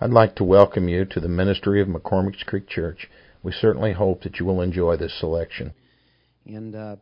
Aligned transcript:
I'd 0.00 0.10
like 0.10 0.36
to 0.36 0.44
welcome 0.44 0.88
you 0.88 1.04
to 1.06 1.18
the 1.18 1.28
ministry 1.28 1.82
of 1.82 1.88
McCormick's 1.88 2.44
Creek 2.44 2.68
Church. 2.68 3.08
We 3.42 3.50
certainly 3.50 3.92
hope 3.92 4.22
that 4.22 4.38
you 4.38 4.46
will 4.46 4.60
enjoy 4.60 4.96
this 4.96 5.12
selection. 5.18 5.74
And 6.46 6.76
uh, 6.76 6.96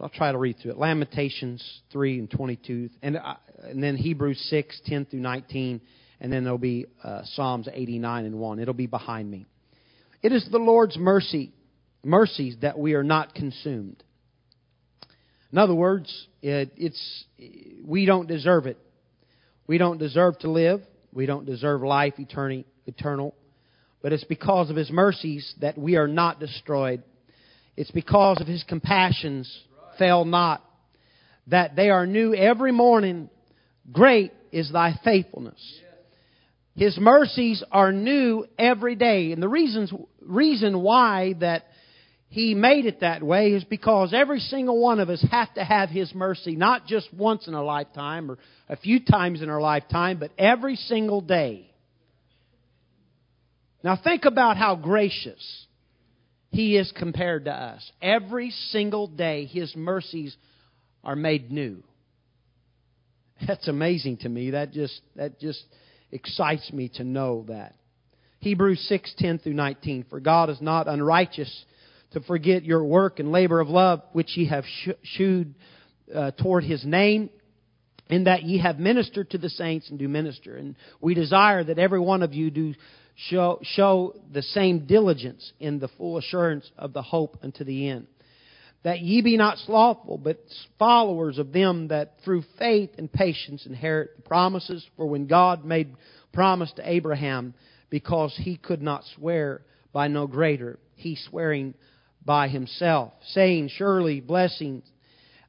I'll 0.00 0.10
try 0.10 0.30
to 0.30 0.38
read 0.38 0.58
through 0.62 0.72
it. 0.72 0.78
Lamentations 0.78 1.80
3 1.90 2.20
and 2.20 2.30
22, 2.30 2.90
and, 3.02 3.16
uh, 3.16 3.34
and 3.64 3.82
then 3.82 3.96
Hebrews 3.96 4.38
6, 4.48 4.80
10 4.86 5.06
through 5.06 5.18
19, 5.18 5.80
and 6.20 6.32
then 6.32 6.44
there'll 6.44 6.56
be 6.56 6.86
uh, 7.02 7.22
Psalms 7.24 7.68
89 7.72 8.26
and 8.26 8.38
1. 8.38 8.60
It'll 8.60 8.74
be 8.74 8.86
behind 8.86 9.28
me. 9.28 9.46
It 10.22 10.30
is 10.30 10.46
the 10.52 10.58
Lord's 10.58 10.96
mercy, 10.96 11.52
mercies 12.04 12.54
that 12.62 12.78
we 12.78 12.94
are 12.94 13.02
not 13.02 13.34
consumed. 13.34 14.04
In 15.50 15.58
other 15.58 15.74
words, 15.74 16.28
it, 16.42 16.70
it's 16.76 17.24
we 17.84 18.06
don't 18.06 18.28
deserve 18.28 18.66
it. 18.66 18.78
We 19.66 19.78
don't 19.78 19.98
deserve 19.98 20.38
to 20.40 20.50
live. 20.50 20.80
We 21.14 21.26
don't 21.26 21.46
deserve 21.46 21.82
life 21.82 22.14
eternal. 22.18 23.34
But 24.02 24.12
it's 24.12 24.24
because 24.24 24.68
of 24.68 24.76
His 24.76 24.90
mercies 24.90 25.54
that 25.60 25.78
we 25.78 25.96
are 25.96 26.08
not 26.08 26.40
destroyed. 26.40 27.02
It's 27.76 27.90
because 27.92 28.40
of 28.40 28.46
His 28.46 28.64
compassions 28.64 29.50
fail 29.98 30.24
not. 30.24 30.62
That 31.46 31.76
they 31.76 31.90
are 31.90 32.06
new 32.06 32.34
every 32.34 32.72
morning. 32.72 33.30
Great 33.92 34.32
is 34.50 34.70
thy 34.72 34.98
faithfulness. 35.04 35.60
His 36.76 36.98
mercies 36.98 37.62
are 37.70 37.92
new 37.92 38.46
every 38.58 38.96
day. 38.96 39.32
And 39.32 39.42
the 39.42 39.48
reasons, 39.48 39.92
reason 40.20 40.82
why 40.82 41.34
that 41.38 41.66
he 42.34 42.56
made 42.56 42.84
it 42.84 42.98
that 42.98 43.22
way 43.22 43.52
is 43.52 43.62
because 43.62 44.12
every 44.12 44.40
single 44.40 44.80
one 44.80 44.98
of 44.98 45.08
us 45.08 45.24
have 45.30 45.54
to 45.54 45.62
have 45.62 45.88
His 45.88 46.12
mercy, 46.12 46.56
not 46.56 46.84
just 46.84 47.14
once 47.14 47.46
in 47.46 47.54
a 47.54 47.62
lifetime 47.62 48.28
or 48.28 48.38
a 48.68 48.76
few 48.76 48.98
times 48.98 49.40
in 49.40 49.48
our 49.48 49.60
lifetime, 49.60 50.18
but 50.18 50.32
every 50.36 50.74
single 50.74 51.20
day. 51.20 51.70
Now 53.84 53.96
think 54.02 54.24
about 54.24 54.56
how 54.56 54.74
gracious 54.74 55.66
He 56.50 56.76
is 56.76 56.92
compared 56.98 57.44
to 57.44 57.52
us. 57.52 57.88
Every 58.02 58.50
single 58.50 59.06
day, 59.06 59.44
His 59.44 59.72
mercies 59.76 60.36
are 61.04 61.14
made 61.14 61.52
new. 61.52 61.84
That's 63.46 63.68
amazing 63.68 64.16
to 64.22 64.28
me. 64.28 64.50
That 64.50 64.72
just, 64.72 65.00
that 65.14 65.38
just 65.38 65.62
excites 66.10 66.72
me 66.72 66.90
to 66.96 67.04
know 67.04 67.44
that. 67.46 67.76
Hebrews 68.40 68.84
6, 68.88 69.14
10 69.18 69.38
through 69.38 69.54
19. 69.54 70.06
For 70.10 70.18
God 70.18 70.50
is 70.50 70.60
not 70.60 70.88
unrighteous 70.88 71.64
to 72.14 72.20
forget 72.20 72.64
your 72.64 72.82
work 72.82 73.18
and 73.18 73.30
labor 73.30 73.60
of 73.60 73.68
love 73.68 74.02
which 74.12 74.36
ye 74.36 74.48
have 74.48 74.64
shewed 75.02 75.54
uh, 76.14 76.30
toward 76.32 76.64
his 76.64 76.84
name, 76.84 77.28
in 78.08 78.24
that 78.24 78.42
ye 78.42 78.58
have 78.58 78.78
ministered 78.78 79.30
to 79.30 79.38
the 79.38 79.48
saints 79.48 79.90
and 79.90 79.98
do 79.98 80.08
minister. 80.08 80.56
And 80.56 80.76
we 81.00 81.14
desire 81.14 81.64
that 81.64 81.78
every 81.78 82.00
one 82.00 82.22
of 82.22 82.34
you 82.34 82.50
do 82.50 82.74
show, 83.16 83.60
show 83.62 84.14
the 84.32 84.42
same 84.42 84.86
diligence 84.86 85.52
in 85.58 85.78
the 85.78 85.88
full 85.88 86.18
assurance 86.18 86.70
of 86.76 86.92
the 86.92 87.02
hope 87.02 87.38
unto 87.42 87.64
the 87.64 87.88
end. 87.88 88.06
That 88.82 89.00
ye 89.00 89.22
be 89.22 89.36
not 89.36 89.58
slothful, 89.58 90.18
but 90.18 90.38
followers 90.78 91.38
of 91.38 91.52
them 91.52 91.88
that 91.88 92.16
through 92.24 92.44
faith 92.58 92.90
and 92.98 93.10
patience 93.10 93.64
inherit 93.64 94.16
the 94.16 94.22
promises. 94.22 94.86
For 94.96 95.06
when 95.06 95.26
God 95.26 95.64
made 95.64 95.96
promise 96.32 96.70
to 96.76 96.88
Abraham, 96.88 97.54
because 97.88 98.34
he 98.36 98.56
could 98.56 98.82
not 98.82 99.04
swear 99.16 99.62
by 99.92 100.08
no 100.08 100.26
greater, 100.26 100.78
he 100.96 101.16
swearing 101.30 101.74
by 102.24 102.48
himself, 102.48 103.12
saying, 103.28 103.68
Surely 103.68 104.20
blessing 104.20 104.82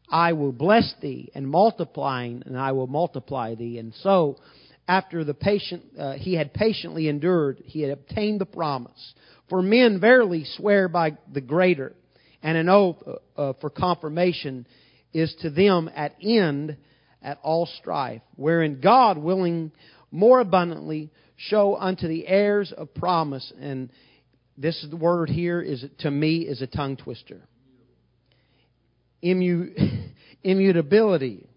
I 0.09 0.34
will 0.34 0.52
bless 0.52 0.94
thee, 1.02 1.32
and 1.34 1.48
multiplying, 1.48 2.44
and 2.45 2.58
I 2.58 2.73
will 2.73 2.88
multiply 2.88 3.56
thee. 3.56 3.80
And 3.80 3.94
so, 4.02 4.38
after 4.88 5.23
the 5.23 5.34
patient, 5.34 5.84
uh, 5.98 6.14
he 6.14 6.36
had 6.36 6.54
patiently 6.54 7.08
endured, 7.08 7.62
he 7.66 7.82
had 7.82 7.92
obtained 7.92 8.40
the 8.40 8.45
promise. 8.45 9.14
For 9.50 9.62
men 9.62 10.00
verily 10.00 10.45
swear 10.58 10.88
by 10.88 11.17
the 11.32 11.42
greater, 11.42 11.95
and 12.44 12.58
an 12.58 12.70
oath 12.70 12.98
uh, 13.06 13.42
uh 13.42 13.54
for 13.62 13.70
confirmation 13.70 14.67
is 15.14 15.33
to 15.42 15.49
them 15.49 15.89
at 15.95 16.16
end 16.22 16.78
at 17.22 17.39
all 17.42 17.66
strife, 17.80 18.22
wherein 18.36 18.80
God 18.82 19.17
willing 19.17 19.72
more 20.11 20.39
abundantly 20.39 21.10
show 21.36 21.76
unto 21.76 22.08
the 22.08 22.28
heirs 22.28 22.72
of 22.72 22.94
promise 22.94 23.52
and 23.60 23.89
this 24.58 24.86
word 24.92 25.30
here 25.30 25.61
is 25.61 25.86
to 25.99 26.11
me 26.11 26.39
is 26.39 26.61
a 26.61 26.67
tongue 26.67 26.98
twister. 26.98 27.42
Immu, 29.23 30.11
immutability. 30.43 31.48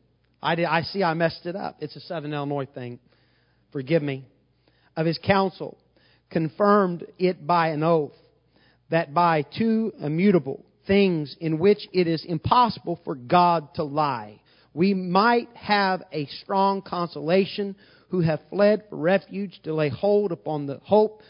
I, 0.43 0.55
did, 0.55 0.65
I 0.67 0.83
see 0.83 1.03
I 1.03 1.15
messed 1.15 1.47
it 1.47 1.57
up. 1.57 1.77
It's 1.81 1.97
a 1.97 2.01
Southern 2.01 2.33
Illinois 2.33 2.67
thing. 2.67 2.99
Forgive 3.73 4.03
me. 4.03 4.25
Of 4.97 5.07
his 5.07 5.19
counsel, 5.25 5.79
confirmed 6.31 7.07
it 7.19 7.47
by 7.47 7.69
an 7.69 7.85
oath, 7.85 8.17
that 8.91 9.15
by 9.15 9.43
two 9.43 9.93
immutable 10.01 10.65
things 10.87 11.37
in 11.41 11.59
which 11.59 11.87
it 11.93 12.09
is 12.09 12.25
impossible 12.25 12.99
for 13.05 13.15
God 13.15 13.75
to 13.75 13.85
lie, 13.85 14.41
we 14.75 14.95
might 14.95 15.49
have 15.55 16.03
a 16.13 16.27
strong 16.27 16.83
consolation 16.83 17.77
who 18.09 18.21
have 18.21 18.41
fled 18.51 18.85
for 18.89 18.97
refuge 18.97 19.61
to 19.65 19.75
lay 19.75 19.89
hold 19.89 20.33
upon 20.33 20.67
the 20.67 20.81
hope 20.83 21.23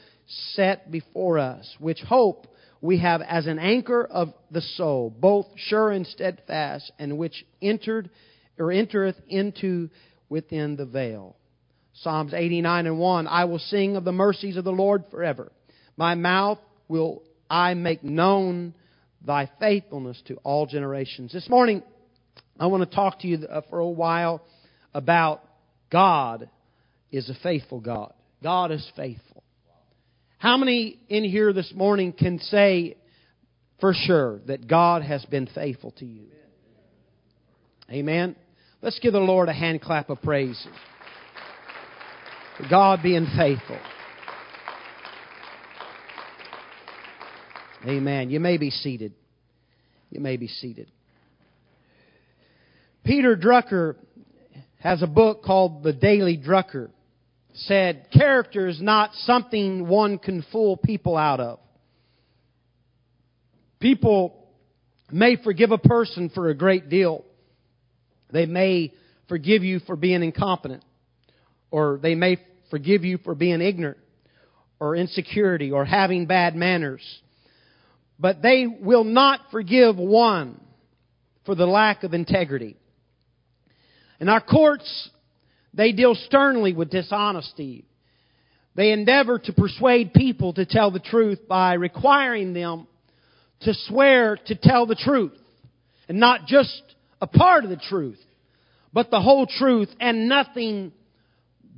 set 0.55 0.91
before 0.91 1.39
us, 1.39 1.75
which 1.79 2.01
hope 2.01 2.47
we 2.81 2.99
have 2.99 3.23
as 3.23 3.47
an 3.47 3.59
anchor 3.59 4.05
of 4.05 4.33
the 4.51 4.61
soul, 4.61 5.11
both 5.11 5.47
sure 5.57 5.91
and 5.91 6.07
steadfast, 6.07 6.93
and 6.99 7.19
which 7.19 7.45
entered 7.61 8.11
or 8.59 8.71
entereth 8.71 9.17
into 9.29 9.89
within 10.29 10.77
the 10.77 10.87
veil. 10.87 11.37
Psalms 11.95 12.33
89 12.33 12.87
and 12.87 12.99
1, 12.99 13.27
I 13.27 13.45
will 13.47 13.59
sing 13.59 13.97
of 13.97 14.05
the 14.05 14.13
mercies 14.13 14.57
of 14.57 14.65
the 14.65 14.71
Lord 14.71 15.05
forever. 15.11 15.51
My 15.97 16.15
mouth 16.15 16.59
will 16.87 17.23
I 17.51 17.75
make 17.75 18.05
known 18.05 18.75
thy 19.25 19.51
faithfulness 19.59 20.23
to 20.27 20.37
all 20.45 20.67
generations. 20.67 21.33
This 21.33 21.49
morning, 21.49 21.83
I 22.61 22.67
want 22.67 22.89
to 22.89 22.95
talk 22.95 23.21
to 23.21 23.27
you 23.27 23.47
uh, 23.47 23.63
for 23.69 23.81
a 23.81 23.89
while 23.89 24.43
about 24.95 25.43
God 25.91 26.49
is 27.11 27.29
a 27.29 27.35
faithful 27.43 27.81
God. 27.81 28.13
God 28.43 28.71
is 28.71 28.89
faithful. 28.95 29.28
How 30.39 30.57
many 30.57 31.01
in 31.09 31.25
here 31.25 31.53
this 31.53 31.73
morning 31.75 32.13
can 32.13 32.39
say 32.39 32.97
for 33.81 33.93
sure 33.93 34.39
that 34.47 34.69
God 34.69 35.03
has 35.03 35.25
been 35.25 35.49
faithful 35.53 35.91
to 35.99 36.07
you? 36.07 36.27
Amen. 37.91 38.37
Let's 38.81 39.01
give 39.01 39.13
the 39.13 39.19
Lord 39.19 39.49
a 39.49 39.53
hand 39.53 39.83
clap 39.83 40.11
of 40.11 40.23
praise. 40.23 40.65
God 42.71 43.01
being 43.03 43.27
faithful. 43.37 43.79
Amen. 47.85 48.31
You 48.31 48.39
may 48.39 48.59
be 48.59 48.71
seated. 48.71 49.15
You 50.11 50.21
may 50.21 50.37
be 50.37 50.47
seated. 50.47 50.89
Peter 53.05 53.37
Drucker 53.37 53.97
has 54.79 55.03
a 55.03 55.07
book 55.09 55.43
called 55.43 55.83
The 55.83 55.93
Daily 55.93 56.39
Drucker 56.39 56.91
said, 57.59 58.07
character 58.13 58.69
is 58.69 58.81
not 58.81 59.11
something 59.25 59.87
one 59.87 60.19
can 60.19 60.45
fool 60.53 60.77
people 60.77 61.17
out 61.17 61.41
of. 61.41 61.59
People 63.81 64.49
may 65.11 65.37
forgive 65.43 65.71
a 65.71 65.79
person 65.79 66.31
for 66.35 66.49
a 66.49 66.55
great 66.55 66.89
deal. 66.89 67.25
They 68.31 68.47
may 68.47 68.93
forgive 69.29 69.63
you 69.63 69.81
for 69.81 69.97
being 69.97 70.23
incompetent, 70.23 70.85
or 71.71 71.99
they 72.03 72.15
may 72.15 72.39
forgive 72.71 73.05
you 73.05 73.19
for 73.19 73.35
being 73.35 73.61
ignorant, 73.61 73.99
or 74.81 74.95
insecurity, 74.95 75.71
or 75.71 75.85
having 75.85 76.27
bad 76.27 76.55
manners. 76.55 77.03
But 78.19 78.43
they 78.43 78.67
will 78.67 79.05
not 79.05 79.41
forgive 79.51 79.97
one 79.97 80.61
for 81.47 81.55
the 81.55 81.67
lack 81.67 82.05
of 82.05 82.15
integrity. 82.15 82.77
And 84.21 84.29
our 84.29 84.41
courts 84.41 85.11
they 85.75 85.93
deal 85.93 86.15
sternly 86.15 86.73
with 86.73 86.91
dishonesty. 86.91 87.85
They 88.75 88.93
endeavor 88.93 89.39
to 89.39 89.53
persuade 89.53 90.15
people 90.15 90.53
to 90.55 90.65
tell 90.65 90.91
the 90.91 91.01
truth 91.01 91.41
by 91.49 91.75
requiring 91.75 92.53
them 92.53 92.87
to 93.61 93.75
swear 93.75 94.39
to 94.47 94.55
tell 94.55 94.87
the 94.87 94.95
truth. 94.95 95.33
And 96.09 96.21
not 96.21 96.47
just 96.47 96.83
a 97.21 97.27
part 97.27 97.65
of 97.65 97.71
the 97.71 97.77
truth, 97.77 98.19
but 98.93 99.11
the 99.11 99.21
whole 99.21 99.47
truth 99.47 99.89
and 100.01 100.29
nothing 100.29 100.93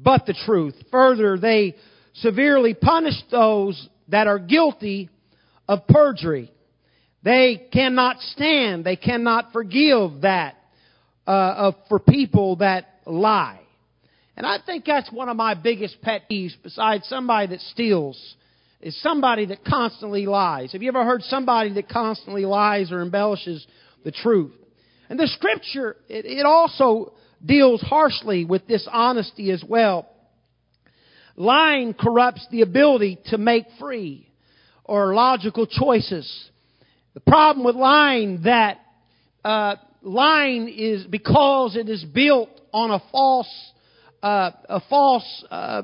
but 0.02 0.26
the 0.26 0.34
truth. 0.46 0.75
Further, 0.90 1.38
they 1.38 1.76
severely 2.14 2.75
punish 2.75 3.14
those 3.31 3.88
that 4.08 4.26
are 4.26 4.38
guilty 4.38 5.08
of 5.69 5.87
perjury. 5.87 6.52
They 7.22 7.69
cannot 7.72 8.20
stand, 8.20 8.84
they 8.84 8.96
cannot 8.96 9.52
forgive 9.52 10.22
that 10.22 10.56
uh, 11.26 11.72
for 11.88 11.98
people 11.98 12.56
that 12.56 12.87
lie. 13.06 13.60
And 14.40 14.46
I 14.46 14.56
think 14.64 14.87
that's 14.87 15.12
one 15.12 15.28
of 15.28 15.37
my 15.37 15.52
biggest 15.52 16.00
pet 16.00 16.22
peeves, 16.31 16.52
besides 16.62 17.06
somebody 17.08 17.48
that 17.48 17.60
steals, 17.60 18.19
is 18.81 18.98
somebody 19.02 19.44
that 19.44 19.66
constantly 19.66 20.25
lies. 20.25 20.72
Have 20.72 20.82
you 20.82 20.88
ever 20.88 21.04
heard 21.04 21.20
somebody 21.25 21.75
that 21.75 21.90
constantly 21.90 22.46
lies 22.46 22.90
or 22.90 23.02
embellishes 23.02 23.66
the 24.02 24.10
truth? 24.10 24.54
And 25.10 25.19
the 25.19 25.26
scripture, 25.26 25.94
it, 26.08 26.25
it 26.25 26.46
also 26.46 27.12
deals 27.44 27.82
harshly 27.82 28.46
with 28.46 28.66
dishonesty 28.66 29.50
as 29.50 29.62
well. 29.62 30.08
lying 31.37 31.92
corrupts 31.92 32.46
the 32.50 32.62
ability 32.62 33.19
to 33.26 33.37
make 33.37 33.66
free 33.78 34.26
or 34.84 35.14
logical 35.14 35.66
choices. 35.66 36.26
The 37.12 37.20
problem 37.20 37.66
with 37.66 37.76
lying 37.76 38.44
that 38.44 38.78
uh, 39.44 39.76
lying 40.00 40.70
is 40.70 41.04
because 41.04 41.76
it 41.76 41.90
is 41.90 42.02
built 42.04 42.48
on 42.72 42.90
a 42.90 43.02
false 43.12 43.69
uh, 44.22 44.50
a 44.69 44.81
false 44.88 45.44
uh, 45.50 45.82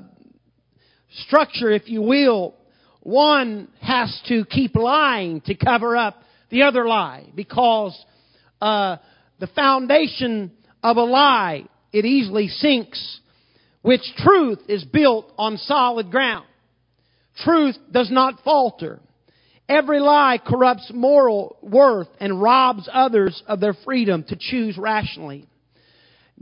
structure, 1.25 1.71
if 1.71 1.89
you 1.89 2.03
will. 2.03 2.55
One 3.01 3.69
has 3.81 4.21
to 4.29 4.45
keep 4.45 4.75
lying 4.75 5.41
to 5.43 5.55
cover 5.55 5.97
up 5.97 6.23
the 6.51 6.63
other 6.63 6.87
lie 6.87 7.27
because 7.35 7.97
uh, 8.61 8.97
the 9.39 9.47
foundation 9.49 10.53
of 10.83 10.97
a 10.97 11.05
lie 11.05 11.67
it 11.93 12.05
easily 12.05 12.49
sinks, 12.49 13.21
which 13.83 14.03
truth 14.19 14.59
is 14.69 14.85
built 14.85 15.33
on 15.39 15.57
solid 15.57 16.11
ground. 16.11 16.47
Truth 17.39 17.77
does 17.91 18.11
not 18.11 18.41
falter. 18.45 19.01
Every 19.69 19.99
lie 19.99 20.39
corrupts 20.45 20.91
moral 20.95 21.57
worth 21.63 22.09
and 22.21 22.41
robs 22.41 22.89
others 22.93 23.43
of 23.47 23.61
their 23.61 23.75
freedom 23.85 24.25
to 24.25 24.37
choose 24.39 24.77
rationally. 24.79 25.47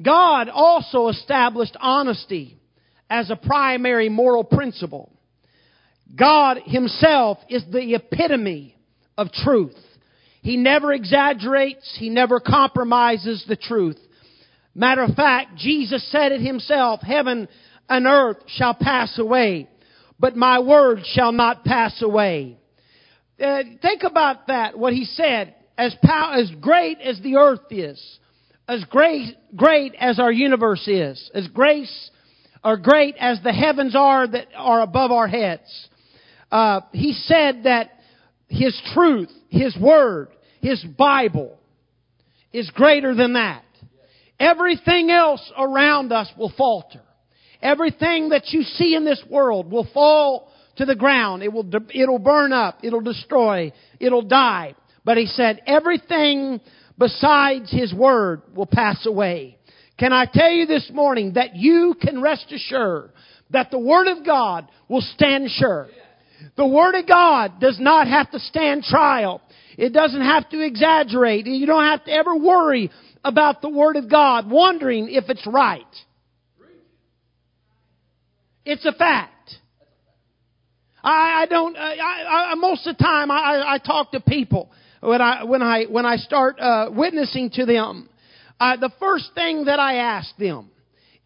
God 0.01 0.49
also 0.49 1.09
established 1.09 1.77
honesty 1.81 2.59
as 3.09 3.31
a 3.31 3.37
primary 3.37 4.09
moral 4.09 4.45
principle. 4.45 5.13
God 6.17 6.59
himself 6.65 7.39
is 7.49 7.65
the 7.71 7.95
epitome 7.95 8.77
of 9.17 9.33
truth. 9.33 9.77
He 10.43 10.57
never 10.57 10.93
exaggerates. 10.93 11.97
He 11.99 12.11
never 12.11 12.41
compromises 12.41 13.45
the 13.49 13.57
truth. 13.57 13.99
Matter 14.75 15.03
of 15.03 15.15
fact, 15.15 15.57
Jesus 15.57 16.07
said 16.11 16.33
it 16.33 16.41
himself, 16.41 17.01
heaven 17.01 17.49
and 17.89 18.07
earth 18.07 18.39
shall 18.49 18.75
pass 18.75 19.19
away, 19.19 19.69
but 20.19 20.37
my 20.37 20.59
word 20.59 21.01
shall 21.05 21.33
not 21.33 21.65
pass 21.65 22.03
away. 22.03 22.59
Uh, 23.41 23.63
think 23.81 24.03
about 24.03 24.49
that, 24.49 24.77
what 24.79 24.93
he 24.93 25.05
said. 25.05 25.55
As, 25.77 25.95
pow- 26.05 26.35
as 26.39 26.51
great 26.61 27.01
as 27.01 27.21
the 27.21 27.37
earth 27.37 27.71
is, 27.71 28.19
as 28.69 28.85
great, 28.85 29.37
great 29.55 29.95
as 29.99 30.19
our 30.19 30.33
universe 30.33 30.87
is, 30.89 31.31
as 31.35 31.47
grace 31.49 32.11
or 32.63 32.77
great 32.77 33.15
as 33.19 33.39
the 33.43 33.53
heavens 33.53 33.95
are 33.95 34.27
that 34.27 34.49
are 34.57 34.81
above 34.81 35.11
our 35.11 35.29
heads. 35.29 35.89
Uh, 36.51 36.81
he 36.93 37.13
said 37.13 37.65
that 37.65 37.91
his 38.49 38.81
truth, 38.95 39.31
his 39.49 39.77
word, 39.77 40.29
his 40.61 40.83
Bible 40.97 41.59
is 42.53 42.71
greater 42.71 43.15
than 43.15 43.35
that. 43.35 43.65
Everything 44.41 45.11
else 45.11 45.53
around 45.59 46.13
us 46.13 46.29
will 46.39 46.53
falter. 46.57 47.03
Everything 47.61 48.31
that 48.31 48.49
you 48.49 48.63
see 48.63 48.95
in 48.95 49.05
this 49.05 49.23
world 49.31 49.71
will 49.71 49.89
fall 49.93 50.51
to 50.77 50.85
the 50.85 50.97
ground. 50.97 51.43
It 51.43 51.53
will, 51.53 51.69
it'll 51.93 52.19
burn 52.19 52.53
up. 52.53 52.79
It'll 52.83 53.01
destroy. 53.01 53.73
It'll 54.01 54.23
die. 54.23 54.75
But 55.05 55.19
he 55.19 55.27
said, 55.27 55.63
everything 55.67 56.61
besides 56.99 57.71
his 57.71 57.93
word 57.93 58.43
will 58.55 58.67
pass 58.67 59.05
away. 59.07 59.59
Can 59.99 60.13
I 60.13 60.27
tell 60.27 60.51
you 60.51 60.67
this 60.67 60.91
morning 60.93 61.35
that 61.35 61.55
you 61.55 61.95
can 62.01 62.21
rest 62.21 62.47
assured 62.51 63.13
that 63.51 63.71
the 63.71 63.79
word 63.79 64.09
of 64.09 64.25
God 64.25 64.69
will 64.89 65.01
stand 65.01 65.49
sure. 65.51 65.89
The 66.57 66.67
word 66.67 66.95
of 66.95 67.07
God 67.07 67.61
does 67.61 67.79
not 67.81 68.09
have 68.09 68.31
to 68.33 68.39
stand 68.39 68.83
trial. 68.85 69.41
It 69.77 69.93
doesn't 69.93 70.21
have 70.21 70.49
to 70.51 70.61
exaggerate. 70.61 71.47
You 71.47 71.67
don't 71.67 71.85
have 71.85 72.05
to 72.05 72.13
ever 72.13 72.37
worry 72.37 72.91
about 73.25 73.63
the 73.63 73.69
word 73.69 73.97
of 73.97 74.11
God, 74.11 74.51
wondering 74.51 75.09
if 75.11 75.25
it's 75.29 75.47
right. 75.47 75.83
It's 78.65 78.85
a 78.85 78.93
fact. 78.93 79.33
I, 81.03 81.43
I 81.43 81.47
don't. 81.47 81.77
I, 81.77 82.51
I, 82.53 82.55
most 82.55 82.87
of 82.87 82.97
the 82.97 83.05
time, 83.05 83.31
I, 83.31 83.75
I 83.75 83.79
talk 83.79 84.13
to 84.13 84.21
people 84.21 84.71
when 85.05 85.21
I 85.21 85.45
when 85.45 85.63
I 85.63 85.85
when 85.85 86.07
I 86.07 86.17
start 86.17 86.59
uh, 86.59 86.91
witnessing 86.91 87.51
to 87.55 87.67
them. 87.67 88.09
Uh, 88.59 88.77
the 88.77 88.91
first 89.01 89.31
thing 89.35 89.65
that 89.65 89.79
I 89.79 89.97
ask 89.97 90.35
them 90.37 90.71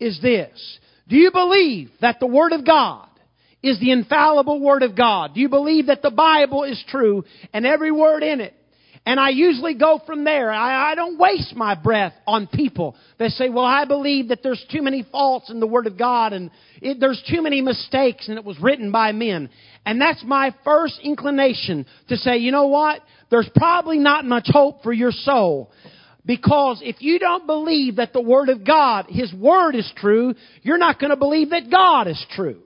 is 0.01 0.21
this: 0.21 0.79
Do 1.09 1.17
you 1.17 1.31
believe 1.31 1.91
that 2.01 2.21
the 2.21 2.27
Word 2.27 2.53
of 2.53 2.67
God 2.67 3.09
is 3.63 3.79
the 3.81 3.93
infallible 3.93 4.61
Word 4.61 4.83
of 4.83 4.97
God? 4.97 5.35
Do 5.35 5.41
you 5.41 5.49
believe 5.49 5.87
that 5.87 6.03
the 6.03 6.11
Bible 6.11 6.65
is 6.65 6.83
true 6.89 7.25
and 7.53 7.67
every 7.67 7.93
word 7.93 8.23
in 8.23 8.41
it? 8.41 8.55
And 9.09 9.19
I 9.19 9.31
usually 9.31 9.75
go 9.75 10.03
from 10.05 10.25
there. 10.25 10.51
I, 10.51 10.93
I 10.93 10.95
don't 10.95 11.19
waste 11.19 11.57
my 11.57 11.75
breath 11.75 12.13
on 12.27 12.47
people 12.47 12.95
that 13.19 13.31
say, 13.31 13.49
well, 13.49 13.65
I 13.65 13.87
believe 13.87 14.29
that 14.29 14.43
there's 14.43 14.63
too 14.71 14.83
many 14.83 15.03
faults 15.11 15.49
in 15.49 15.61
the 15.61 15.67
Word 15.67 15.87
of 15.87 15.97
God 15.97 16.35
and 16.35 16.51
it, 16.83 17.01
there's 17.01 17.23
too 17.31 17.41
many 17.41 17.63
mistakes 17.63 18.29
and 18.29 18.37
it 18.37 18.45
was 18.45 18.61
written 18.61 18.93
by 18.93 19.13
men. 19.13 19.49
And 19.87 19.99
that's 19.99 20.23
my 20.27 20.55
first 20.63 21.01
inclination 21.03 21.87
to 22.09 22.17
say, 22.17 22.37
you 22.37 22.53
know 22.53 22.67
what? 22.67 23.01
There's 23.31 23.49
probably 23.55 23.99
not 23.99 24.25
much 24.25 24.49
hope 24.51 24.83
for 24.83 24.93
your 24.93 25.13
soul. 25.13 25.71
Because 26.25 26.81
if 26.83 26.97
you 27.01 27.19
don't 27.19 27.47
believe 27.47 27.97
that 27.97 28.13
the 28.13 28.21
Word 28.21 28.51
of 28.51 28.65
God, 28.65 29.07
His 29.09 29.33
Word 29.33 29.75
is 29.75 29.91
true, 29.97 30.35
you're 30.63 30.79
not 30.79 31.01
going 31.01 31.11
to 31.11 31.17
believe 31.17 31.51
that 31.51 31.71
God 31.71 32.07
is 32.07 32.23
true. 32.35 32.61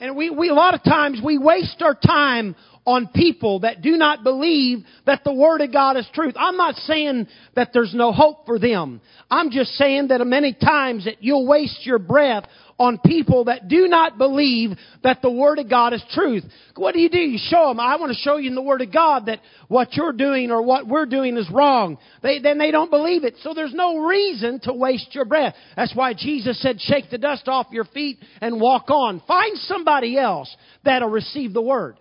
And 0.00 0.16
we, 0.16 0.30
we, 0.30 0.48
a 0.48 0.54
lot 0.54 0.74
of 0.74 0.84
times 0.84 1.20
we 1.24 1.38
waste 1.38 1.82
our 1.82 1.94
time 1.94 2.54
on 2.84 3.08
people 3.08 3.60
that 3.60 3.82
do 3.82 3.92
not 3.92 4.22
believe 4.22 4.78
that 5.06 5.24
the 5.24 5.32
Word 5.32 5.60
of 5.60 5.72
God 5.72 5.96
is 5.96 6.06
truth. 6.14 6.34
I'm 6.38 6.56
not 6.56 6.74
saying 6.76 7.26
that 7.56 7.70
there's 7.72 7.94
no 7.94 8.12
hope 8.12 8.46
for 8.46 8.58
them. 8.58 9.00
I'm 9.30 9.50
just 9.50 9.72
saying 9.72 10.08
that 10.08 10.24
many 10.26 10.54
times 10.54 11.04
that 11.04 11.22
you'll 11.22 11.46
waste 11.46 11.84
your 11.84 11.98
breath 11.98 12.44
on 12.78 12.98
people 12.98 13.44
that 13.44 13.66
do 13.66 13.88
not 13.88 14.18
believe 14.18 14.70
that 15.02 15.20
the 15.20 15.30
Word 15.30 15.58
of 15.58 15.68
God 15.68 15.92
is 15.92 16.02
truth. 16.12 16.44
What 16.76 16.94
do 16.94 17.00
you 17.00 17.10
do? 17.10 17.18
You 17.18 17.38
show 17.50 17.68
them, 17.68 17.80
I 17.80 17.96
want 17.96 18.12
to 18.12 18.18
show 18.18 18.36
you 18.36 18.48
in 18.48 18.54
the 18.54 18.62
Word 18.62 18.82
of 18.82 18.92
God 18.92 19.26
that 19.26 19.40
what 19.66 19.94
you're 19.94 20.12
doing 20.12 20.50
or 20.52 20.62
what 20.62 20.86
we're 20.86 21.06
doing 21.06 21.36
is 21.36 21.50
wrong. 21.50 21.98
They, 22.22 22.38
then 22.38 22.58
they 22.58 22.70
don't 22.70 22.90
believe 22.90 23.24
it. 23.24 23.34
So 23.42 23.52
there's 23.52 23.74
no 23.74 23.98
reason 23.98 24.60
to 24.60 24.72
waste 24.72 25.14
your 25.14 25.24
breath. 25.24 25.54
That's 25.76 25.94
why 25.94 26.14
Jesus 26.14 26.60
said, 26.62 26.80
shake 26.80 27.10
the 27.10 27.18
dust 27.18 27.48
off 27.48 27.66
your 27.72 27.84
feet 27.86 28.18
and 28.40 28.60
walk 28.60 28.90
on. 28.90 29.22
Find 29.26 29.58
somebody 29.58 30.16
else 30.16 30.54
that'll 30.84 31.10
receive 31.10 31.52
the 31.52 31.62
Word. 31.62 31.98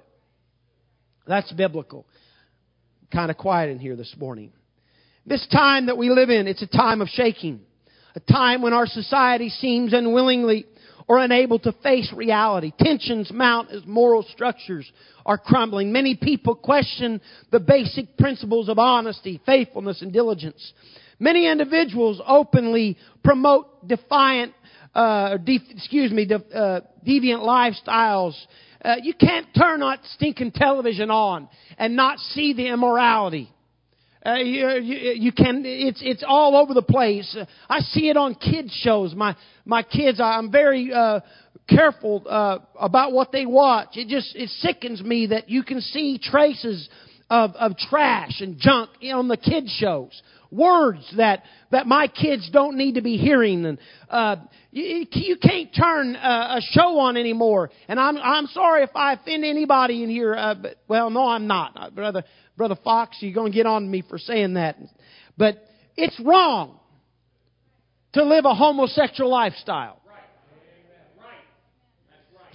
That's 1.27 1.51
biblical. 1.51 2.05
Kind 3.11 3.31
of 3.31 3.37
quiet 3.37 3.71
in 3.71 3.79
here 3.79 3.95
this 3.95 4.13
morning. 4.17 4.51
This 5.25 5.45
time 5.51 5.87
that 5.87 5.97
we 5.97 6.09
live 6.09 6.29
in, 6.29 6.47
it's 6.47 6.61
a 6.61 6.67
time 6.67 7.01
of 7.01 7.07
shaking. 7.09 7.61
A 8.17 8.19
time 8.31 8.63
when 8.63 8.73
our 8.73 8.87
society 8.87 9.49
seems 9.49 9.93
unwillingly 9.93 10.65
or 11.07 11.19
unable 11.19 11.59
to 11.59 11.71
face 11.83 12.11
reality. 12.11 12.71
Tensions 12.79 13.31
mount 13.31 13.69
as 13.69 13.85
moral 13.85 14.23
structures 14.23 14.91
are 15.23 15.37
crumbling. 15.37 15.91
Many 15.91 16.15
people 16.15 16.55
question 16.55 17.21
the 17.51 17.59
basic 17.59 18.17
principles 18.17 18.69
of 18.69 18.79
honesty, 18.79 19.39
faithfulness, 19.45 20.01
and 20.01 20.11
diligence. 20.11 20.73
Many 21.19 21.45
individuals 21.45 22.19
openly 22.25 22.97
promote 23.23 23.87
defiant, 23.87 24.53
uh, 24.95 25.37
de- 25.37 25.61
excuse 25.69 26.11
me, 26.11 26.25
de- 26.25 26.57
uh, 26.57 26.81
deviant 27.05 27.45
lifestyles 27.45 28.35
uh, 28.83 28.95
you 29.01 29.13
can't 29.13 29.47
turn 29.55 29.81
that 29.81 29.99
stinking 30.13 30.51
television 30.51 31.11
on 31.11 31.49
and 31.77 31.95
not 31.95 32.19
see 32.19 32.53
the 32.53 32.67
immorality. 32.67 33.51
Uh, 34.27 34.35
you, 34.35 34.67
you, 34.81 35.31
can. 35.31 35.63
It's 35.65 36.01
it's 36.03 36.23
all 36.27 36.57
over 36.57 36.73
the 36.73 36.81
place. 36.81 37.37
I 37.69 37.79
see 37.79 38.09
it 38.09 38.17
on 38.17 38.35
kids 38.35 38.77
shows. 38.83 39.15
My 39.15 39.37
my 39.63 39.83
kids. 39.83 40.19
I'm 40.19 40.51
very 40.51 40.91
uh, 40.91 41.21
careful 41.69 42.25
uh, 42.29 42.57
about 42.77 43.13
what 43.13 43.31
they 43.31 43.45
watch. 43.45 43.89
It 43.93 44.09
just 44.09 44.35
it 44.35 44.49
sickens 44.49 45.01
me 45.01 45.27
that 45.27 45.49
you 45.49 45.63
can 45.63 45.79
see 45.79 46.19
traces 46.21 46.89
of 47.29 47.51
of 47.51 47.77
trash 47.77 48.41
and 48.41 48.57
junk 48.59 48.89
on 49.13 49.29
the 49.29 49.37
kids 49.37 49.71
shows 49.79 50.21
words 50.51 51.01
that 51.17 51.43
that 51.71 51.85
my 51.85 52.07
kids 52.07 52.49
don't 52.51 52.77
need 52.77 52.95
to 52.95 53.01
be 53.01 53.17
hearing 53.17 53.65
and 53.65 53.77
uh 54.09 54.37
you, 54.71 55.05
you 55.11 55.35
can't 55.35 55.75
turn 55.75 56.15
uh, 56.15 56.57
a 56.57 56.61
show 56.71 56.99
on 56.99 57.17
anymore 57.17 57.69
and 57.89 57.99
i'm 57.99 58.15
i'm 58.17 58.47
sorry 58.47 58.83
if 58.83 58.89
i 58.95 59.13
offend 59.13 59.43
anybody 59.43 60.03
in 60.03 60.09
here 60.09 60.33
uh, 60.33 60.55
but 60.55 60.77
well 60.87 61.09
no 61.09 61.27
i'm 61.27 61.47
not 61.47 61.93
brother 61.93 62.23
brother 62.57 62.77
fox 62.83 63.17
you're 63.21 63.33
going 63.33 63.51
to 63.51 63.55
get 63.55 63.65
on 63.65 63.89
me 63.89 64.03
for 64.09 64.17
saying 64.17 64.55
that 64.55 64.77
but 65.37 65.63
it's 65.95 66.19
wrong 66.19 66.79
to 68.13 68.23
live 68.23 68.45
a 68.45 68.53
homosexual 68.55 69.29
lifestyle 69.29 70.01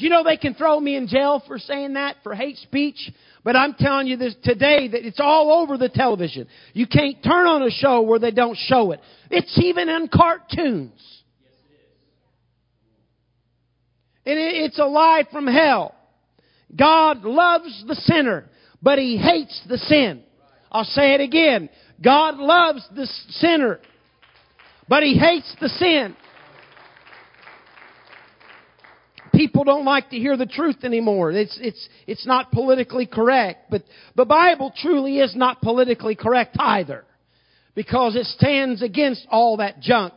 you 0.03 0.11
know 0.11 0.25
they 0.25 0.37
can 0.37 0.55
throw 0.55 0.79
me 0.81 0.97
in 0.97 1.07
jail 1.07 1.43
for 1.47 1.59
saying 1.59 1.95
that, 1.95 2.17
for 2.23 2.35
hate 2.35 2.57
speech? 2.57 3.11
But 3.45 3.57
I'm 3.57 3.75
telling 3.75 4.09
you 4.09 4.17
this 4.17 4.35
today 4.43 4.89
that 4.89 5.07
it's 5.07 5.21
all 5.21 5.53
over 5.63 5.79
the 5.79 5.89
television. 5.89 6.49
You 6.73 6.87
can't 6.87 7.23
turn 7.23 7.47
on 7.47 7.63
a 7.63 7.71
show 7.71 8.03
where 8.03 8.19
they 8.19 8.31
don't 8.33 8.57
show 8.57 8.93
it. 8.93 9.01
It's 9.31 9.57
even 9.63 9.89
in 9.89 10.09
cartoons. 10.09 11.01
And 14.25 14.39
it's 14.39 14.79
a 14.79 14.85
lie 14.85 15.25
from 15.33 15.47
hell. 15.47 15.95
God 16.75 17.25
loves 17.25 17.85
the 17.87 17.97
sinner, 17.97 18.47
but 18.83 18.99
He 18.99 19.17
hates 19.17 19.61
the 19.69 19.79
sin. 19.79 20.23
I'll 20.71 20.85
say 20.85 21.15
it 21.15 21.21
again. 21.21 21.69
God 22.03 22.37
loves 22.37 22.87
the 22.95 23.07
sinner, 23.31 23.81
but 24.89 25.03
He 25.03 25.19
hates 25.19 25.55
the 25.61 25.69
sin. 25.69 26.17
people 29.43 29.65
don't 29.65 29.85
like 29.85 30.11
to 30.11 30.17
hear 30.17 30.37
the 30.37 30.47
truth 30.47 30.85
anymore. 30.85 31.33
It's, 31.33 31.59
it's, 31.61 31.89
it's 32.07 32.27
not 32.27 32.53
politically 32.53 33.07
correct. 33.07 33.71
But 33.71 33.83
the 34.15 34.25
Bible 34.25 34.73
truly 34.77 35.19
is 35.19 35.35
not 35.35 35.61
politically 35.61 36.15
correct 36.15 36.57
either. 36.59 37.05
Because 37.75 38.15
it 38.17 38.27
stands 38.27 38.83
against 38.83 39.27
all 39.31 39.57
that 39.57 39.81
junk. 39.81 40.13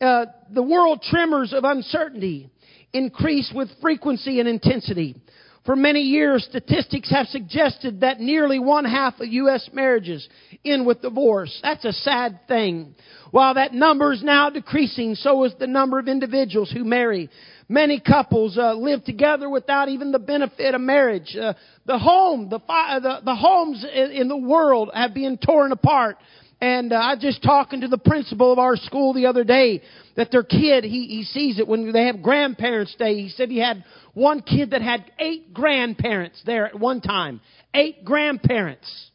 Uh, 0.00 0.26
the 0.52 0.62
world 0.62 1.02
tremors 1.02 1.52
of 1.52 1.64
uncertainty 1.64 2.50
increase 2.92 3.50
with 3.54 3.68
frequency 3.80 4.40
and 4.40 4.48
intensity. 4.48 5.16
For 5.64 5.76
many 5.76 6.00
years, 6.00 6.44
statistics 6.44 7.08
have 7.10 7.28
suggested 7.28 8.00
that 8.00 8.18
nearly 8.18 8.58
one 8.58 8.84
half 8.84 9.20
of 9.20 9.28
U.S. 9.28 9.70
marriages 9.72 10.28
end 10.64 10.84
with 10.84 11.02
divorce. 11.02 11.56
That's 11.62 11.84
a 11.84 11.92
sad 11.92 12.40
thing. 12.48 12.96
While 13.30 13.54
that 13.54 13.72
number 13.72 14.12
is 14.12 14.24
now 14.24 14.50
decreasing, 14.50 15.14
so 15.14 15.44
is 15.44 15.54
the 15.60 15.68
number 15.68 16.00
of 16.00 16.08
individuals 16.08 16.70
who 16.72 16.84
marry. 16.84 17.30
Many 17.68 18.00
couples 18.00 18.58
uh, 18.58 18.74
live 18.74 19.04
together 19.04 19.48
without 19.48 19.88
even 19.88 20.10
the 20.10 20.18
benefit 20.18 20.74
of 20.74 20.80
marriage. 20.80 21.36
Uh, 21.40 21.54
the 21.86 21.98
home, 21.98 22.48
the, 22.50 22.58
the, 22.58 23.20
the 23.24 23.34
homes 23.36 23.86
in 23.94 24.26
the 24.26 24.36
world 24.36 24.90
have 24.92 25.14
been 25.14 25.38
torn 25.38 25.70
apart. 25.70 26.16
And 26.60 26.92
uh, 26.92 26.96
I 26.96 27.14
was 27.14 27.22
just 27.22 27.42
talking 27.42 27.80
to 27.82 27.88
the 27.88 27.98
principal 27.98 28.52
of 28.52 28.58
our 28.58 28.76
school 28.76 29.14
the 29.14 29.26
other 29.26 29.44
day 29.44 29.82
that 30.16 30.30
their 30.30 30.42
kid, 30.42 30.84
he, 30.84 31.06
he 31.06 31.24
sees 31.24 31.58
it 31.58 31.66
when 31.66 31.92
they 31.92 32.06
have 32.06 32.22
grandparents 32.22 32.94
day. 32.96 33.14
He 33.14 33.28
said 33.30 33.48
he 33.48 33.58
had 33.58 33.84
one 34.14 34.42
kid 34.42 34.70
that 34.70 34.82
had 34.82 35.10
eight 35.18 35.54
grandparents 35.54 36.40
there 36.44 36.66
at 36.66 36.78
one 36.78 37.00
time. 37.00 37.40
Eight 37.74 38.04
grandparents. 38.04 39.10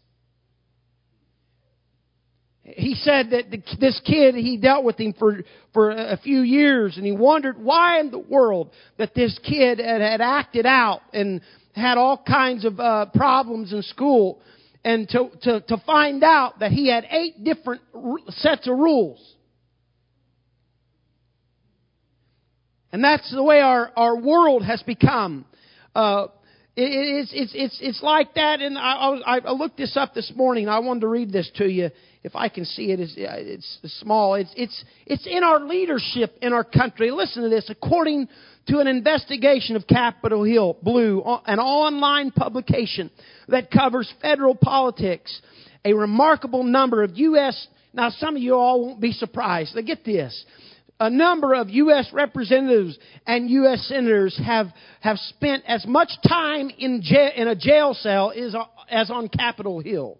He 2.63 2.95
said 2.95 3.29
that 3.29 3.49
the, 3.49 3.61
this 3.79 3.99
kid, 4.05 4.35
he 4.35 4.57
dealt 4.57 4.83
with 4.83 4.99
him 4.99 5.13
for, 5.17 5.41
for 5.73 5.91
a 5.91 6.17
few 6.17 6.41
years 6.41 6.97
and 6.97 7.05
he 7.05 7.13
wondered 7.13 7.57
why 7.57 7.99
in 7.99 8.11
the 8.11 8.19
world 8.19 8.71
that 8.97 9.13
this 9.15 9.39
kid 9.43 9.79
had, 9.79 10.01
had 10.01 10.19
acted 10.19 10.65
out 10.65 11.01
and 11.13 11.41
had 11.73 11.97
all 11.97 12.21
kinds 12.27 12.65
of 12.65 12.79
uh, 12.79 13.05
problems 13.13 13.71
in 13.71 13.83
school 13.83 14.41
and 14.83 15.07
to, 15.09 15.29
to, 15.43 15.61
to 15.61 15.77
find 15.85 16.23
out 16.23 16.59
that 16.59 16.71
he 16.71 16.89
had 16.89 17.05
eight 17.09 17.43
different 17.43 17.81
sets 18.29 18.67
of 18.67 18.77
rules. 18.77 19.35
And 22.91 23.03
that's 23.03 23.29
the 23.31 23.43
way 23.43 23.59
our, 23.59 23.91
our 23.95 24.17
world 24.17 24.63
has 24.63 24.81
become. 24.83 25.45
Uh, 25.95 26.27
it, 26.75 26.83
it's, 26.83 27.31
it's, 27.33 27.51
it's, 27.55 27.79
it's 27.81 28.03
like 28.03 28.35
that, 28.35 28.61
and 28.61 28.77
I, 28.77 29.17
I, 29.25 29.37
I 29.39 29.51
looked 29.51 29.77
this 29.77 29.97
up 29.97 30.13
this 30.13 30.31
morning. 30.35 30.69
I 30.69 30.79
wanted 30.79 31.01
to 31.01 31.07
read 31.07 31.31
this 31.31 31.49
to 31.55 31.65
you. 31.65 31.89
If 32.23 32.35
I 32.35 32.49
can 32.49 32.65
see 32.65 32.91
it, 32.91 32.99
it's, 32.99 33.15
it's 33.17 33.99
small. 33.99 34.35
It's, 34.35 34.51
it's, 34.55 34.85
it's 35.05 35.25
in 35.25 35.43
our 35.43 35.59
leadership 35.59 36.37
in 36.41 36.53
our 36.53 36.63
country. 36.63 37.09
Listen 37.09 37.43
to 37.43 37.49
this. 37.49 37.69
According 37.69 38.27
to 38.67 38.79
an 38.79 38.87
investigation 38.87 39.75
of 39.75 39.87
Capitol 39.87 40.43
Hill 40.43 40.77
Blue, 40.81 41.23
an 41.45 41.59
online 41.59 42.31
publication 42.31 43.09
that 43.47 43.71
covers 43.71 44.11
federal 44.21 44.55
politics. 44.55 45.41
A 45.85 45.93
remarkable 45.93 46.63
number 46.63 47.01
of 47.01 47.17
U.S. 47.17 47.67
Now, 47.93 48.09
some 48.09 48.35
of 48.35 48.41
you 48.41 48.55
all 48.55 48.85
won't 48.85 48.99
be 48.99 49.13
surprised. 49.13 49.73
Now, 49.75 49.81
get 49.81 50.03
this. 50.03 50.45
A 50.99 51.09
number 51.09 51.53
of 51.53 51.69
U.S. 51.69 52.09
representatives 52.11 52.97
and 53.27 53.49
U.S. 53.49 53.85
senators 53.87 54.39
have, 54.43 54.67
have 55.01 55.17
spent 55.17 55.63
as 55.67 55.85
much 55.85 56.09
time 56.27 56.71
in, 56.77 57.01
jail, 57.03 57.31
in 57.35 57.47
a 57.47 57.55
jail 57.55 57.93
cell 57.93 58.31
as, 58.31 58.55
as 58.89 59.11
on 59.11 59.29
Capitol 59.29 59.79
Hill. 59.79 60.17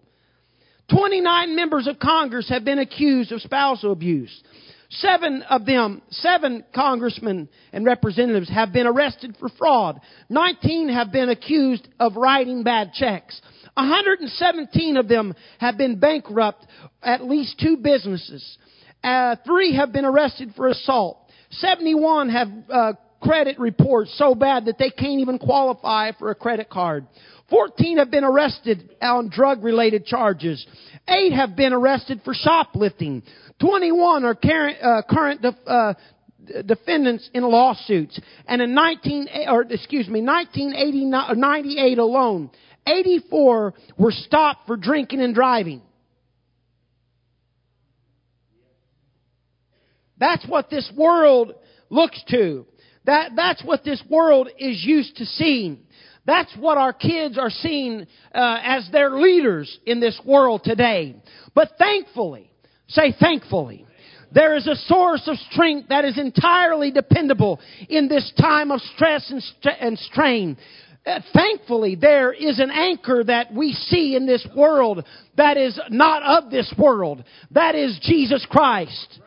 29 0.92 1.56
members 1.56 1.88
of 1.88 2.00
Congress 2.00 2.48
have 2.50 2.64
been 2.64 2.80
accused 2.80 3.32
of 3.32 3.42
spousal 3.42 3.92
abuse. 3.92 4.42
Seven 4.90 5.42
of 5.50 5.66
them, 5.66 6.02
seven 6.10 6.64
congressmen 6.74 7.50
and 7.74 7.86
representatives 7.86 8.50
have 8.50 8.72
been 8.72 8.88
arrested 8.88 9.36
for 9.38 9.50
fraud. 9.50 10.00
19 10.30 10.90
have 10.90 11.12
been 11.12 11.30
accused 11.30 11.86
of 12.00 12.16
writing 12.16 12.64
bad 12.64 12.94
checks. 12.94 13.42
117 13.74 14.96
of 14.96 15.10
them 15.10 15.34
have 15.60 15.78
been 15.78 16.00
bankrupt 16.00 16.66
at 17.04 17.26
least 17.26 17.60
two 17.60 17.78
businesses. 17.78 18.58
Uh, 19.04 19.36
three 19.46 19.76
have 19.76 19.92
been 19.92 20.06
arrested 20.06 20.54
for 20.56 20.68
assault. 20.68 21.20
71 21.52 22.30
have 22.30 22.48
uh, 22.70 22.94
credit 23.22 23.60
reports 23.60 24.14
so 24.18 24.36
bad 24.36 24.66
that 24.66 24.78
they 24.78 24.90
can't 24.90 25.20
even 25.20 25.40
qualify 25.40 26.12
for 26.18 26.30
a 26.32 26.36
credit 26.36 26.70
card. 26.70 27.08
14 27.50 28.00
have 28.00 28.12
been 28.12 28.24
arrested 28.24 28.90
on 29.02 29.30
drug 29.30 29.64
related 29.64 30.06
charges. 30.06 30.66
Eight 31.08 31.32
have 31.32 31.56
been 31.56 31.72
arrested 31.72 32.22
for 32.26 32.34
shoplifting. 32.34 33.24
21 33.60 34.26
are 34.26 34.36
current, 34.36 34.78
uh, 34.84 35.02
current 35.10 35.46
uh, 35.66 35.94
defendants 36.66 37.30
in 37.34 37.44
lawsuits. 37.44 38.20
And 38.48 38.62
in 38.62 38.74
19, 38.74 39.28
or 39.48 39.64
excuse 39.64 40.08
me, 40.08 40.22
1998 40.22 41.98
alone, 41.98 42.50
84 42.86 43.74
were 43.98 44.12
stopped 44.12 44.68
for 44.68 44.76
drinking 44.76 45.22
and 45.22 45.34
driving. 45.34 45.82
That's 50.20 50.46
what 50.48 50.70
this 50.70 50.92
world 50.96 51.54
looks 51.90 52.22
to. 52.30 52.66
That, 53.06 53.32
that's 53.36 53.64
what 53.64 53.84
this 53.84 54.04
world 54.10 54.50
is 54.58 54.84
used 54.84 55.18
to 55.18 55.26
seeing. 55.26 55.80
That's 56.26 56.54
what 56.58 56.78
our 56.78 56.92
kids 56.92 57.38
are 57.38 57.50
seeing 57.50 58.06
uh, 58.36 58.58
as 58.62 58.90
their 58.92 59.12
leaders 59.12 59.80
in 59.86 60.02
this 60.02 60.20
world 60.26 60.62
today. 60.66 61.16
But 61.56 61.72
thankfully, 61.80 62.52
say 62.88 63.16
thankfully, 63.18 63.86
there 64.34 64.58
is 64.58 64.68
a 64.68 64.76
source 64.76 65.24
of 65.28 65.38
strength 65.52 65.88
that 65.88 66.04
is 66.04 66.18
entirely 66.18 66.92
dependable 66.92 67.62
in 67.88 68.10
this 68.10 68.30
time 68.38 68.72
of 68.72 68.82
stress 68.82 69.32
and, 69.32 69.42
st- 69.42 69.78
and 69.80 69.98
strain. 70.00 70.58
Uh, 71.06 71.22
thankfully, 71.34 71.96
there 71.96 72.34
is 72.34 72.60
an 72.60 72.72
anchor 72.72 73.24
that 73.24 73.54
we 73.54 73.72
see 73.72 74.18
in 74.18 74.26
this 74.26 74.46
world 74.54 75.06
that 75.38 75.56
is 75.56 75.80
not 75.90 76.44
of 76.44 76.52
this 76.52 76.74
world. 76.78 77.24
That 77.52 77.76
is 77.76 77.98
Jesus 78.02 78.46
Christ. 78.50 79.22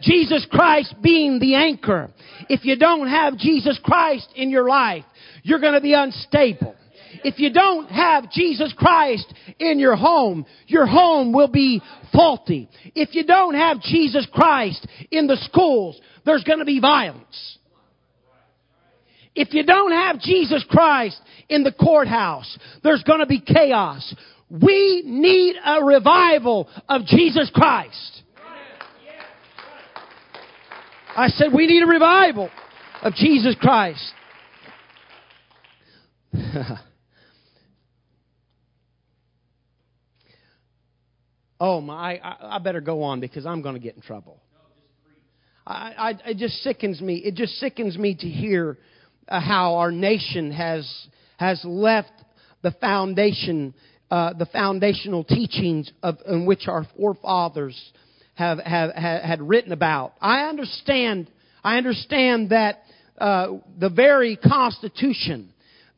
Jesus 0.00 0.46
Christ 0.50 0.94
being 1.02 1.38
the 1.38 1.54
anchor. 1.54 2.10
If 2.48 2.64
you 2.64 2.76
don't 2.76 3.08
have 3.08 3.36
Jesus 3.36 3.78
Christ 3.82 4.28
in 4.34 4.50
your 4.50 4.68
life, 4.68 5.04
you're 5.42 5.60
going 5.60 5.74
to 5.74 5.80
be 5.80 5.94
unstable. 5.94 6.74
If 7.24 7.38
you 7.38 7.52
don't 7.52 7.90
have 7.90 8.30
Jesus 8.30 8.72
Christ 8.76 9.32
in 9.58 9.78
your 9.78 9.96
home, 9.96 10.46
your 10.66 10.86
home 10.86 11.32
will 11.32 11.48
be 11.48 11.82
faulty. 12.12 12.68
If 12.94 13.14
you 13.14 13.24
don't 13.24 13.54
have 13.54 13.80
Jesus 13.82 14.26
Christ 14.32 14.86
in 15.10 15.26
the 15.26 15.36
schools, 15.36 16.00
there's 16.24 16.44
going 16.44 16.60
to 16.60 16.64
be 16.64 16.80
violence. 16.80 17.58
If 19.34 19.54
you 19.54 19.64
don't 19.64 19.92
have 19.92 20.20
Jesus 20.20 20.64
Christ 20.68 21.20
in 21.48 21.62
the 21.62 21.72
courthouse, 21.72 22.58
there's 22.82 23.02
going 23.02 23.20
to 23.20 23.26
be 23.26 23.40
chaos. 23.40 24.14
We 24.50 25.02
need 25.06 25.56
a 25.64 25.84
revival 25.84 26.68
of 26.88 27.06
Jesus 27.06 27.50
Christ. 27.54 28.19
I 31.16 31.28
said 31.28 31.48
we 31.52 31.66
need 31.66 31.82
a 31.82 31.86
revival 31.86 32.50
of 33.02 33.14
Jesus 33.14 33.56
Christ. 33.60 34.12
oh 41.60 41.80
my! 41.80 42.18
I, 42.18 42.56
I, 42.56 42.58
better 42.60 42.80
go 42.80 43.02
on 43.02 43.18
because 43.18 43.44
I'm 43.44 43.62
going 43.62 43.74
to 43.74 43.80
get 43.80 43.96
in 43.96 44.02
trouble. 44.02 44.40
I, 45.66 45.92
I, 45.98 46.30
it 46.30 46.36
just 46.36 46.62
sickens 46.62 47.00
me. 47.00 47.16
It 47.16 47.34
just 47.34 47.54
sickens 47.54 47.98
me 47.98 48.14
to 48.14 48.28
hear 48.28 48.78
uh, 49.28 49.40
how 49.40 49.74
our 49.76 49.90
nation 49.90 50.52
has 50.52 50.88
has 51.38 51.60
left 51.64 52.12
the 52.62 52.70
foundation, 52.80 53.74
uh, 54.10 54.34
the 54.34 54.46
foundational 54.46 55.24
teachings 55.24 55.90
of 56.04 56.18
in 56.26 56.46
which 56.46 56.68
our 56.68 56.86
forefathers 56.96 57.76
have, 58.40 58.58
have, 58.60 58.94
had 58.94 59.42
written 59.42 59.72
about. 59.72 60.14
I 60.20 60.48
understand. 60.48 61.30
I 61.62 61.76
understand 61.76 62.50
that 62.50 62.82
uh, 63.18 63.58
the 63.78 63.90
very 63.90 64.36
Constitution 64.36 65.52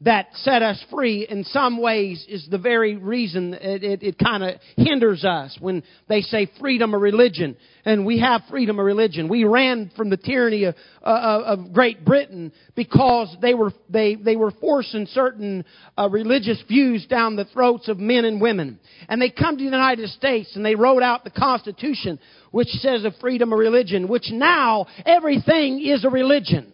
that 0.05 0.29
set 0.35 0.63
us 0.63 0.83
free 0.91 1.27
in 1.29 1.45
some 1.45 1.81
ways 1.81 2.25
is 2.29 2.47
the 2.51 2.59
very 2.59 2.97
reason 2.97 3.55
it, 3.55 3.85
it, 3.85 4.03
it 4.03 4.19
kind 4.19 4.43
of 4.43 4.57
hinders 4.77 5.25
us 5.25 5.57
when 5.61 5.83
they 6.09 6.23
say 6.23 6.51
freedom 6.61 6.95
of 6.95 7.01
religion. 7.01 7.57
And 7.85 8.05
we 8.05 8.21
have 8.21 8.43
freedom 8.51 8.79
of 8.79 8.85
religion. 8.85 9.29
We 9.29 9.45
ran 9.45 9.91
from 9.97 10.11
the 10.11 10.17
tyranny 10.17 10.65
of, 10.65 10.75
uh, 11.03 11.43
of 11.45 11.73
Great 11.73 12.05
Britain 12.05 12.53
because 12.75 13.37
they 13.41 13.55
were, 13.55 13.73
they, 13.89 14.17
they 14.17 14.37
were 14.37 14.51
forcing 14.61 15.07
certain 15.07 15.65
uh, 15.97 16.09
religious 16.11 16.63
views 16.67 17.07
down 17.07 17.37
the 17.37 17.45
throats 17.47 17.89
of 17.89 17.99
men 17.99 18.25
and 18.25 18.41
women. 18.41 18.81
And 19.09 19.23
they 19.23 19.31
come 19.31 19.57
to 19.57 19.63
the 19.63 19.71
United 19.71 20.09
States 20.11 20.57
and 20.57 20.65
they 20.65 20.75
wrote 20.75 21.03
out 21.03 21.25
the 21.25 21.31
Constitution 21.31 22.19
which 22.51 22.69
says 22.69 23.05
of 23.05 23.15
freedom 23.21 23.53
of 23.53 23.59
religion, 23.59 24.09
which 24.09 24.31
now 24.31 24.87
everything 25.07 25.85
is 25.85 26.05
a 26.05 26.11
religion 26.11 26.73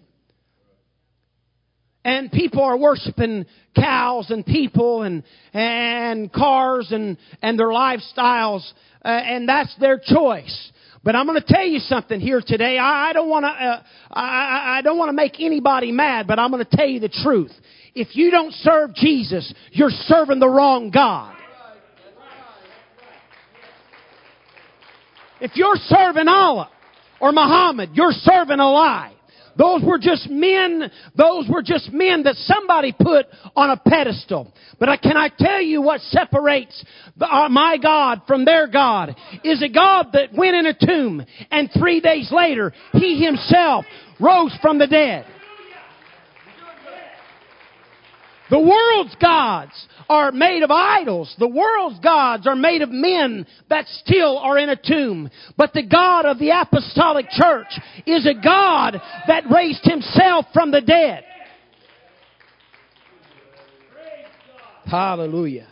and 2.08 2.32
people 2.32 2.62
are 2.62 2.78
worshiping 2.78 3.44
cows 3.76 4.30
and 4.30 4.46
people 4.46 5.02
and 5.02 5.22
and 5.52 6.32
cars 6.32 6.88
and 6.90 7.18
and 7.42 7.58
their 7.58 7.68
lifestyles 7.68 8.68
uh, 9.04 9.08
and 9.08 9.48
that's 9.48 9.74
their 9.78 10.00
choice 10.02 10.72
But 11.04 11.14
I'm 11.14 11.26
going 11.26 11.40
to 11.40 11.46
tell 11.46 11.66
you 11.66 11.78
something 11.78 12.20
here 12.20 12.42
today. 12.44 12.76
I, 12.76 13.12
don't 13.12 13.28
want 13.28 13.44
to. 13.44 13.48
Uh, 13.48 13.82
I, 14.10 14.78
I 14.78 14.82
don't 14.82 14.98
want 14.98 15.10
to 15.10 15.14
make 15.14 15.40
anybody 15.40 15.92
mad, 15.92 16.26
but 16.26 16.38
I'm 16.38 16.50
going 16.50 16.64
to 16.64 16.76
tell 16.76 16.88
you 16.88 16.98
the 16.98 17.08
truth. 17.08 17.52
If 17.94 18.16
you 18.16 18.30
don't 18.30 18.52
serve 18.52 18.94
Jesus, 18.94 19.54
you're 19.70 19.90
serving 19.90 20.40
the 20.40 20.48
wrong 20.48 20.90
God. 20.90 21.36
If 25.40 25.52
you're 25.54 25.76
serving 25.76 26.26
Allah 26.26 26.68
or 27.20 27.30
Muhammad, 27.32 27.90
you're 27.94 28.12
serving 28.12 28.58
a 28.58 28.70
lie. 28.70 29.17
Those 29.58 29.82
were 29.82 29.98
just 29.98 30.30
men, 30.30 30.90
those 31.16 31.48
were 31.48 31.62
just 31.62 31.92
men 31.92 32.22
that 32.22 32.36
somebody 32.36 32.94
put 32.98 33.26
on 33.56 33.70
a 33.70 33.76
pedestal. 33.76 34.52
But 34.78 34.88
I, 34.88 34.96
can 34.96 35.16
I 35.16 35.30
tell 35.36 35.60
you 35.60 35.82
what 35.82 36.00
separates 36.02 36.84
the, 37.16 37.26
uh, 37.26 37.48
my 37.48 37.76
God 37.76 38.22
from 38.28 38.44
their 38.44 38.68
God? 38.68 39.16
Is 39.42 39.60
a 39.62 39.68
God 39.68 40.10
that 40.12 40.32
went 40.32 40.54
in 40.54 40.66
a 40.66 40.74
tomb 40.74 41.26
and 41.50 41.68
three 41.76 42.00
days 42.00 42.30
later, 42.30 42.72
He 42.92 43.24
Himself 43.24 43.84
rose 44.20 44.56
from 44.62 44.78
the 44.78 44.86
dead. 44.86 45.26
The 48.50 48.59
world's 48.59 49.14
gods 49.17 49.73
are 50.09 50.33
made 50.33 50.62
of 50.62 50.71
idols. 50.71 51.35
The 51.38 51.49
world's 51.49 52.00
gods 52.00 52.47
are 52.47 52.57
made 52.57 52.83
of 52.83 52.90
men 52.90 53.47
that 53.69 53.87
still 53.88 54.38
are 54.38 54.57
in 54.59 54.71
a 54.71 54.76
tomb. 54.76 55.31
But 55.57 55.73
the 55.75 55.87
God 55.87 56.25
of 56.25 56.38
the 56.38 56.50
apostolic 56.50 57.26
church 57.31 57.78
is 58.07 58.26
a 58.26 58.35
God 58.35 59.00
that 59.26 59.50
raised 59.50 59.85
himself 59.85 60.47
from 60.55 60.71
the 60.71 60.81
dead. 60.81 61.25
Hallelujah. 64.87 65.69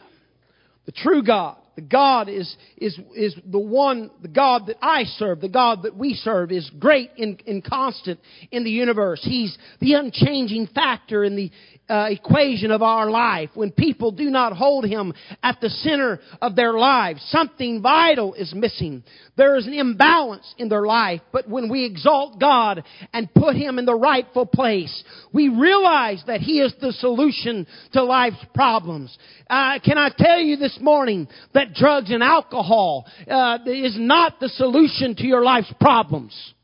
The 0.84 0.92
true 0.92 1.22
God 1.22 1.56
the 1.76 1.82
God 1.82 2.30
is, 2.30 2.56
is, 2.78 2.98
is 3.14 3.36
the 3.44 3.58
one, 3.58 4.10
the 4.22 4.28
God 4.28 4.66
that 4.66 4.78
I 4.80 5.04
serve, 5.04 5.42
the 5.42 5.48
God 5.50 5.82
that 5.82 5.94
we 5.94 6.14
serve 6.14 6.50
is 6.50 6.68
great 6.78 7.10
and, 7.18 7.40
and 7.46 7.62
constant 7.62 8.18
in 8.50 8.64
the 8.64 8.70
universe. 8.70 9.20
He's 9.22 9.56
the 9.78 9.92
unchanging 9.92 10.68
factor 10.74 11.22
in 11.22 11.36
the, 11.36 11.52
uh, 11.88 12.08
equation 12.10 12.70
of 12.70 12.82
our 12.82 13.10
life. 13.10 13.50
When 13.54 13.70
people 13.70 14.10
do 14.12 14.30
not 14.30 14.52
hold 14.52 14.84
Him 14.84 15.14
at 15.42 15.60
the 15.60 15.70
center 15.70 16.20
of 16.40 16.56
their 16.56 16.72
lives, 16.74 17.24
something 17.30 17.82
vital 17.82 18.34
is 18.34 18.52
missing. 18.54 19.04
There 19.36 19.56
is 19.56 19.66
an 19.66 19.74
imbalance 19.74 20.54
in 20.58 20.68
their 20.68 20.86
life. 20.86 21.20
But 21.32 21.48
when 21.48 21.68
we 21.68 21.84
exalt 21.84 22.40
God 22.40 22.84
and 23.12 23.32
put 23.34 23.56
Him 23.56 23.78
in 23.78 23.84
the 23.84 23.94
rightful 23.94 24.46
place, 24.46 25.04
we 25.32 25.48
realize 25.48 26.22
that 26.26 26.40
He 26.40 26.60
is 26.60 26.74
the 26.80 26.92
solution 26.92 27.66
to 27.92 28.02
life's 28.02 28.44
problems. 28.54 29.16
Uh, 29.48 29.78
can 29.84 29.98
I 29.98 30.10
tell 30.16 30.40
you 30.40 30.56
this 30.56 30.78
morning 30.80 31.28
that 31.54 31.74
drugs 31.74 32.10
and 32.10 32.22
alcohol 32.22 33.06
uh, 33.30 33.58
is 33.66 33.96
not 33.98 34.40
the 34.40 34.48
solution 34.48 35.14
to 35.16 35.26
your 35.26 35.42
life's 35.42 35.72
problems? 35.80 36.54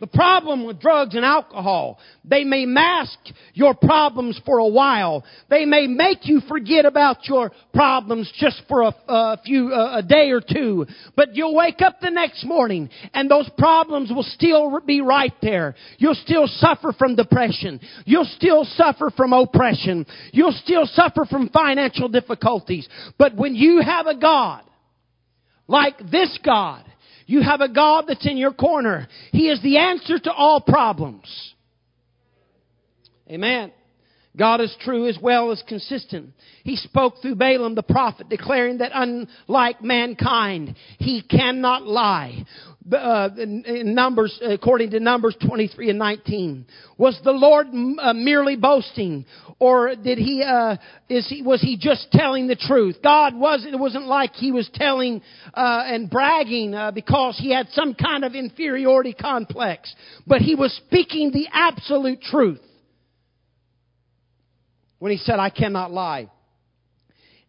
The 0.00 0.06
problem 0.06 0.64
with 0.64 0.80
drugs 0.80 1.14
and 1.14 1.26
alcohol, 1.26 1.98
they 2.24 2.42
may 2.42 2.64
mask 2.64 3.18
your 3.52 3.74
problems 3.74 4.40
for 4.46 4.58
a 4.58 4.66
while. 4.66 5.24
They 5.50 5.66
may 5.66 5.86
make 5.86 6.26
you 6.26 6.40
forget 6.48 6.86
about 6.86 7.28
your 7.28 7.52
problems 7.74 8.32
just 8.38 8.62
for 8.66 8.82
a, 8.82 8.94
a 9.08 9.40
few, 9.44 9.74
a 9.74 10.02
day 10.02 10.30
or 10.30 10.40
two. 10.40 10.86
But 11.16 11.36
you'll 11.36 11.54
wake 11.54 11.82
up 11.82 12.00
the 12.00 12.10
next 12.10 12.44
morning 12.46 12.88
and 13.12 13.30
those 13.30 13.48
problems 13.58 14.10
will 14.10 14.22
still 14.22 14.80
be 14.86 15.02
right 15.02 15.34
there. 15.42 15.74
You'll 15.98 16.14
still 16.14 16.46
suffer 16.46 16.94
from 16.98 17.14
depression. 17.14 17.78
You'll 18.06 18.24
still 18.36 18.64
suffer 18.64 19.10
from 19.14 19.34
oppression. 19.34 20.06
You'll 20.32 20.58
still 20.64 20.86
suffer 20.86 21.26
from 21.28 21.50
financial 21.50 22.08
difficulties. 22.08 22.88
But 23.18 23.36
when 23.36 23.54
you 23.54 23.82
have 23.82 24.06
a 24.06 24.16
God, 24.16 24.64
like 25.66 25.98
this 26.10 26.38
God, 26.44 26.84
you 27.30 27.42
have 27.42 27.60
a 27.60 27.68
God 27.68 28.06
that's 28.08 28.26
in 28.26 28.36
your 28.36 28.52
corner. 28.52 29.06
He 29.30 29.48
is 29.50 29.62
the 29.62 29.78
answer 29.78 30.18
to 30.18 30.32
all 30.32 30.60
problems. 30.60 31.54
Amen. 33.30 33.70
God 34.36 34.60
is 34.60 34.74
true 34.80 35.06
as 35.08 35.16
well 35.22 35.52
as 35.52 35.62
consistent. 35.68 36.30
He 36.64 36.74
spoke 36.74 37.22
through 37.22 37.36
Balaam 37.36 37.76
the 37.76 37.84
prophet, 37.84 38.28
declaring 38.28 38.78
that 38.78 38.90
unlike 38.92 39.80
mankind, 39.80 40.74
he 40.98 41.22
cannot 41.22 41.86
lie. 41.86 42.44
Uh, 42.92 43.28
in 43.38 43.94
Numbers, 43.94 44.38
according 44.42 44.90
to 44.90 45.00
Numbers 45.00 45.36
23 45.46 45.90
and 45.90 45.98
19, 45.98 46.66
was 46.98 47.18
the 47.22 47.30
Lord 47.30 47.68
uh, 47.68 48.12
merely 48.14 48.56
boasting, 48.56 49.26
or 49.58 49.94
did 49.94 50.18
he, 50.18 50.42
uh, 50.42 50.76
is 51.08 51.28
he, 51.28 51.42
was 51.42 51.60
he 51.60 51.76
just 51.76 52.08
telling 52.10 52.46
the 52.46 52.56
truth? 52.56 52.96
God 53.02 53.34
was, 53.34 53.66
it 53.70 53.78
wasn't 53.78 54.06
like 54.06 54.34
he 54.34 54.50
was 54.50 54.68
telling, 54.74 55.22
uh, 55.54 55.82
and 55.86 56.10
bragging, 56.10 56.74
uh, 56.74 56.90
because 56.90 57.38
he 57.38 57.54
had 57.54 57.68
some 57.70 57.94
kind 57.94 58.24
of 58.24 58.34
inferiority 58.34 59.12
complex. 59.12 59.94
But 60.26 60.40
he 60.40 60.54
was 60.54 60.72
speaking 60.86 61.30
the 61.32 61.48
absolute 61.52 62.22
truth. 62.22 62.60
When 64.98 65.12
he 65.12 65.18
said, 65.18 65.38
I 65.38 65.50
cannot 65.50 65.92
lie. 65.92 66.30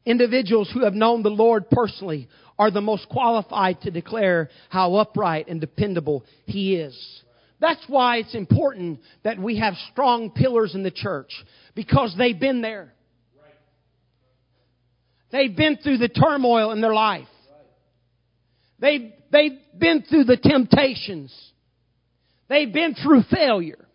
Individuals 0.06 0.70
who 0.74 0.84
have 0.84 0.94
known 0.94 1.24
the 1.24 1.30
Lord 1.30 1.70
personally 1.70 2.28
are 2.62 2.70
the 2.70 2.80
most 2.80 3.10
qualified 3.10 3.82
to 3.82 3.90
declare 3.90 4.48
how 4.70 4.94
upright 4.94 5.48
and 5.48 5.60
dependable 5.60 6.24
he 6.46 6.76
is. 6.76 6.96
That's 7.60 7.84
why 7.88 8.18
it's 8.18 8.36
important 8.36 9.00
that 9.24 9.40
we 9.40 9.58
have 9.58 9.74
strong 9.92 10.30
pillars 10.30 10.76
in 10.76 10.84
the 10.84 10.92
church 10.92 11.32
because 11.74 12.14
they've 12.16 12.40
been 12.40 12.62
there. 12.62 12.94
They've 15.32 15.56
been 15.56 15.78
through 15.78 15.98
the 15.98 16.08
turmoil 16.08 16.72
in 16.72 16.82
their 16.82 16.94
life. 16.94 17.28
They've, 18.78 19.12
they've 19.32 19.58
been 19.76 20.04
through 20.08 20.26
the 20.26 20.38
temptations. 20.38 21.36
They've 22.48 22.72
been 22.72 22.94
through 22.94 23.24
failure. 23.32 23.88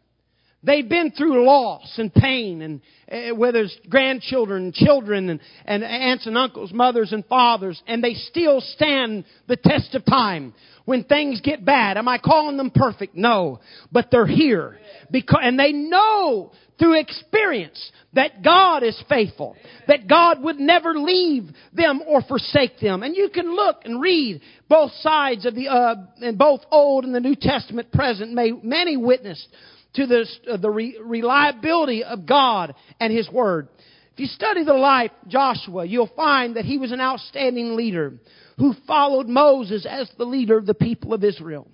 They've 0.63 0.89
been 0.89 1.13
through 1.13 1.47
loss 1.47 1.95
and 1.97 2.13
pain 2.13 2.63
and 2.63 2.81
uh, 3.11 3.35
whether 3.37 3.61
it's 3.61 3.79
grandchildren, 3.89 4.73
children, 4.75 5.29
and, 5.29 5.41
and 5.65 5.85
aunts 5.85 6.27
and 6.27 6.37
uncles, 6.37 6.73
mothers 6.73 7.13
and 7.13 7.25
fathers, 7.27 7.81
and 7.87 8.03
they 8.03 8.15
still 8.15 8.61
stand 8.61 9.25
the 9.47 9.57
test 9.57 9.95
of 9.95 10.05
time 10.05 10.55
when 10.87 11.05
things 11.05 11.41
get 11.41 11.65
bad. 11.65 11.99
Am 11.99 12.09
I 12.09 12.19
calling 12.19 12.57
them 12.57 12.71
perfect? 12.75 13.15
No. 13.15 13.61
But 13.93 14.09
they're 14.11 14.27
here. 14.27 14.79
Because, 15.11 15.41
and 15.43 15.59
they 15.59 15.73
know 15.73 16.53
through 16.79 16.99
experience 16.99 17.93
that 18.15 18.43
God 18.43 18.83
is 18.83 19.01
faithful, 19.09 19.57
that 19.87 20.09
God 20.09 20.43
would 20.43 20.59
never 20.59 20.95
leave 20.95 21.49
them 21.73 22.03
or 22.07 22.23
forsake 22.23 22.81
them. 22.81 23.03
And 23.03 23.15
you 23.15 23.29
can 23.29 23.55
look 23.55 23.83
and 23.85 24.01
read 24.01 24.41
both 24.69 24.93
sides 25.01 25.47
of 25.47 25.55
the, 25.55 25.69
uh, 25.69 25.95
in 26.21 26.37
both 26.37 26.63
Old 26.71 27.05
and 27.05 27.15
the 27.15 27.21
New 27.21 27.37
Testament 27.37 27.93
present, 27.93 28.33
may 28.33 28.51
many 28.51 28.97
witness 28.97 29.47
to 29.97 30.07
this, 30.07 30.39
uh, 30.51 30.57
the 30.57 30.71
re- 30.71 30.99
reliability 31.03 32.05
of 32.05 32.27
God 32.27 32.75
and 33.01 33.13
His 33.13 33.29
Word. 33.31 33.69
If 34.13 34.21
you 34.21 34.27
study 34.29 34.65
the 34.65 34.73
life 34.73 35.11
of 35.23 35.29
Joshua, 35.29 35.85
you'll 35.85 36.11
find 36.17 36.57
that 36.57 36.65
he 36.65 36.79
was 36.79 36.91
an 36.91 37.03
outstanding 37.03 37.77
leader 37.77 38.15
who 38.57 38.75
followed 38.87 39.29
Moses 39.29 39.87
as 39.89 40.11
the 40.17 40.25
leader 40.25 40.57
of 40.57 40.65
the 40.65 40.73
people 40.73 41.13
of 41.13 41.23
Israel. 41.23 41.69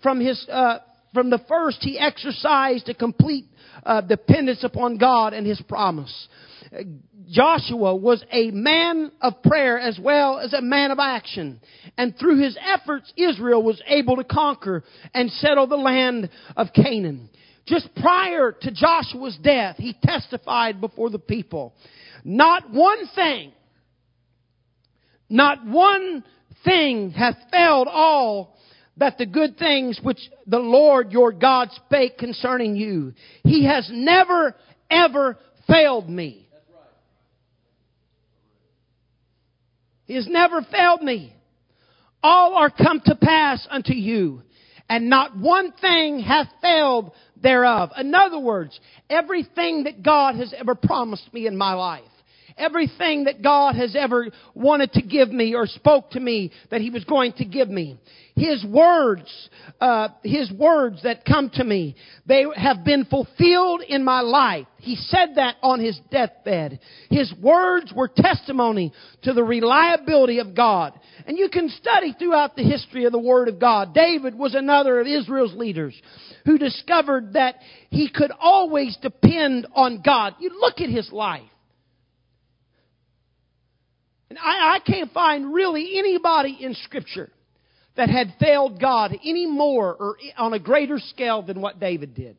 From 0.00 0.20
his, 0.20 0.46
uh, 0.48 0.78
from 1.12 1.28
the 1.30 1.40
first, 1.48 1.78
he 1.80 1.98
exercised 1.98 2.88
a 2.88 2.94
complete 2.94 3.46
uh, 3.84 4.00
dependence 4.02 4.62
upon 4.62 4.98
God 4.98 5.32
and 5.32 5.46
His 5.46 5.60
promise. 5.62 6.28
Joshua 7.30 7.94
was 7.94 8.24
a 8.30 8.50
man 8.50 9.10
of 9.20 9.42
prayer 9.42 9.78
as 9.78 9.98
well 10.00 10.38
as 10.38 10.52
a 10.52 10.62
man 10.62 10.90
of 10.90 10.98
action. 10.98 11.60
And 11.96 12.16
through 12.16 12.38
his 12.42 12.56
efforts, 12.60 13.12
Israel 13.16 13.62
was 13.62 13.82
able 13.86 14.16
to 14.16 14.24
conquer 14.24 14.84
and 15.14 15.30
settle 15.30 15.66
the 15.66 15.76
land 15.76 16.30
of 16.56 16.68
Canaan. 16.72 17.28
Just 17.68 17.94
prior 17.96 18.52
to 18.52 18.70
Joshua's 18.70 19.38
death, 19.42 19.76
he 19.76 19.94
testified 20.02 20.80
before 20.80 21.10
the 21.10 21.18
people. 21.18 21.74
Not 22.24 22.70
one 22.72 23.06
thing, 23.14 23.52
not 25.28 25.66
one 25.66 26.24
thing 26.64 27.10
hath 27.10 27.36
failed 27.50 27.88
all 27.90 28.56
that 28.96 29.18
the 29.18 29.26
good 29.26 29.58
things 29.58 30.00
which 30.02 30.18
the 30.46 30.58
Lord 30.58 31.12
your 31.12 31.30
God 31.32 31.68
spake 31.86 32.18
concerning 32.18 32.74
you. 32.74 33.12
He 33.44 33.66
has 33.66 33.88
never, 33.92 34.56
ever 34.90 35.38
failed 35.68 36.08
me. 36.08 36.48
He 40.06 40.14
has 40.14 40.26
never 40.26 40.62
failed 40.62 41.02
me. 41.02 41.34
All 42.22 42.54
are 42.54 42.70
come 42.70 43.00
to 43.04 43.14
pass 43.14 43.66
unto 43.70 43.92
you, 43.92 44.42
and 44.88 45.08
not 45.08 45.36
one 45.36 45.72
thing 45.72 46.18
hath 46.18 46.48
failed 46.60 47.12
thereof. 47.42 47.90
In 47.98 48.14
other 48.14 48.38
words, 48.38 48.78
everything 49.08 49.84
that 49.84 50.02
God 50.02 50.36
has 50.36 50.54
ever 50.56 50.74
promised 50.74 51.32
me 51.32 51.46
in 51.46 51.56
my 51.56 51.74
life, 51.74 52.02
everything 52.56 53.24
that 53.24 53.42
God 53.42 53.76
has 53.76 53.94
ever 53.96 54.26
wanted 54.54 54.92
to 54.92 55.02
give 55.02 55.30
me 55.30 55.54
or 55.54 55.66
spoke 55.66 56.10
to 56.10 56.20
me 56.20 56.52
that 56.70 56.80
He 56.80 56.90
was 56.90 57.04
going 57.04 57.32
to 57.34 57.44
give 57.44 57.68
me. 57.68 57.98
His 58.38 58.64
words, 58.64 59.48
uh, 59.80 60.08
His 60.22 60.50
words 60.52 61.02
that 61.02 61.24
come 61.24 61.50
to 61.54 61.64
me, 61.64 61.96
they 62.24 62.44
have 62.56 62.84
been 62.84 63.04
fulfilled 63.04 63.82
in 63.86 64.04
my 64.04 64.20
life. 64.20 64.66
He 64.78 64.94
said 64.94 65.34
that 65.34 65.56
on 65.60 65.80
His 65.80 65.98
deathbed. 66.10 66.78
His 67.10 67.34
words 67.42 67.92
were 67.94 68.08
testimony 68.08 68.92
to 69.22 69.32
the 69.32 69.42
reliability 69.42 70.38
of 70.38 70.54
God. 70.54 70.98
And 71.26 71.36
you 71.36 71.48
can 71.48 71.68
study 71.68 72.14
throughout 72.16 72.54
the 72.54 72.62
history 72.62 73.06
of 73.06 73.12
the 73.12 73.18
Word 73.18 73.48
of 73.48 73.58
God. 73.58 73.92
David 73.92 74.36
was 74.36 74.54
another 74.54 75.00
of 75.00 75.08
Israel's 75.08 75.54
leaders 75.54 76.00
who 76.44 76.58
discovered 76.58 77.32
that 77.32 77.56
he 77.90 78.08
could 78.08 78.30
always 78.38 78.96
depend 79.02 79.66
on 79.74 80.00
God. 80.00 80.34
You 80.38 80.50
look 80.60 80.80
at 80.80 80.88
his 80.88 81.10
life. 81.10 81.42
And 84.30 84.38
I, 84.38 84.76
I 84.76 84.78
can't 84.80 85.10
find 85.12 85.52
really 85.52 85.98
anybody 85.98 86.58
in 86.60 86.74
Scripture 86.74 87.30
that 87.98 88.08
had 88.08 88.32
failed 88.40 88.80
God 88.80 89.12
any 89.24 89.44
more 89.44 89.94
or 89.94 90.16
on 90.38 90.54
a 90.54 90.58
greater 90.58 90.98
scale 90.98 91.42
than 91.42 91.60
what 91.60 91.78
David 91.78 92.14
did 92.14 92.36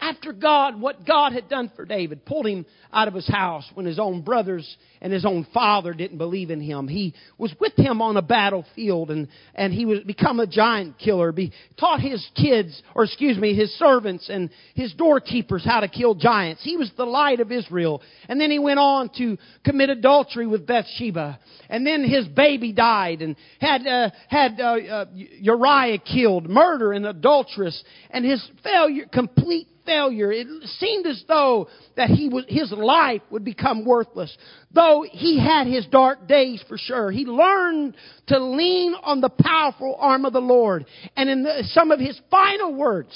after 0.00 0.32
God, 0.32 0.80
what 0.80 1.06
God 1.06 1.32
had 1.32 1.48
done 1.48 1.70
for 1.74 1.84
David, 1.84 2.26
pulled 2.26 2.46
him 2.46 2.66
out 2.92 3.08
of 3.08 3.14
his 3.14 3.28
house 3.28 3.64
when 3.74 3.86
his 3.86 3.98
own 3.98 4.22
brothers 4.22 4.76
and 5.00 5.12
his 5.12 5.24
own 5.24 5.46
father 5.54 5.94
didn't 5.94 6.18
believe 6.18 6.50
in 6.50 6.60
him. 6.60 6.88
He 6.88 7.14
was 7.38 7.54
with 7.60 7.72
him 7.76 8.02
on 8.02 8.16
a 8.16 8.22
battlefield 8.22 9.10
and, 9.10 9.28
and 9.54 9.72
he 9.72 9.86
was 9.86 10.00
become 10.00 10.40
a 10.40 10.46
giant 10.46 10.98
killer. 10.98 11.32
Be, 11.32 11.52
taught 11.78 12.00
his 12.00 12.26
kids, 12.36 12.82
or 12.94 13.04
excuse 13.04 13.38
me, 13.38 13.54
his 13.54 13.72
servants 13.78 14.28
and 14.28 14.50
his 14.74 14.92
doorkeepers 14.94 15.64
how 15.64 15.80
to 15.80 15.88
kill 15.88 16.14
giants. 16.14 16.62
He 16.62 16.76
was 16.76 16.90
the 16.96 17.06
light 17.06 17.40
of 17.40 17.50
Israel. 17.52 18.02
And 18.28 18.40
then 18.40 18.50
he 18.50 18.58
went 18.58 18.80
on 18.80 19.10
to 19.18 19.38
commit 19.64 19.90
adultery 19.90 20.46
with 20.46 20.66
Bathsheba. 20.66 21.38
And 21.70 21.86
then 21.86 22.04
his 22.04 22.26
baby 22.28 22.72
died 22.72 23.22
and 23.22 23.36
had, 23.60 23.86
uh, 23.86 24.10
had, 24.28 24.60
uh, 24.60 24.64
uh, 24.64 25.04
Uriah 25.14 25.98
killed, 25.98 26.48
murder 26.48 26.92
and 26.92 27.06
adulteress. 27.06 27.82
And 28.10 28.24
his 28.24 28.46
failure, 28.62 29.06
complete 29.10 29.68
failure. 29.84 30.32
It 30.32 30.46
seemed 30.78 31.06
as 31.06 31.22
though 31.28 31.68
that 31.96 32.10
he 32.10 32.28
was, 32.28 32.44
his 32.48 32.72
life 32.72 33.22
would 33.30 33.44
become 33.44 33.84
worthless. 33.84 34.36
Though 34.72 35.04
he 35.08 35.38
had 35.38 35.66
his 35.66 35.86
dark 35.86 36.26
days 36.26 36.62
for 36.68 36.78
sure. 36.78 37.10
He 37.10 37.24
learned 37.24 37.96
to 38.28 38.38
lean 38.38 38.94
on 39.02 39.20
the 39.20 39.30
powerful 39.30 39.96
arm 39.98 40.24
of 40.24 40.32
the 40.32 40.40
Lord. 40.40 40.86
And 41.16 41.28
in 41.28 41.42
the, 41.42 41.64
some 41.68 41.90
of 41.90 42.00
his 42.00 42.20
final 42.30 42.74
words, 42.74 43.14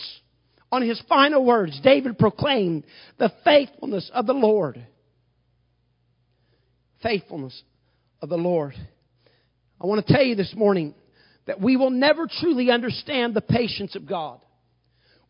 on 0.71 0.83
his 0.83 1.01
final 1.09 1.45
words, 1.45 1.81
David 1.83 2.19
proclaimed 2.19 2.85
the 3.19 3.33
faithfulness 3.45 4.11
of 4.13 4.27
the 4.27 4.35
Lord. 4.35 4.85
Faithfulness 7.03 7.63
of 8.21 8.29
the 8.29 8.37
Lord. 8.37 8.75
I 9.81 9.87
want 9.87 10.07
to 10.07 10.13
tell 10.13 10.23
you 10.23 10.35
this 10.35 10.55
morning 10.55 10.95
that 11.47 11.61
we 11.61 11.77
will 11.77 11.91
never 11.91 12.27
truly 12.41 12.71
understand 12.71 13.35
the 13.35 13.41
patience 13.41 13.97
of 13.97 14.07
God. 14.07 14.41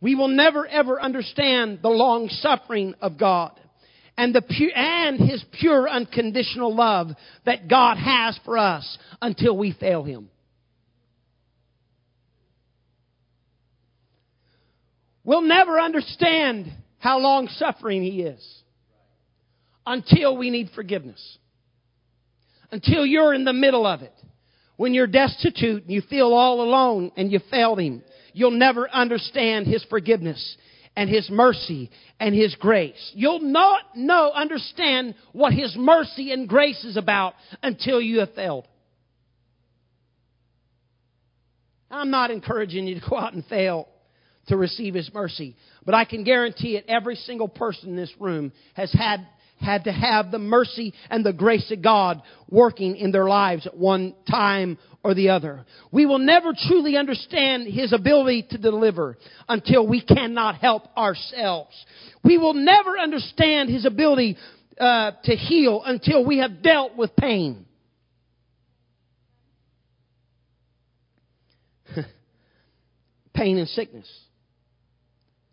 We 0.01 0.15
will 0.15 0.29
never 0.29 0.67
ever 0.67 1.01
understand 1.01 1.81
the 1.83 1.89
long 1.89 2.29
suffering 2.29 2.95
of 3.01 3.19
God 3.19 3.53
and 4.17 4.35
the 4.35 4.43
pu- 4.43 4.73
and 4.75 5.19
His 5.19 5.45
pure 5.53 5.89
unconditional 5.89 6.75
love 6.75 7.09
that 7.47 7.69
God 7.69 7.97
has 7.97 8.39
for 8.45 8.59
us 8.59 8.99
until 9.21 9.57
we 9.57 9.73
fail 9.73 10.05
Him. 10.05 10.29
We'll 15.25 15.43
never 15.43 15.79
understand 15.79 16.73
how 16.99 17.19
long 17.19 17.49
suffering 17.49 18.03
He 18.03 18.23
is 18.23 18.63
until 19.87 20.37
we 20.37 20.51
need 20.51 20.71
forgiveness. 20.75 21.39
Until 22.71 23.05
you're 23.05 23.35
in 23.35 23.45
the 23.45 23.53
middle 23.53 23.87
of 23.87 24.03
it. 24.03 24.13
When 24.77 24.95
you're 24.95 25.07
destitute 25.07 25.85
and 25.85 25.93
you 25.93 26.03
feel 26.03 26.33
all 26.33 26.61
alone 26.61 27.11
and 27.17 27.33
you 27.33 27.41
failed 27.51 27.81
Him 27.81 28.03
you'll 28.39 28.53
never 28.53 28.89
understand 28.89 29.67
His 29.67 29.85
forgiveness 29.91 30.57
and 30.97 31.11
His 31.11 31.29
mercy 31.29 31.91
and 32.21 32.35
His 32.35 32.55
grace. 32.55 33.13
You'll 33.15 33.41
not 33.43 33.97
know, 33.97 34.31
understand 34.33 35.15
what 35.33 35.53
His 35.53 35.75
mercy 35.77 36.33
and 36.33 36.49
grace 36.49 36.85
is 36.85 36.97
about 36.97 37.35
until 37.63 38.01
you 38.01 38.21
have 38.21 38.33
failed. 38.35 38.67
I'm 41.91 42.11
not 42.11 42.31
encouraging 42.31 42.87
you 42.87 43.01
to 43.01 43.09
go 43.09 43.17
out 43.17 43.33
and 43.33 43.45
fail 43.47 43.89
to 44.47 44.57
receive 44.57 44.95
His 44.95 45.11
mercy, 45.13 45.57
but 45.85 45.95
I 45.95 46.05
can 46.05 46.23
guarantee 46.23 46.77
it 46.77 46.85
every 46.87 47.17
single 47.17 47.49
person 47.49 47.91
in 47.91 47.97
this 47.97 48.13
room 48.21 48.53
has 48.75 48.93
had 48.93 49.27
had 49.61 49.85
to 49.85 49.93
have 49.93 50.31
the 50.31 50.39
mercy 50.39 50.95
and 51.11 51.25
the 51.25 51.33
grace 51.33 51.71
of 51.71 51.83
God 51.83 52.23
working 52.49 52.97
in 52.97 53.13
their 53.13 53.29
lives 53.29 53.67
at 53.67 53.77
one 53.77 54.15
time 54.31 54.79
or 55.03 55.15
the 55.15 55.31
other. 55.31 55.65
We 55.91 56.07
will 56.07 56.19
never 56.19 56.53
truly 56.69 56.97
understand 56.97 57.67
His 57.67 57.93
ability 57.93 58.47
to 58.51 58.59
deliver 58.59 59.17
until 59.49 59.87
we 59.87 60.01
cannot 60.01 60.57
help 60.57 60.85
ourselves. 60.97 61.75
We 62.25 62.39
will 62.39 62.55
never 62.55 62.99
understand 62.99 63.69
His 63.71 63.85
ability 63.85 64.37
uh, 64.79 65.13
to 65.25 65.35
heal 65.35 65.83
until 65.85 66.25
we 66.25 66.39
have 66.39 66.63
dealt 66.63 66.97
with 66.97 67.15
pain. 67.17 67.67
pain 73.35 73.59
and 73.59 73.69
sickness. 73.69 74.09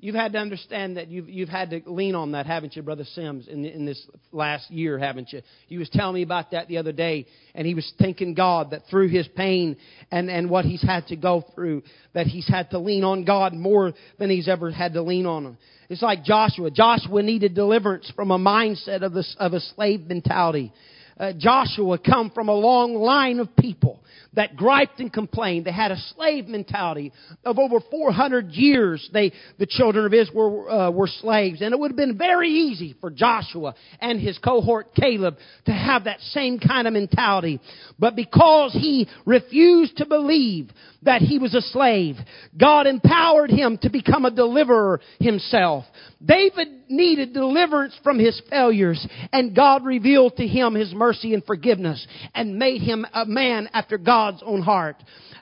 You've 0.05 0.13
had 0.13 0.33
to 0.33 0.37
understand 0.37 0.97
that 0.97 1.07
you've, 1.07 1.27
you've 1.27 1.49
had 1.49 1.71
to 1.71 1.81
lean 1.87 2.13
on 2.13 2.33
that, 2.33 2.45
haven't 2.45 2.75
you, 2.75 2.83
Brother 2.83 3.05
Sims, 3.15 3.47
in, 3.47 3.65
in 3.65 3.87
this 3.87 4.05
last 4.31 4.69
year, 4.69 4.99
haven't 4.99 5.33
you? 5.33 5.41
He 5.65 5.79
was 5.79 5.89
telling 5.89 6.13
me 6.13 6.21
about 6.21 6.51
that 6.51 6.67
the 6.67 6.77
other 6.77 6.91
day, 6.91 7.25
and 7.55 7.65
he 7.65 7.73
was 7.73 7.91
thanking 7.97 8.35
God 8.35 8.69
that 8.69 8.83
through 8.87 9.07
his 9.07 9.27
pain 9.29 9.77
and, 10.11 10.29
and 10.29 10.47
what 10.47 10.63
he's 10.63 10.83
had 10.83 11.07
to 11.07 11.15
go 11.15 11.43
through, 11.55 11.81
that 12.13 12.27
he's 12.27 12.47
had 12.47 12.69
to 12.69 12.77
lean 12.77 13.03
on 13.03 13.25
God 13.25 13.53
more 13.53 13.93
than 14.19 14.29
he's 14.29 14.47
ever 14.47 14.69
had 14.69 14.93
to 14.93 15.01
lean 15.01 15.25
on 15.25 15.43
him. 15.43 15.57
It's 15.89 16.03
like 16.03 16.23
Joshua. 16.23 16.69
Joshua 16.69 17.23
needed 17.23 17.55
deliverance 17.55 18.11
from 18.15 18.29
a 18.29 18.37
mindset 18.37 19.01
of, 19.01 19.11
this, 19.11 19.35
of 19.39 19.53
a 19.53 19.59
slave 19.59 20.01
mentality. 20.01 20.71
Uh, 21.17 21.31
Joshua 21.37 21.97
come 21.97 22.29
from 22.31 22.49
a 22.49 22.53
long 22.53 22.95
line 22.95 23.39
of 23.39 23.55
people 23.55 24.01
that 24.35 24.55
griped 24.55 24.99
and 24.99 25.11
complained. 25.11 25.65
They 25.65 25.71
had 25.71 25.91
a 25.91 25.97
slave 26.15 26.47
mentality 26.47 27.11
of 27.43 27.57
over 27.57 27.79
400 27.89 28.51
years. 28.51 29.09
They, 29.13 29.31
the 29.57 29.65
children 29.65 30.05
of 30.05 30.13
Israel 30.13 30.67
uh, 30.69 30.91
were 30.91 31.07
slaves. 31.07 31.61
And 31.61 31.73
it 31.73 31.79
would 31.79 31.91
have 31.91 31.97
been 31.97 32.17
very 32.17 32.49
easy 32.49 32.95
for 32.99 33.09
Joshua 33.09 33.75
and 33.99 34.19
his 34.19 34.37
cohort 34.39 34.93
Caleb 34.93 35.37
to 35.65 35.71
have 35.71 36.03
that 36.03 36.19
same 36.19 36.59
kind 36.59 36.87
of 36.87 36.93
mentality. 36.93 37.59
But 37.97 38.15
because 38.15 38.73
he 38.73 39.07
refused 39.25 39.97
to 39.97 40.05
believe 40.05 40.69
that 41.03 41.21
he 41.21 41.39
was 41.39 41.53
a 41.53 41.61
slave, 41.61 42.17
God 42.59 42.87
empowered 42.87 43.51
him 43.51 43.77
to 43.83 43.89
become 43.89 44.25
a 44.25 44.31
deliverer 44.31 44.99
himself. 45.19 45.85
David 46.23 46.67
needed 46.89 47.33
deliverance 47.33 47.97
from 48.03 48.19
his 48.19 48.41
failures 48.49 49.05
and 49.31 49.55
God 49.55 49.85
revealed 49.85 50.37
to 50.37 50.47
him 50.47 50.73
his 50.73 50.93
mercy 50.93 51.33
and 51.33 51.43
forgiveness 51.43 52.05
and 52.33 52.57
made 52.57 52.81
him 52.81 53.05
a 53.13 53.25
man 53.25 53.69
after 53.73 53.97
God's 53.97 54.41
own 54.45 54.61
heart. 54.61 54.97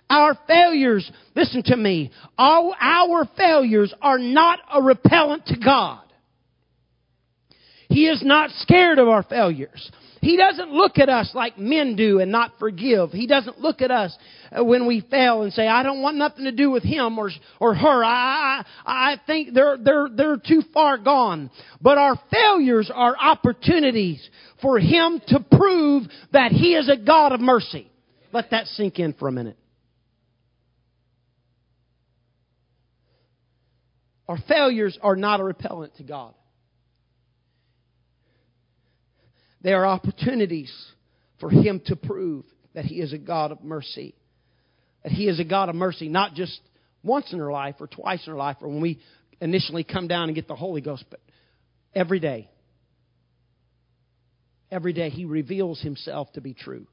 Our 0.10 0.38
failures, 0.48 1.10
listen 1.36 1.64
to 1.64 1.78
me, 1.78 2.12
all 2.38 2.76
our 2.80 3.28
failures 3.38 3.94
are 4.02 4.20
not 4.20 4.60
a 4.74 4.82
repellent 4.82 5.48
to 5.48 5.58
God. 5.58 6.02
He 7.90 8.08
is 8.08 8.22
not 8.24 8.50
scared 8.58 9.00
of 9.00 9.08
our 9.08 9.24
failures. 9.24 9.92
He 10.24 10.38
doesn't 10.38 10.72
look 10.72 11.00
at 11.00 11.10
us 11.10 11.32
like 11.34 11.58
men 11.58 11.98
do 11.98 12.22
and 12.22 12.32
not 12.32 12.54
forgive. 12.58 13.12
He 13.12 13.28
doesn't 13.28 13.60
look 13.60 13.82
at 13.82 13.92
us 13.92 14.18
uh, 14.58 14.64
when 14.64 14.88
we 14.88 15.02
fail 15.02 15.42
and 15.42 15.52
say, 15.52 15.68
I 15.68 15.84
don't 15.84 16.02
want 16.02 16.16
nothing 16.16 16.46
to 16.46 16.54
do 16.54 16.72
with 16.72 16.82
him 16.82 17.20
or, 17.20 17.30
or 17.60 17.76
her. 17.76 18.04
I, 18.06 18.64
I, 18.86 19.14
I 19.14 19.16
think 19.28 19.54
they're, 19.54 19.76
they're, 19.78 20.08
they're 20.16 20.38
too 20.38 20.62
far 20.74 20.98
gone. 20.98 21.52
But 21.82 21.98
our 21.98 22.18
failures 22.32 22.90
are 22.94 23.18
opportunities 23.20 24.26
for 24.62 24.80
him 24.80 25.22
to 25.28 25.46
prove 25.52 26.04
that 26.32 26.54
he 26.54 26.74
is 26.76 26.88
a 26.88 26.96
God 26.96 27.34
of 27.34 27.42
mercy. 27.42 27.92
Let 28.32 28.52
that 28.52 28.68
sink 28.68 29.00
in 29.00 29.12
for 29.12 29.28
a 29.28 29.32
minute. 29.34 29.58
Our 34.30 34.38
failures 34.48 34.98
are 35.02 35.18
not 35.18 35.42
a 35.42 35.44
repellent 35.44 35.98
to 35.98 36.04
God. 36.04 36.34
They 39.64 39.74
are 39.74 39.86
opportunities 39.86 40.72
for 41.40 41.50
Him 41.50 41.82
to 41.86 41.96
prove 41.96 42.46
that 42.74 42.86
He 42.86 42.96
is 42.96 43.14
a 43.14 43.18
God 43.18 43.52
of 43.52 43.64
mercy. 43.64 44.14
That 45.04 45.12
He 45.12 45.28
is 45.28 45.40
a 45.40 45.46
God 45.46 45.70
of 45.70 45.76
mercy, 45.76 46.10
not 46.10 46.34
just 46.34 46.60
once 47.02 47.32
in 47.34 47.42
our 47.42 47.52
life 47.52 47.76
or 47.80 47.88
twice 47.88 48.26
in 48.28 48.34
our 48.34 48.38
life 48.38 48.58
or 48.62 48.68
when 48.70 48.82
we 48.82 49.00
initially 49.42 49.84
come 49.84 50.08
down 50.08 50.26
and 50.26 50.36
get 50.36 50.48
the 50.48 50.56
Holy 50.56 50.82
Ghost, 50.82 51.06
but 51.10 51.20
every 51.96 52.20
day. 52.20 52.50
Every 54.72 54.94
day 54.94 55.10
He 55.10 55.26
reveals 55.26 55.82
Himself 55.82 56.32
to 56.34 56.42
be 56.42 56.54
true. 56.54 56.88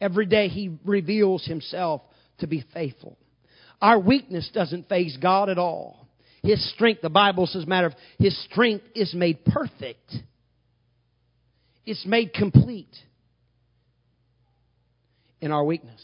Every 0.00 0.26
day 0.26 0.48
He 0.48 0.76
reveals 0.84 1.44
Himself 1.44 2.02
to 2.38 2.46
be 2.46 2.64
faithful. 2.72 3.18
Our 3.80 3.98
weakness 3.98 4.48
doesn't 4.54 4.88
faze 4.88 5.16
God 5.20 5.48
at 5.48 5.58
all. 5.58 6.06
His 6.42 6.72
strength, 6.72 7.02
the 7.02 7.10
Bible 7.10 7.46
says, 7.46 7.66
matter 7.66 7.88
of 7.88 7.94
His 8.18 8.36
strength 8.44 8.84
is 8.94 9.14
made 9.14 9.44
perfect 9.44 10.12
It's 11.84 12.06
made 12.06 12.32
complete 12.32 12.94
in 15.40 15.50
our 15.50 15.64
weakness. 15.64 16.00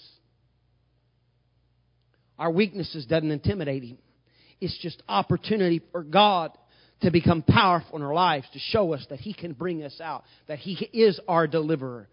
Our 2.38 2.50
weaknesses 2.50 3.06
doesn't 3.06 3.30
intimidate 3.30 3.84
him. 3.84 3.98
It's 4.60 4.76
just 4.78 5.02
opportunity 5.08 5.80
for 5.92 6.02
God 6.02 6.52
to 7.02 7.10
become 7.10 7.42
powerful 7.42 7.96
in 7.96 8.02
our 8.02 8.14
lives, 8.14 8.46
to 8.52 8.58
show 8.58 8.92
us 8.92 9.06
that 9.10 9.20
He 9.20 9.32
can 9.32 9.52
bring 9.52 9.84
us 9.84 10.00
out, 10.00 10.24
that 10.48 10.58
He 10.58 10.72
is 10.92 11.20
our 11.28 11.46
deliverer. 11.46 12.08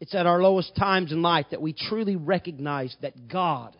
It's 0.00 0.14
at 0.14 0.26
our 0.26 0.42
lowest 0.42 0.74
times 0.76 1.12
in 1.12 1.22
life 1.22 1.46
that 1.50 1.62
we 1.62 1.72
truly 1.72 2.16
recognize 2.16 2.94
that 3.02 3.28
God 3.28 3.76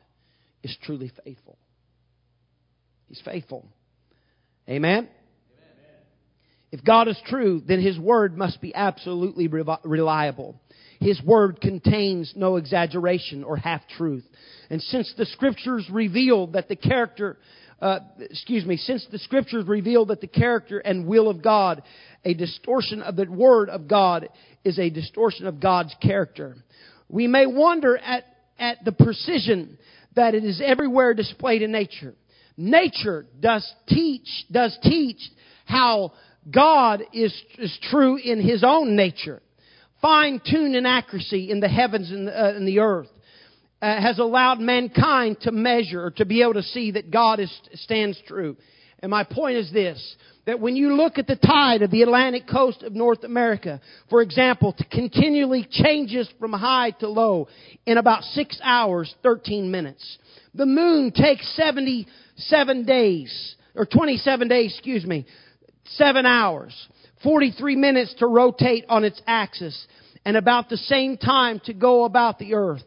is 0.62 0.76
truly 0.84 1.10
faithful. 1.24 1.58
He's 3.08 3.20
faithful. 3.24 3.66
Amen? 4.68 5.08
If 6.74 6.82
God 6.82 7.06
is 7.06 7.16
true, 7.26 7.62
then 7.64 7.80
His 7.80 7.96
Word 8.00 8.36
must 8.36 8.60
be 8.60 8.74
absolutely 8.74 9.46
reliable. 9.46 10.60
His 10.98 11.22
Word 11.22 11.60
contains 11.60 12.32
no 12.34 12.56
exaggeration 12.56 13.44
or 13.44 13.56
half 13.56 13.82
truth. 13.96 14.24
And 14.70 14.82
since 14.82 15.14
the 15.16 15.24
Scriptures 15.26 15.88
reveal 15.88 16.48
that 16.48 16.68
the 16.68 16.74
character 16.74 17.38
uh, 17.80 18.00
excuse 18.18 18.64
me, 18.64 18.76
since 18.76 19.06
the 19.12 19.18
scriptures 19.18 19.66
reveal 19.66 20.06
that 20.06 20.20
the 20.20 20.26
character 20.26 20.78
and 20.78 21.06
will 21.06 21.28
of 21.28 21.42
God, 21.42 21.82
a 22.24 22.32
distortion 22.32 23.02
of 23.02 23.14
the 23.14 23.26
word 23.26 23.68
of 23.68 23.88
God 23.88 24.28
is 24.64 24.78
a 24.78 24.88
distortion 24.88 25.46
of 25.46 25.60
God's 25.60 25.94
character. 26.00 26.56
We 27.08 27.26
may 27.26 27.46
wonder 27.46 27.98
at, 27.98 28.24
at 28.58 28.84
the 28.84 28.92
precision 28.92 29.76
that 30.14 30.34
it 30.34 30.44
is 30.44 30.62
everywhere 30.64 31.14
displayed 31.14 31.62
in 31.62 31.72
nature. 31.72 32.14
Nature 32.56 33.26
does 33.40 33.70
teach, 33.88 34.28
does 34.50 34.78
teach 34.82 35.20
how 35.66 36.12
God 36.50 37.02
is, 37.12 37.34
is 37.58 37.76
true 37.90 38.16
in 38.16 38.40
His 38.40 38.62
own 38.64 38.96
nature. 38.96 39.40
Fine 40.02 40.40
tuned 40.48 40.76
in 40.76 40.84
accuracy 40.84 41.50
in 41.50 41.60
the 41.60 41.68
heavens 41.68 42.10
and 42.10 42.28
the, 42.28 42.32
uh, 42.32 42.50
and 42.50 42.68
the 42.68 42.80
earth 42.80 43.08
uh, 43.80 44.00
has 44.00 44.18
allowed 44.18 44.60
mankind 44.60 45.40
to 45.42 45.52
measure, 45.52 46.10
to 46.10 46.24
be 46.24 46.42
able 46.42 46.54
to 46.54 46.62
see 46.62 46.90
that 46.92 47.10
God 47.10 47.40
is, 47.40 47.52
stands 47.74 48.20
true. 48.26 48.56
And 49.00 49.10
my 49.10 49.24
point 49.24 49.56
is 49.56 49.70
this, 49.72 50.16
that 50.46 50.60
when 50.60 50.76
you 50.76 50.94
look 50.94 51.18
at 51.18 51.26
the 51.26 51.36
tide 51.36 51.82
of 51.82 51.90
the 51.90 52.02
Atlantic 52.02 52.48
coast 52.48 52.82
of 52.82 52.94
North 52.94 53.24
America, 53.24 53.80
for 54.08 54.22
example, 54.22 54.74
it 54.78 54.90
continually 54.90 55.66
changes 55.70 56.28
from 56.38 56.52
high 56.52 56.90
to 57.00 57.08
low 57.08 57.48
in 57.86 57.98
about 57.98 58.22
six 58.22 58.58
hours, 58.62 59.14
13 59.22 59.70
minutes. 59.70 60.18
The 60.54 60.66
moon 60.66 61.12
takes 61.12 61.46
77 61.56 62.84
days, 62.84 63.56
or 63.74 63.84
27 63.84 64.48
days, 64.48 64.72
excuse 64.72 65.04
me, 65.04 65.26
seven 65.84 66.26
hours, 66.26 66.74
43 67.22 67.76
minutes 67.76 68.14
to 68.18 68.26
rotate 68.26 68.84
on 68.88 69.04
its 69.04 69.20
axis, 69.26 69.86
and 70.24 70.36
about 70.36 70.68
the 70.68 70.76
same 70.76 71.16
time 71.16 71.60
to 71.66 71.72
go 71.72 72.04
about 72.04 72.38
the 72.38 72.54
earth 72.54 72.82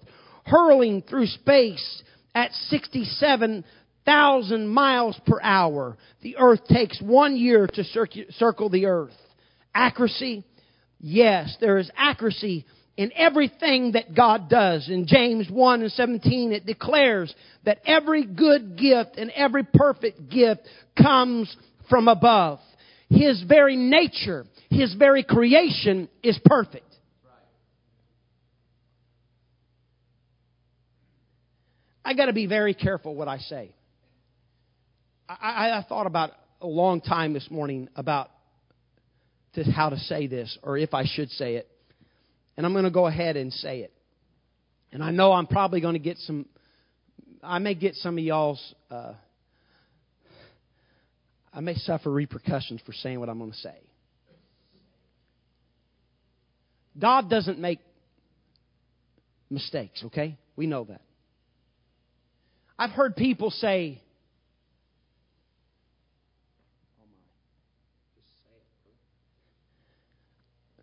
hurling 0.48 1.04
through 1.04 1.28
space 1.28 2.02
at 2.34 2.52
67,000 2.54 4.68
miles 4.68 5.20
per 5.26 5.40
hour. 5.42 5.98
The 6.22 6.38
earth 6.38 6.66
takes 6.68 7.02
one 7.02 7.36
year 7.36 7.68
to 7.68 7.84
circle 8.32 8.70
the 8.70 8.86
earth. 8.86 9.12
Accuracy? 9.76 10.46
Yes, 11.00 11.56
there 11.60 11.78
is 11.78 11.92
accuracy 11.96 12.66
in 12.96 13.12
everything 13.16 13.92
that 13.92 14.16
God 14.16 14.50
does. 14.50 14.90
In 14.90 15.06
James 15.06 15.50
1 15.50 15.82
and 15.82 15.92
17, 15.92 16.52
it 16.52 16.66
declares 16.66 17.34
that 17.66 17.82
every 17.86 18.26
good 18.26 18.78
gift 18.78 19.18
and 19.18 19.30
every 19.32 19.64
perfect 19.64 20.30
gift 20.30 20.62
comes 21.00 21.56
from 21.90 22.08
above. 22.08 22.60
His 23.10 23.42
very 23.48 23.76
nature, 23.76 24.46
His 24.70 24.94
very 24.94 25.24
creation 25.24 26.10
is 26.24 26.40
perfect. 26.44 26.84
I 32.04 32.14
got 32.14 32.28
to 32.28 32.34
be 32.34 32.46
very 32.46 32.74
careful 32.74 33.16
what 33.16 33.28
I 33.28 33.38
say. 33.40 33.76
I, 35.28 35.36
I, 35.42 35.78
I, 35.80 35.86
thought 35.90 36.08
about 36.08 36.32
a 36.62 36.68
long 36.68 37.02
time 37.02 37.34
this 37.34 37.52
morning 37.52 37.90
about 37.98 38.30
to 39.56 39.64
how 39.66 39.90
to 39.90 39.98
say 39.98 40.28
this 40.28 40.58
or 40.64 40.78
if 40.78 40.94
I 40.94 41.04
should 41.06 41.30
say 41.32 41.56
it. 41.56 41.68
And 42.56 42.66
I'm 42.66 42.72
going 42.72 42.86
to 42.86 42.92
go 42.92 43.08
ahead 43.08 43.36
and 43.36 43.52
say 43.52 43.80
it. 43.80 43.92
And 44.94 45.04
I 45.04 45.12
know 45.12 45.34
I'm 45.34 45.48
probably 45.48 45.82
going 45.82 45.96
to 45.96 46.00
get 46.00 46.18
some, 46.20 46.46
I 47.44 47.60
may 47.60 47.76
get 47.76 47.96
some 47.96 48.18
of 48.18 48.24
y'all's, 48.24 48.74
uh, 48.90 49.14
I 51.58 51.60
may 51.60 51.74
suffer 51.74 52.12
repercussions 52.12 52.82
for 52.86 52.94
saying 52.94 53.20
what 53.20 53.30
I'm 53.30 53.40
going 53.40 53.50
to 53.50 53.58
say. 53.58 53.76
God 57.00 57.32
doesn't 57.32 57.58
make 57.58 57.80
mistakes, 59.50 60.04
okay? 60.06 60.38
We 60.56 60.68
know 60.68 60.84
that. 60.84 61.02
I've 62.78 62.92
heard 62.92 63.16
people 63.16 63.50
say, 63.50 64.04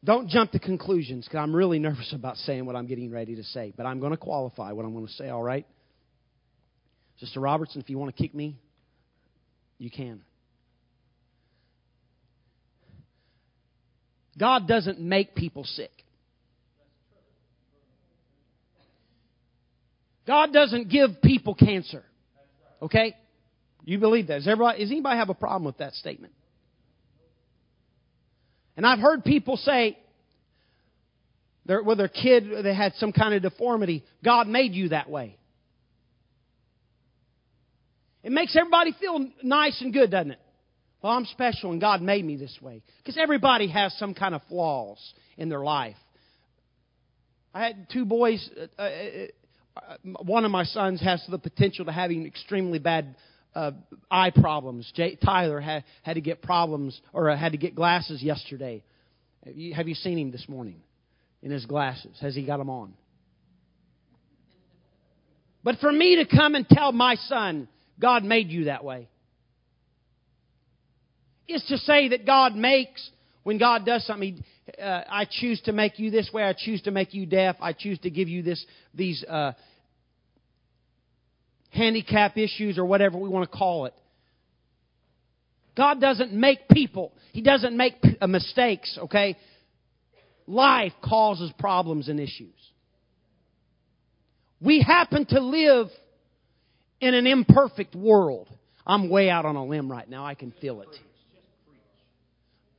Don't 0.02 0.28
jump 0.28 0.50
to 0.50 0.58
conclusions 0.58 1.24
because 1.24 1.38
I'm 1.38 1.56
really 1.56 1.78
nervous 1.78 2.12
about 2.12 2.36
saying 2.36 2.66
what 2.66 2.76
I'm 2.76 2.86
getting 2.86 3.10
ready 3.10 3.36
to 3.36 3.44
say, 3.44 3.72
but 3.74 3.86
I'm 3.86 4.00
going 4.00 4.10
to 4.10 4.18
qualify 4.18 4.72
what 4.72 4.84
I'm 4.84 4.92
going 4.92 5.06
to 5.06 5.12
say, 5.12 5.30
all 5.30 5.42
right? 5.42 5.66
Sister 7.20 7.40
Robertson, 7.40 7.80
if 7.80 7.88
you 7.88 7.96
want 7.96 8.14
to 8.14 8.22
kick 8.22 8.34
me, 8.34 8.58
you 9.78 9.90
can. 9.90 10.20
God 14.38 14.66
doesn't 14.66 15.00
make 15.00 15.34
people 15.34 15.64
sick. 15.64 15.90
God 20.26 20.52
doesn't 20.52 20.88
give 20.88 21.20
people 21.22 21.54
cancer. 21.54 22.02
Okay? 22.80 23.14
You 23.84 23.98
believe 23.98 24.28
that? 24.28 24.36
Does, 24.36 24.48
everybody, 24.48 24.80
does 24.80 24.90
anybody 24.90 25.18
have 25.18 25.28
a 25.28 25.34
problem 25.34 25.64
with 25.64 25.78
that 25.78 25.92
statement? 25.94 26.32
And 28.76 28.86
I've 28.86 28.98
heard 28.98 29.24
people 29.24 29.56
say, 29.56 29.98
with 31.66 31.98
their 31.98 32.08
kid, 32.08 32.44
they 32.62 32.74
had 32.74 32.94
some 32.96 33.12
kind 33.12 33.34
of 33.34 33.42
deformity. 33.42 34.04
God 34.22 34.48
made 34.48 34.72
you 34.72 34.90
that 34.90 35.08
way. 35.08 35.36
It 38.22 38.32
makes 38.32 38.56
everybody 38.56 38.92
feel 38.98 39.28
nice 39.42 39.80
and 39.80 39.92
good, 39.92 40.10
doesn't 40.10 40.32
it? 40.32 40.40
Well, 41.04 41.12
I'm 41.12 41.26
special 41.26 41.70
and 41.70 41.82
God 41.82 42.00
made 42.00 42.24
me 42.24 42.36
this 42.36 42.56
way. 42.62 42.82
Because 42.96 43.18
everybody 43.22 43.68
has 43.68 43.94
some 43.98 44.14
kind 44.14 44.34
of 44.34 44.40
flaws 44.48 44.98
in 45.36 45.50
their 45.50 45.62
life. 45.62 45.96
I 47.52 47.62
had 47.62 47.88
two 47.92 48.06
boys, 48.06 48.48
uh, 48.78 48.82
uh 48.82 48.86
uh, 49.76 49.96
one 50.22 50.46
of 50.46 50.50
my 50.50 50.64
sons 50.64 51.02
has 51.02 51.22
the 51.28 51.38
potential 51.38 51.84
to 51.84 51.92
having 51.92 52.24
extremely 52.24 52.78
bad 52.78 53.16
uh, 53.54 53.72
eye 54.10 54.30
problems. 54.30 54.90
Jay, 54.94 55.18
Tyler 55.22 55.60
had, 55.60 55.84
had 56.04 56.14
to 56.14 56.22
get 56.22 56.40
problems 56.40 56.98
or 57.12 57.28
uh, 57.28 57.36
had 57.36 57.52
to 57.52 57.58
get 57.58 57.74
glasses 57.74 58.22
yesterday. 58.22 58.82
Have 59.44 59.56
you, 59.56 59.74
have 59.74 59.88
you 59.88 59.94
seen 59.94 60.16
him 60.16 60.30
this 60.30 60.48
morning 60.48 60.80
in 61.42 61.50
his 61.50 61.66
glasses? 61.66 62.16
Has 62.22 62.34
he 62.34 62.46
got 62.46 62.56
them 62.56 62.70
on? 62.70 62.94
But 65.62 65.80
for 65.80 65.92
me 65.92 66.24
to 66.24 66.24
come 66.24 66.54
and 66.54 66.66
tell 66.66 66.92
my 66.92 67.16
son, 67.16 67.68
God 68.00 68.24
made 68.24 68.48
you 68.48 68.64
that 68.64 68.84
way, 68.84 69.08
is 71.48 71.62
to 71.68 71.78
say 71.78 72.08
that 72.08 72.26
God 72.26 72.54
makes, 72.54 73.10
when 73.42 73.58
God 73.58 73.84
does 73.84 74.06
something, 74.06 74.42
uh, 74.80 75.02
I 75.08 75.26
choose 75.30 75.60
to 75.62 75.72
make 75.72 75.98
you 75.98 76.10
this 76.10 76.30
way. 76.32 76.44
I 76.44 76.54
choose 76.56 76.82
to 76.82 76.90
make 76.90 77.14
you 77.14 77.26
deaf. 77.26 77.56
I 77.60 77.72
choose 77.72 77.98
to 78.00 78.10
give 78.10 78.28
you 78.28 78.42
this 78.42 78.64
these 78.94 79.22
uh, 79.24 79.52
handicap 81.70 82.38
issues 82.38 82.78
or 82.78 82.84
whatever 82.84 83.18
we 83.18 83.28
want 83.28 83.50
to 83.50 83.56
call 83.56 83.86
it. 83.86 83.94
God 85.76 86.00
doesn't 86.00 86.32
make 86.32 86.68
people. 86.68 87.12
He 87.32 87.42
doesn't 87.42 87.76
make 87.76 87.94
uh, 88.20 88.26
mistakes. 88.26 88.96
Okay, 89.04 89.36
life 90.46 90.92
causes 91.04 91.52
problems 91.58 92.08
and 92.08 92.18
issues. 92.20 92.54
We 94.60 94.80
happen 94.80 95.26
to 95.26 95.40
live 95.40 95.88
in 97.00 97.12
an 97.12 97.26
imperfect 97.26 97.94
world. 97.94 98.48
I'm 98.86 99.10
way 99.10 99.28
out 99.28 99.44
on 99.44 99.56
a 99.56 99.64
limb 99.64 99.90
right 99.90 100.08
now. 100.08 100.24
I 100.24 100.34
can 100.34 100.52
feel 100.60 100.80
it. 100.80 100.88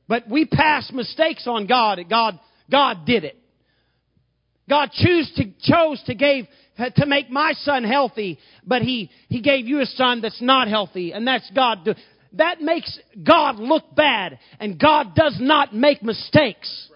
But 0.08 0.28
we 0.28 0.44
pass 0.44 0.90
mistakes 0.92 1.46
on 1.46 1.66
God. 1.66 1.98
God, 2.08 2.38
God 2.70 3.04
did 3.06 3.24
it. 3.24 3.36
God 4.68 4.90
choose 4.92 5.30
to, 5.36 5.44
chose 5.62 6.02
to 6.06 6.14
give, 6.14 6.46
to 6.96 7.06
make 7.06 7.30
my 7.30 7.52
son 7.58 7.84
healthy, 7.84 8.38
but 8.64 8.82
he, 8.82 9.10
he 9.28 9.40
gave 9.40 9.66
you 9.66 9.80
a 9.80 9.86
son 9.86 10.20
that's 10.20 10.42
not 10.42 10.68
healthy, 10.68 11.12
and 11.12 11.26
that's 11.26 11.48
God. 11.54 11.88
That 12.32 12.60
makes 12.60 12.98
God 13.22 13.56
look 13.56 13.94
bad, 13.94 14.38
and 14.58 14.78
God 14.78 15.14
does 15.14 15.36
not 15.40 15.74
make 15.74 16.02
mistakes. 16.02 16.90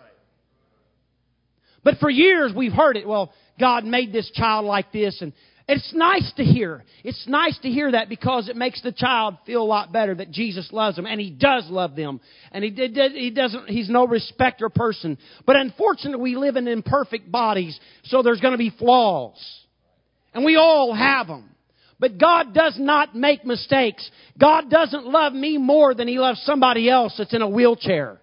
But 1.85 1.99
for 1.99 2.11
years 2.11 2.53
we've 2.55 2.73
heard 2.73 2.97
it, 2.97 3.07
well, 3.07 3.33
God 3.59 3.85
made 3.85 4.13
this 4.13 4.31
child 4.35 4.67
like 4.67 4.93
this, 4.93 5.21
and 5.23 5.33
It's 5.73 5.95
nice 5.95 6.33
to 6.37 6.43
hear. 6.43 6.83
It's 7.05 7.29
nice 7.29 7.57
to 7.61 7.69
hear 7.69 7.93
that 7.93 8.09
because 8.09 8.49
it 8.49 8.57
makes 8.57 8.83
the 8.83 8.91
child 8.91 9.37
feel 9.47 9.63
a 9.63 9.65
lot 9.65 9.93
better 9.93 10.17
that 10.17 10.33
Jesus 10.33 10.69
loves 10.73 10.97
them 10.97 11.07
and 11.07 11.21
He 11.21 11.31
does 11.31 11.65
love 11.71 11.95
them. 11.95 12.21
And 12.51 12.65
He, 12.65 12.71
he 12.71 13.31
doesn't, 13.31 13.69
He's 13.69 13.89
no 13.89 14.05
respecter 14.05 14.69
person. 14.69 15.17
But 15.47 15.55
unfortunately 15.55 16.33
we 16.33 16.37
live 16.37 16.57
in 16.57 16.67
imperfect 16.67 17.31
bodies, 17.31 17.79
so 18.03 18.21
there's 18.21 18.41
going 18.41 18.51
to 18.51 18.59
be 18.59 18.71
flaws. 18.71 19.39
And 20.35 20.45
we 20.45 20.57
all 20.57 20.93
have 20.93 21.29
them. 21.29 21.51
But 22.01 22.19
God 22.19 22.53
does 22.53 22.75
not 22.77 23.15
make 23.15 23.45
mistakes. 23.45 24.11
God 24.37 24.71
doesn't 24.71 25.07
love 25.07 25.33
me 25.33 25.57
more 25.57 25.95
than 25.95 26.09
He 26.09 26.19
loves 26.19 26.43
somebody 26.43 26.91
else 26.91 27.15
that's 27.17 27.33
in 27.33 27.43
a 27.43 27.49
wheelchair. 27.49 28.21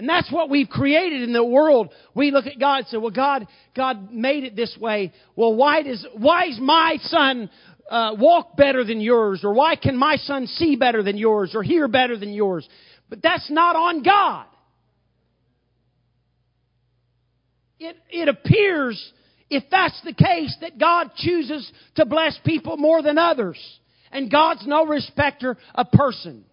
And 0.00 0.08
that's 0.08 0.32
what 0.32 0.48
we've 0.48 0.66
created 0.70 1.20
in 1.20 1.34
the 1.34 1.44
world. 1.44 1.90
We 2.14 2.30
look 2.30 2.46
at 2.46 2.58
God 2.58 2.78
and 2.78 2.86
say, 2.86 2.96
well, 2.96 3.10
God, 3.10 3.46
God 3.76 4.10
made 4.10 4.44
it 4.44 4.56
this 4.56 4.74
way. 4.80 5.12
Well, 5.36 5.54
why 5.54 5.82
does, 5.82 6.06
why 6.14 6.46
is 6.46 6.58
my 6.58 6.96
son 7.02 7.50
uh, 7.90 8.14
walk 8.18 8.56
better 8.56 8.82
than 8.82 9.02
yours? 9.02 9.42
Or 9.44 9.52
why 9.52 9.76
can 9.76 9.98
my 9.98 10.16
son 10.16 10.46
see 10.46 10.76
better 10.76 11.02
than 11.02 11.18
yours? 11.18 11.52
Or 11.54 11.62
hear 11.62 11.86
better 11.86 12.16
than 12.16 12.32
yours? 12.32 12.66
But 13.10 13.20
that's 13.22 13.50
not 13.50 13.76
on 13.76 14.02
God. 14.02 14.46
It, 17.78 17.96
it 18.08 18.28
appears, 18.28 19.12
if 19.50 19.64
that's 19.70 20.00
the 20.02 20.14
case, 20.14 20.56
that 20.62 20.78
God 20.78 21.10
chooses 21.14 21.70
to 21.96 22.06
bless 22.06 22.38
people 22.42 22.78
more 22.78 23.02
than 23.02 23.18
others. 23.18 23.58
And 24.10 24.30
God's 24.30 24.66
no 24.66 24.86
respecter 24.86 25.58
of 25.74 25.92
persons. 25.92 26.46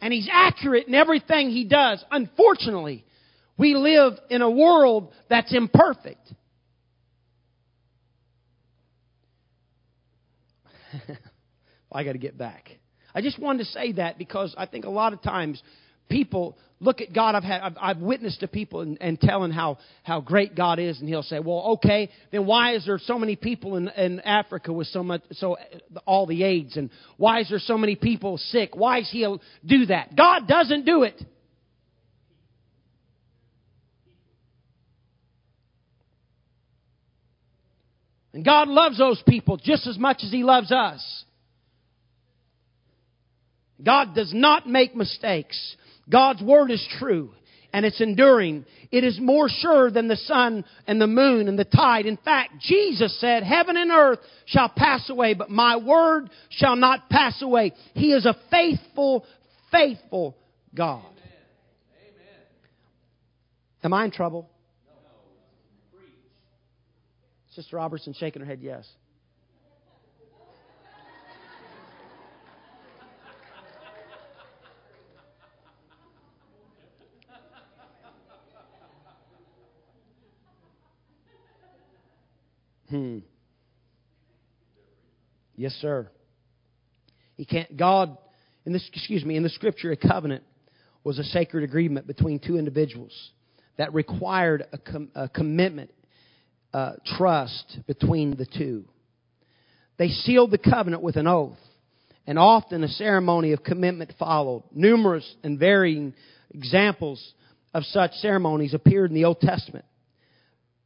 And 0.00 0.12
he's 0.12 0.28
accurate 0.30 0.86
in 0.86 0.94
everything 0.94 1.50
he 1.50 1.64
does. 1.64 2.04
Unfortunately, 2.10 3.04
we 3.56 3.74
live 3.74 4.14
in 4.30 4.42
a 4.42 4.50
world 4.50 5.12
that's 5.28 5.52
imperfect. 5.52 6.32
I 11.92 12.04
got 12.04 12.12
to 12.12 12.18
get 12.18 12.38
back. 12.38 12.70
I 13.14 13.20
just 13.20 13.38
wanted 13.38 13.58
to 13.60 13.64
say 13.66 13.92
that 13.92 14.18
because 14.18 14.54
I 14.56 14.66
think 14.66 14.84
a 14.84 14.90
lot 14.90 15.12
of 15.12 15.22
times 15.22 15.62
people 16.08 16.56
look 16.80 17.00
at 17.00 17.12
God. 17.12 17.34
I've 17.34 17.44
had, 17.44 17.60
I've, 17.60 17.76
I've 17.80 17.98
witnessed 17.98 18.40
to 18.40 18.48
people 18.48 18.80
and, 18.80 18.98
and 19.00 19.20
telling 19.20 19.50
how, 19.50 19.78
how 20.02 20.20
great 20.20 20.54
God 20.54 20.78
is, 20.78 21.00
and 21.00 21.08
he'll 21.08 21.22
say, 21.22 21.40
well, 21.40 21.72
okay, 21.74 22.10
then 22.30 22.46
why 22.46 22.74
is 22.74 22.86
there 22.86 22.98
so 22.98 23.18
many 23.18 23.36
people 23.36 23.76
in, 23.76 23.88
in 23.88 24.20
Africa 24.20 24.72
with 24.72 24.86
so 24.88 25.02
much, 25.02 25.22
so 25.32 25.56
all 26.06 26.26
the 26.26 26.42
AIDS, 26.42 26.76
and 26.76 26.90
why 27.16 27.40
is 27.40 27.48
there 27.48 27.58
so 27.58 27.76
many 27.76 27.96
people 27.96 28.38
sick? 28.38 28.70
Why 28.74 28.98
is 29.00 29.10
he'll 29.10 29.40
do 29.64 29.86
that? 29.86 30.16
God 30.16 30.46
doesn't 30.46 30.84
do 30.84 31.02
it. 31.02 31.20
And 38.32 38.44
God 38.44 38.68
loves 38.68 38.98
those 38.98 39.20
people 39.26 39.56
just 39.56 39.86
as 39.88 39.98
much 39.98 40.18
as 40.22 40.30
He 40.30 40.44
loves 40.44 40.70
us. 40.70 41.24
God 43.82 44.14
does 44.14 44.32
not 44.32 44.68
make 44.68 44.94
mistakes. 44.94 45.76
God's 46.10 46.42
word 46.42 46.70
is 46.70 46.86
true 46.98 47.30
and 47.72 47.84
it's 47.84 48.00
enduring. 48.00 48.64
It 48.90 49.04
is 49.04 49.18
more 49.20 49.48
sure 49.48 49.90
than 49.90 50.08
the 50.08 50.16
sun 50.16 50.64
and 50.86 51.00
the 51.00 51.06
moon 51.06 51.48
and 51.48 51.58
the 51.58 51.64
tide. 51.64 52.06
In 52.06 52.16
fact, 52.16 52.52
Jesus 52.60 53.18
said, 53.20 53.42
heaven 53.42 53.76
and 53.76 53.90
earth 53.90 54.20
shall 54.46 54.70
pass 54.74 55.08
away, 55.10 55.34
but 55.34 55.50
my 55.50 55.76
word 55.76 56.30
shall 56.50 56.76
not 56.76 57.10
pass 57.10 57.40
away. 57.42 57.72
He 57.94 58.12
is 58.12 58.24
a 58.24 58.34
faithful, 58.50 59.26
faithful 59.70 60.36
God. 60.74 61.04
Amen. 61.04 62.42
Am 63.84 63.92
I 63.92 64.04
in 64.06 64.10
trouble? 64.10 64.48
No. 64.86 66.00
Sister 67.54 67.76
Robertson 67.76 68.14
shaking 68.14 68.40
her 68.40 68.46
head 68.46 68.60
yes. 68.62 68.88
Hmm. 82.90 83.18
Yes, 85.56 85.72
sir. 85.80 86.08
He 87.36 87.44
can't. 87.44 87.76
God, 87.76 88.16
in 88.64 88.72
this, 88.72 88.88
excuse 88.92 89.24
me, 89.24 89.36
in 89.36 89.42
the 89.42 89.48
Scripture, 89.48 89.92
a 89.92 89.96
covenant 89.96 90.44
was 91.04 91.18
a 91.18 91.24
sacred 91.24 91.64
agreement 91.64 92.06
between 92.06 92.38
two 92.38 92.56
individuals 92.56 93.12
that 93.76 93.94
required 93.94 94.66
a, 94.72 94.78
com, 94.78 95.08
a 95.14 95.28
commitment, 95.28 95.90
uh, 96.74 96.92
trust 97.16 97.78
between 97.86 98.36
the 98.36 98.46
two. 98.46 98.84
They 99.96 100.08
sealed 100.08 100.50
the 100.50 100.58
covenant 100.58 101.02
with 101.02 101.16
an 101.16 101.26
oath, 101.26 101.58
and 102.26 102.38
often 102.38 102.84
a 102.84 102.88
ceremony 102.88 103.52
of 103.52 103.62
commitment 103.64 104.12
followed. 104.18 104.64
Numerous 104.72 105.24
and 105.42 105.58
varying 105.58 106.14
examples 106.52 107.34
of 107.74 107.84
such 107.84 108.12
ceremonies 108.14 108.74
appeared 108.74 109.10
in 109.10 109.14
the 109.14 109.24
Old 109.24 109.40
Testament. 109.40 109.84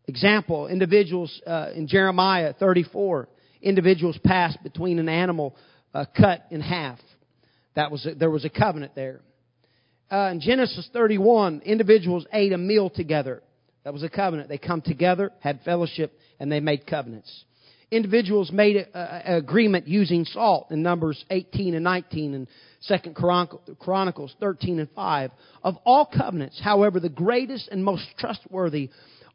Example, 0.07 0.67
individuals 0.67 1.41
uh, 1.47 1.71
in 1.75 1.87
Jeremiah 1.87 2.53
34, 2.59 3.29
individuals 3.61 4.19
passed 4.25 4.63
between 4.63 4.99
an 4.99 5.09
animal 5.09 5.55
uh, 5.95 6.05
cut 6.17 6.45
in 6.51 6.61
half. 6.61 6.99
That 7.77 7.91
was 7.91 8.05
a, 8.07 8.15
there 8.15 8.31
was 8.31 8.45
a 8.45 8.51
covenant 8.51 8.95
there. 8.95 9.21
Uh, 10.11 10.31
in 10.33 10.41
Genesis 10.41 10.89
31, 10.93 11.63
individuals 11.65 12.27
ate 12.33 12.53
a 12.53 12.59
meal 12.59 12.91
together. 12.91 13.43
That 13.85 13.93
was 13.93 14.03
a 14.03 14.09
covenant. 14.09 14.49
They 14.49 14.59
come 14.59 14.83
together, 14.83 15.33
had 15.41 15.61
fellowship, 15.65 16.13
and 16.39 16.51
they 16.51 16.61
made 16.61 16.87
covenants. 16.87 17.45
Individuals 17.91 18.51
made 18.51 18.77
an 18.95 19.37
agreement 19.37 19.87
using 19.87 20.25
salt 20.25 20.71
in 20.71 20.83
Numbers 20.83 21.23
18 21.31 21.75
and 21.75 21.85
19 21.85 22.35
and 22.35 22.47
Second 22.81 23.15
Chronicles 23.15 24.35
13 24.41 24.81
and 24.81 24.89
5. 24.97 25.31
Of 25.63 25.77
all 25.85 26.07
covenants, 26.07 26.59
however, 26.63 27.01
the 27.01 27.11
greatest 27.11 27.69
and 27.69 27.85
most 27.85 28.05
trustworthy 28.19 28.89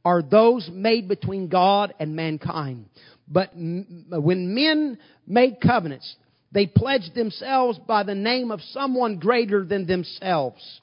are 0.07 0.21
those 0.21 0.69
made 0.71 1.09
between 1.09 1.49
God 1.49 1.93
and 1.99 2.15
mankind. 2.15 2.85
But 3.27 3.51
when 3.53 4.55
men 4.55 4.97
made 5.27 5.57
covenants, 5.61 6.15
they 6.53 6.65
pledged 6.65 7.13
themselves 7.13 7.77
by 7.77 8.03
the 8.03 8.15
name 8.15 8.49
of 8.51 8.61
someone 8.71 9.19
greater 9.19 9.65
than 9.65 9.85
themselves. 9.85 10.79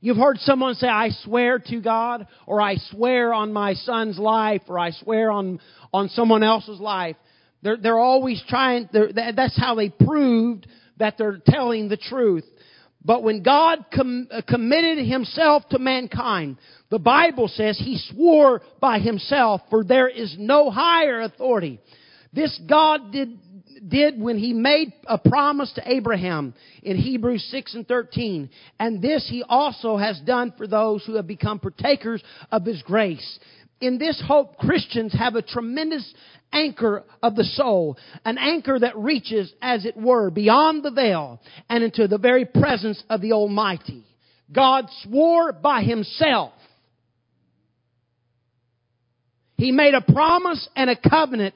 You've 0.00 0.16
heard 0.16 0.38
someone 0.38 0.76
say, 0.76 0.88
I 0.88 1.10
swear 1.24 1.58
to 1.58 1.80
God, 1.82 2.26
or 2.46 2.62
I 2.62 2.76
swear 2.90 3.34
on 3.34 3.52
my 3.52 3.74
son's 3.74 4.18
life, 4.18 4.62
or 4.66 4.78
I 4.78 4.92
swear 4.92 5.30
on, 5.30 5.60
on 5.92 6.08
someone 6.08 6.42
else's 6.42 6.80
life. 6.80 7.16
They're, 7.60 7.76
they're 7.76 7.98
always 7.98 8.42
trying, 8.48 8.88
they're, 8.94 9.12
that's 9.12 9.60
how 9.60 9.74
they 9.74 9.90
proved 9.90 10.66
that 10.96 11.18
they're 11.18 11.42
telling 11.46 11.90
the 11.90 11.98
truth. 11.98 12.46
But 13.04 13.22
when 13.22 13.42
God 13.42 13.86
com- 13.94 14.28
uh, 14.30 14.42
committed 14.46 15.06
himself 15.06 15.68
to 15.70 15.78
mankind, 15.78 16.58
the 16.90 16.98
Bible 16.98 17.48
says 17.48 17.78
he 17.78 17.98
swore 17.98 18.62
by 18.80 18.98
himself, 18.98 19.62
for 19.70 19.84
there 19.84 20.08
is 20.08 20.36
no 20.38 20.70
higher 20.70 21.20
authority. 21.20 21.80
This 22.32 22.60
God 22.68 23.10
did, 23.10 23.38
did 23.88 24.20
when 24.20 24.38
he 24.38 24.52
made 24.52 24.92
a 25.06 25.18
promise 25.18 25.72
to 25.74 25.82
Abraham 25.90 26.54
in 26.82 26.96
Hebrews 26.96 27.44
6 27.50 27.74
and 27.74 27.88
13. 27.88 28.50
And 28.78 29.00
this 29.00 29.26
he 29.28 29.42
also 29.48 29.96
has 29.96 30.20
done 30.20 30.52
for 30.56 30.66
those 30.66 31.04
who 31.04 31.14
have 31.14 31.26
become 31.26 31.58
partakers 31.58 32.22
of 32.52 32.64
his 32.64 32.82
grace. 32.82 33.38
In 33.80 33.98
this 33.98 34.22
hope, 34.26 34.56
Christians 34.58 35.14
have 35.18 35.36
a 35.36 35.42
tremendous 35.42 36.12
anchor 36.52 37.04
of 37.22 37.34
the 37.34 37.44
soul, 37.44 37.96
an 38.24 38.36
anchor 38.36 38.78
that 38.78 38.96
reaches, 38.96 39.52
as 39.62 39.86
it 39.86 39.96
were, 39.96 40.30
beyond 40.30 40.82
the 40.82 40.90
veil 40.90 41.40
and 41.68 41.82
into 41.82 42.06
the 42.06 42.18
very 42.18 42.44
presence 42.44 43.02
of 43.08 43.20
the 43.20 43.32
Almighty. 43.32 44.04
God 44.52 44.86
swore 45.02 45.52
by 45.52 45.82
Himself. 45.82 46.52
He 49.56 49.72
made 49.72 49.94
a 49.94 50.12
promise 50.12 50.68
and 50.74 50.90
a 50.90 50.96
covenant 50.96 51.54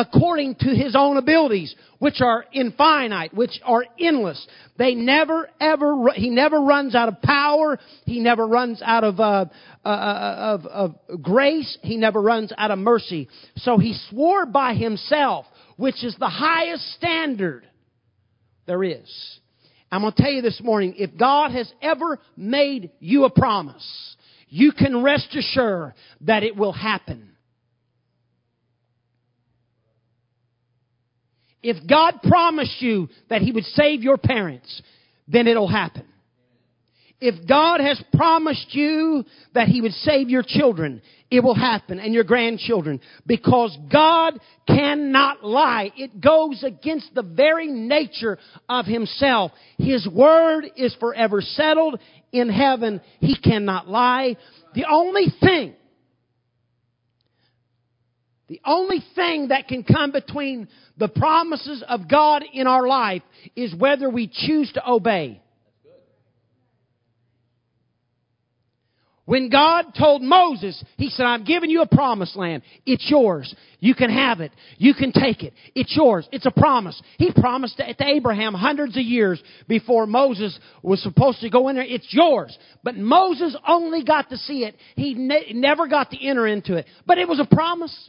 according 0.00 0.54
to 0.54 0.68
his 0.68 0.94
own 0.96 1.16
abilities, 1.16 1.74
which 1.98 2.20
are 2.20 2.44
infinite, 2.52 3.34
which 3.34 3.60
are 3.64 3.84
endless. 3.98 4.46
They 4.76 4.94
never 4.94 5.50
ever, 5.60 6.10
he 6.14 6.30
never 6.30 6.60
runs 6.60 6.94
out 6.94 7.08
of 7.08 7.20
power. 7.20 7.78
He 8.04 8.20
never 8.20 8.46
runs 8.46 8.80
out 8.80 9.02
of, 9.02 9.18
uh, 9.18 9.46
uh, 9.84 9.88
uh, 9.88 10.58
of, 10.62 10.66
of 10.66 11.22
grace. 11.22 11.78
He 11.82 11.96
never 11.96 12.22
runs 12.22 12.52
out 12.56 12.70
of 12.70 12.78
mercy. 12.78 13.28
So 13.56 13.78
he 13.78 13.98
swore 14.08 14.46
by 14.46 14.74
himself, 14.74 15.46
which 15.76 16.04
is 16.04 16.14
the 16.18 16.28
highest 16.28 16.92
standard 16.92 17.66
there 18.66 18.84
is. 18.84 19.38
I'm 19.90 20.02
going 20.02 20.12
to 20.12 20.22
tell 20.22 20.30
you 20.30 20.42
this 20.42 20.60
morning, 20.62 20.94
if 20.96 21.16
God 21.18 21.50
has 21.52 21.72
ever 21.82 22.20
made 22.36 22.92
you 23.00 23.24
a 23.24 23.30
promise, 23.30 24.16
you 24.48 24.70
can 24.70 25.02
rest 25.02 25.34
assured 25.34 25.94
that 26.20 26.44
it 26.44 26.56
will 26.56 26.72
happen. 26.72 27.32
If 31.62 31.86
God 31.88 32.20
promised 32.22 32.80
you 32.80 33.08
that 33.30 33.42
He 33.42 33.52
would 33.52 33.64
save 33.64 34.02
your 34.02 34.16
parents, 34.16 34.82
then 35.26 35.46
it'll 35.46 35.68
happen. 35.68 36.04
If 37.20 37.48
God 37.48 37.80
has 37.80 38.00
promised 38.14 38.74
you 38.74 39.24
that 39.54 39.66
He 39.66 39.80
would 39.80 39.92
save 39.92 40.30
your 40.30 40.44
children, 40.46 41.02
it 41.30 41.42
will 41.42 41.54
happen 41.54 41.98
and 41.98 42.14
your 42.14 42.22
grandchildren 42.22 43.00
because 43.26 43.76
God 43.92 44.38
cannot 44.68 45.44
lie. 45.44 45.92
It 45.96 46.20
goes 46.20 46.62
against 46.62 47.12
the 47.14 47.22
very 47.22 47.66
nature 47.66 48.38
of 48.68 48.86
Himself. 48.86 49.50
His 49.78 50.06
word 50.06 50.66
is 50.76 50.94
forever 51.00 51.40
settled 51.40 51.98
in 52.30 52.48
heaven. 52.48 53.00
He 53.18 53.36
cannot 53.36 53.88
lie. 53.88 54.36
The 54.74 54.86
only 54.88 55.26
thing, 55.40 55.74
the 58.48 58.60
only 58.64 59.04
thing 59.14 59.48
that 59.48 59.68
can 59.68 59.84
come 59.84 60.10
between 60.10 60.68
the 60.96 61.08
promises 61.08 61.84
of 61.86 62.08
God 62.08 62.44
in 62.52 62.66
our 62.66 62.86
life 62.86 63.22
is 63.54 63.74
whether 63.74 64.08
we 64.08 64.26
choose 64.32 64.72
to 64.72 64.88
obey. 64.88 65.42
When 69.26 69.50
God 69.50 69.94
told 69.94 70.22
Moses, 70.22 70.82
He 70.96 71.10
said, 71.10 71.26
I'm 71.26 71.44
giving 71.44 71.68
you 71.68 71.82
a 71.82 71.86
promised 71.86 72.34
land. 72.34 72.62
It's 72.86 73.10
yours. 73.10 73.54
You 73.78 73.94
can 73.94 74.08
have 74.08 74.40
it. 74.40 74.52
You 74.78 74.94
can 74.94 75.12
take 75.12 75.42
it. 75.42 75.52
It's 75.74 75.94
yours. 75.94 76.26
It's 76.32 76.46
a 76.46 76.50
promise. 76.50 76.98
He 77.18 77.30
promised 77.30 77.78
it 77.78 77.98
to 77.98 78.06
Abraham 78.06 78.54
hundreds 78.54 78.96
of 78.96 79.02
years 79.02 79.38
before 79.68 80.06
Moses 80.06 80.58
was 80.82 81.02
supposed 81.02 81.42
to 81.42 81.50
go 81.50 81.68
in 81.68 81.76
there. 81.76 81.84
It's 81.84 82.08
yours. 82.10 82.56
But 82.82 82.96
Moses 82.96 83.54
only 83.68 84.02
got 84.02 84.30
to 84.30 84.38
see 84.38 84.64
it. 84.64 84.76
He 84.96 85.12
ne- 85.12 85.52
never 85.52 85.88
got 85.88 86.10
to 86.12 86.26
enter 86.26 86.46
into 86.46 86.76
it. 86.76 86.86
But 87.04 87.18
it 87.18 87.28
was 87.28 87.38
a 87.38 87.54
promise. 87.54 88.08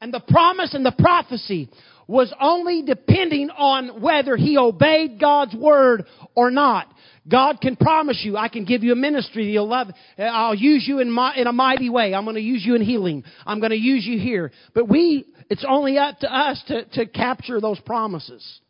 And 0.00 0.12
the 0.14 0.20
promise 0.20 0.74
and 0.74 0.84
the 0.84 0.94
prophecy 0.98 1.68
was 2.06 2.32
only 2.40 2.82
depending 2.82 3.50
on 3.50 4.00
whether 4.00 4.36
he 4.36 4.58
obeyed 4.58 5.20
God's 5.20 5.54
word 5.54 6.06
or 6.34 6.50
not. 6.50 6.92
God 7.28 7.60
can 7.60 7.76
promise 7.76 8.20
you, 8.24 8.36
I 8.36 8.48
can 8.48 8.64
give 8.64 8.82
you 8.82 8.92
a 8.92 8.96
ministry 8.96 9.52
you'll 9.52 9.68
love. 9.68 9.88
Uh, 10.18 10.22
I'll 10.22 10.54
use 10.54 10.84
you 10.88 10.98
in, 10.98 11.10
my, 11.10 11.36
in 11.36 11.46
a 11.46 11.52
mighty 11.52 11.88
way. 11.88 12.14
I'm 12.14 12.24
going 12.24 12.36
to 12.36 12.42
use 12.42 12.64
you 12.64 12.74
in 12.74 12.82
healing. 12.82 13.24
I'm 13.46 13.60
going 13.60 13.70
to 13.70 13.76
use 13.76 14.04
you 14.04 14.18
here. 14.18 14.50
But 14.74 14.88
we, 14.88 15.26
it's 15.48 15.64
only 15.68 15.98
up 15.98 16.18
to 16.20 16.34
us 16.34 16.60
to, 16.68 16.84
to 16.86 17.06
capture 17.06 17.60
those 17.60 17.78
promises. 17.80 18.60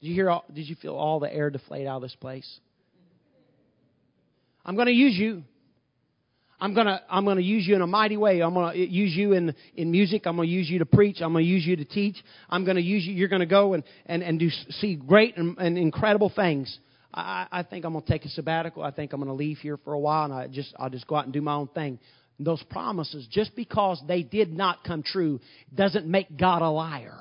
Did 0.00 0.08
you 0.08 0.14
hear? 0.14 0.30
All, 0.30 0.44
did 0.52 0.68
you 0.68 0.76
feel 0.76 0.94
all 0.94 1.20
the 1.20 1.32
air 1.32 1.50
deflate 1.50 1.86
out 1.86 1.96
of 1.96 2.02
this 2.02 2.16
place? 2.16 2.58
I'm 4.64 4.74
going 4.74 4.88
to 4.88 4.92
use 4.92 5.14
you. 5.14 5.44
I'm 6.60 6.74
gonna 6.74 7.00
I'm 7.10 7.24
gonna 7.24 7.40
use 7.40 7.66
you 7.66 7.74
in 7.74 7.82
a 7.82 7.86
mighty 7.86 8.16
way. 8.16 8.40
I'm 8.40 8.54
gonna 8.54 8.74
use 8.74 9.14
you 9.14 9.32
in 9.32 9.54
in 9.74 9.90
music. 9.90 10.22
I'm 10.26 10.36
gonna 10.36 10.48
use 10.48 10.68
you 10.70 10.78
to 10.78 10.86
preach. 10.86 11.20
I'm 11.20 11.32
gonna 11.32 11.44
use 11.44 11.66
you 11.66 11.76
to 11.76 11.84
teach. 11.84 12.16
I'm 12.48 12.64
gonna 12.64 12.80
use 12.80 13.04
you. 13.04 13.12
You're 13.12 13.28
gonna 13.28 13.46
go 13.46 13.74
and 13.74 13.82
and 14.06 14.22
and 14.22 14.38
do 14.38 14.48
see 14.50 14.94
great 14.94 15.36
and, 15.36 15.58
and 15.58 15.76
incredible 15.76 16.32
things. 16.34 16.78
I, 17.12 17.46
I 17.50 17.62
think 17.62 17.84
I'm 17.84 17.92
gonna 17.92 18.04
take 18.06 18.24
a 18.24 18.28
sabbatical. 18.28 18.82
I 18.82 18.90
think 18.90 19.12
I'm 19.12 19.20
gonna 19.20 19.34
leave 19.34 19.58
here 19.58 19.76
for 19.78 19.94
a 19.94 19.98
while, 19.98 20.24
and 20.24 20.34
I 20.34 20.46
just 20.46 20.74
I'll 20.78 20.90
just 20.90 21.06
go 21.06 21.16
out 21.16 21.24
and 21.24 21.32
do 21.32 21.40
my 21.40 21.54
own 21.54 21.68
thing. 21.68 21.98
Those 22.38 22.62
promises, 22.64 23.26
just 23.30 23.54
because 23.54 24.02
they 24.08 24.22
did 24.22 24.52
not 24.52 24.82
come 24.84 25.04
true, 25.04 25.40
doesn't 25.72 26.06
make 26.06 26.36
God 26.36 26.62
a 26.62 26.70
liar. 26.70 27.18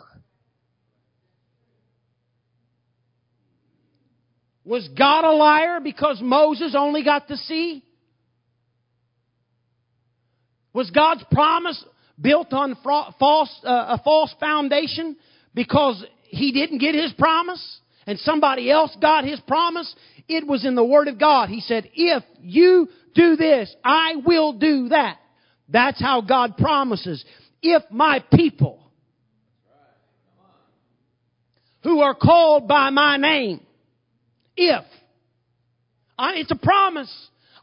Was 4.66 4.88
God 4.98 5.26
a 5.26 5.32
liar 5.32 5.80
because 5.82 6.20
Moses 6.22 6.74
only 6.78 7.04
got 7.04 7.28
to 7.28 7.38
see? 7.38 7.84
Was 10.74 10.90
God's 10.90 11.24
promise 11.32 11.84
built 12.20 12.52
on 12.52 12.76
false, 12.84 13.60
uh, 13.64 13.98
a 13.98 14.02
false 14.04 14.34
foundation 14.40 15.16
because 15.54 16.04
he 16.24 16.52
didn't 16.52 16.80
get 16.80 16.96
his 16.96 17.14
promise 17.14 17.80
and 18.08 18.20
somebody 18.20 18.72
else 18.72 18.96
got 19.00 19.24
his 19.24 19.40
promise? 19.42 19.94
It 20.28 20.48
was 20.48 20.66
in 20.66 20.76
the 20.76 20.84
Word 20.84 21.08
of 21.08 21.20
God. 21.20 21.50
He 21.50 21.62
said, 21.62 21.90
if 21.94 22.24
you 22.42 22.90
do 23.14 23.36
this, 23.36 23.74
I 23.84 24.16
will 24.26 24.54
do 24.54 24.90
that. 24.90 25.20
That's 25.70 26.02
how 26.02 26.22
God 26.22 26.58
promises. 26.58 27.24
If 27.62 27.84
my 27.92 28.24
people 28.34 28.80
who 31.84 32.00
are 32.00 32.16
called 32.16 32.68
by 32.68 32.90
my 32.90 33.18
name, 33.18 33.62
if, 34.56 34.84
it's 36.20 36.52
a 36.52 36.56
promise. 36.56 37.14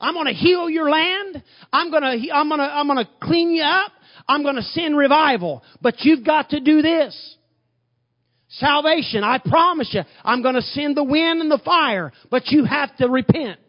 I'm 0.00 0.14
going 0.14 0.26
to 0.26 0.32
heal 0.32 0.70
your 0.70 0.90
land. 0.90 1.42
I'm 1.72 1.90
going 1.90 2.02
to, 2.02 2.34
I'm 2.34 2.48
going 2.48 2.60
to, 2.60 2.64
I'm 2.64 2.86
going 2.86 3.04
to 3.04 3.10
clean 3.22 3.50
you 3.50 3.62
up. 3.62 3.92
I'm 4.26 4.42
going 4.42 4.56
to 4.56 4.62
send 4.62 4.96
revival. 4.96 5.62
But 5.82 5.96
you've 6.00 6.24
got 6.24 6.50
to 6.50 6.60
do 6.60 6.82
this. 6.82 7.36
Salvation, 8.48 9.22
I 9.22 9.38
promise 9.38 9.90
you, 9.92 10.00
I'm 10.24 10.42
going 10.42 10.56
to 10.56 10.62
send 10.62 10.96
the 10.96 11.04
wind 11.04 11.40
and 11.40 11.50
the 11.50 11.60
fire, 11.64 12.12
but 12.30 12.48
you 12.48 12.64
have 12.64 12.96
to 12.96 13.08
repent. 13.08 13.60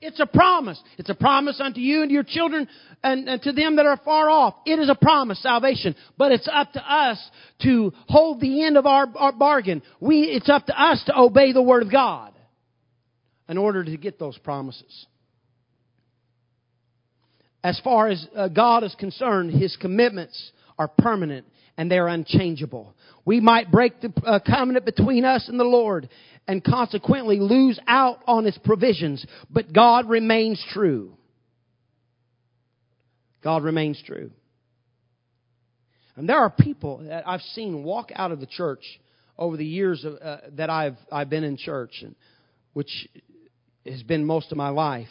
It's 0.00 0.18
a 0.20 0.26
promise. 0.26 0.82
It's 0.98 1.08
a 1.08 1.14
promise 1.14 1.60
unto 1.60 1.80
you 1.80 2.02
and 2.02 2.10
to 2.10 2.12
your 2.12 2.24
children 2.24 2.68
and, 3.02 3.28
and, 3.28 3.42
to 3.42 3.52
them 3.52 3.76
that 3.76 3.86
are 3.86 3.98
far 4.04 4.28
off. 4.28 4.54
It 4.66 4.78
is 4.78 4.90
a 4.90 4.94
promise, 4.94 5.40
salvation. 5.42 5.94
But 6.18 6.32
it's 6.32 6.48
up 6.52 6.72
to 6.72 6.80
us 6.80 7.18
to 7.62 7.92
hold 8.08 8.40
the 8.40 8.64
end 8.64 8.76
of 8.76 8.86
our, 8.86 9.06
our 9.16 9.32
bargain. 9.32 9.80
We, 10.00 10.24
it's 10.24 10.50
up 10.50 10.66
to 10.66 10.78
us 10.78 11.02
to 11.06 11.18
obey 11.18 11.52
the 11.52 11.62
Word 11.62 11.84
of 11.84 11.92
God 11.92 12.33
in 13.48 13.58
order 13.58 13.84
to 13.84 13.96
get 13.96 14.18
those 14.18 14.38
promises. 14.38 15.06
As 17.62 17.80
far 17.82 18.08
as 18.08 18.26
uh, 18.36 18.48
God 18.48 18.84
is 18.84 18.94
concerned, 18.98 19.50
His 19.50 19.76
commitments 19.76 20.52
are 20.78 20.88
permanent 20.88 21.46
and 21.76 21.90
they're 21.90 22.08
unchangeable. 22.08 22.94
We 23.24 23.40
might 23.40 23.70
break 23.70 24.00
the 24.00 24.12
uh, 24.24 24.38
covenant 24.46 24.84
between 24.84 25.24
us 25.24 25.48
and 25.48 25.58
the 25.58 25.64
Lord 25.64 26.08
and 26.46 26.62
consequently 26.62 27.40
lose 27.40 27.80
out 27.86 28.18
on 28.26 28.44
His 28.44 28.58
provisions, 28.58 29.24
but 29.50 29.72
God 29.72 30.08
remains 30.08 30.62
true. 30.72 31.16
God 33.42 33.62
remains 33.62 34.02
true. 34.06 34.30
And 36.16 36.28
there 36.28 36.38
are 36.38 36.50
people 36.50 36.98
that 37.08 37.26
I've 37.26 37.40
seen 37.40 37.82
walk 37.82 38.10
out 38.14 38.30
of 38.30 38.40
the 38.40 38.46
church 38.46 38.84
over 39.36 39.56
the 39.56 39.66
years 39.66 40.04
of, 40.04 40.14
uh, 40.22 40.36
that 40.52 40.70
I've 40.70 40.96
I've 41.10 41.28
been 41.28 41.44
in 41.44 41.56
church, 41.56 42.02
and 42.02 42.14
which 42.72 43.08
has 43.86 44.02
been 44.02 44.24
most 44.24 44.50
of 44.52 44.58
my 44.58 44.70
life. 44.70 45.08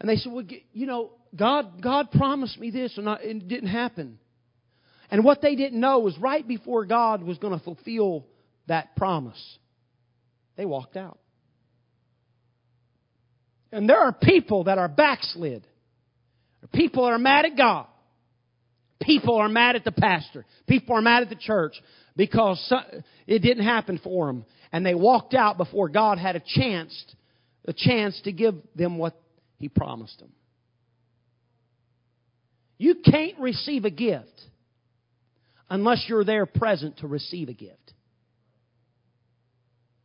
And 0.00 0.08
they 0.08 0.16
said, 0.16 0.32
well, 0.32 0.44
you 0.72 0.86
know, 0.86 1.10
God, 1.34 1.80
God 1.82 2.10
promised 2.10 2.58
me 2.58 2.70
this 2.70 2.96
and 2.98 3.06
it 3.22 3.48
didn't 3.48 3.68
happen. 3.68 4.18
And 5.10 5.24
what 5.24 5.42
they 5.42 5.54
didn't 5.54 5.78
know 5.78 6.00
was 6.00 6.18
right 6.18 6.46
before 6.46 6.86
God 6.86 7.22
was 7.22 7.38
going 7.38 7.56
to 7.56 7.64
fulfill 7.64 8.26
that 8.66 8.96
promise, 8.96 9.58
they 10.56 10.64
walked 10.64 10.96
out. 10.96 11.18
And 13.70 13.88
there 13.88 14.00
are 14.00 14.12
people 14.12 14.64
that 14.64 14.78
are 14.78 14.88
backslid. 14.88 15.66
People 16.72 17.04
are 17.04 17.18
mad 17.18 17.46
at 17.46 17.56
God. 17.56 17.86
People 19.00 19.36
are 19.36 19.48
mad 19.48 19.76
at 19.76 19.84
the 19.84 19.92
pastor. 19.92 20.44
People 20.66 20.94
are 20.96 21.02
mad 21.02 21.22
at 21.22 21.28
the 21.28 21.36
church 21.36 21.74
because 22.16 22.72
it 23.26 23.40
didn't 23.40 23.64
happen 23.64 24.00
for 24.02 24.26
them 24.26 24.44
and 24.72 24.84
they 24.84 24.94
walked 24.94 25.34
out 25.34 25.58
before 25.58 25.88
God 25.88 26.18
had 26.18 26.36
a 26.36 26.42
chance, 26.44 27.04
a 27.66 27.72
chance 27.72 28.20
to 28.24 28.32
give 28.32 28.54
them 28.74 28.98
what 28.98 29.20
He 29.58 29.68
promised 29.68 30.18
them. 30.18 30.32
You 32.78 32.96
can't 32.96 33.38
receive 33.38 33.84
a 33.84 33.90
gift 33.90 34.40
unless 35.70 36.04
you're 36.08 36.24
there 36.24 36.46
present 36.46 36.98
to 36.98 37.06
receive 37.06 37.48
a 37.48 37.54
gift. 37.54 37.78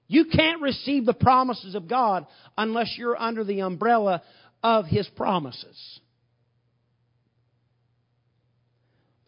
You 0.08 0.26
can't 0.26 0.62
receive 0.62 1.06
the 1.06 1.14
promises 1.14 1.76
of 1.76 1.90
God 1.90 2.28
unless 2.58 2.94
you're 2.98 3.20
under 3.20 3.44
the 3.44 3.62
umbrella 3.62 4.22
of 4.64 4.86
His 4.86 5.08
promises. 5.16 6.00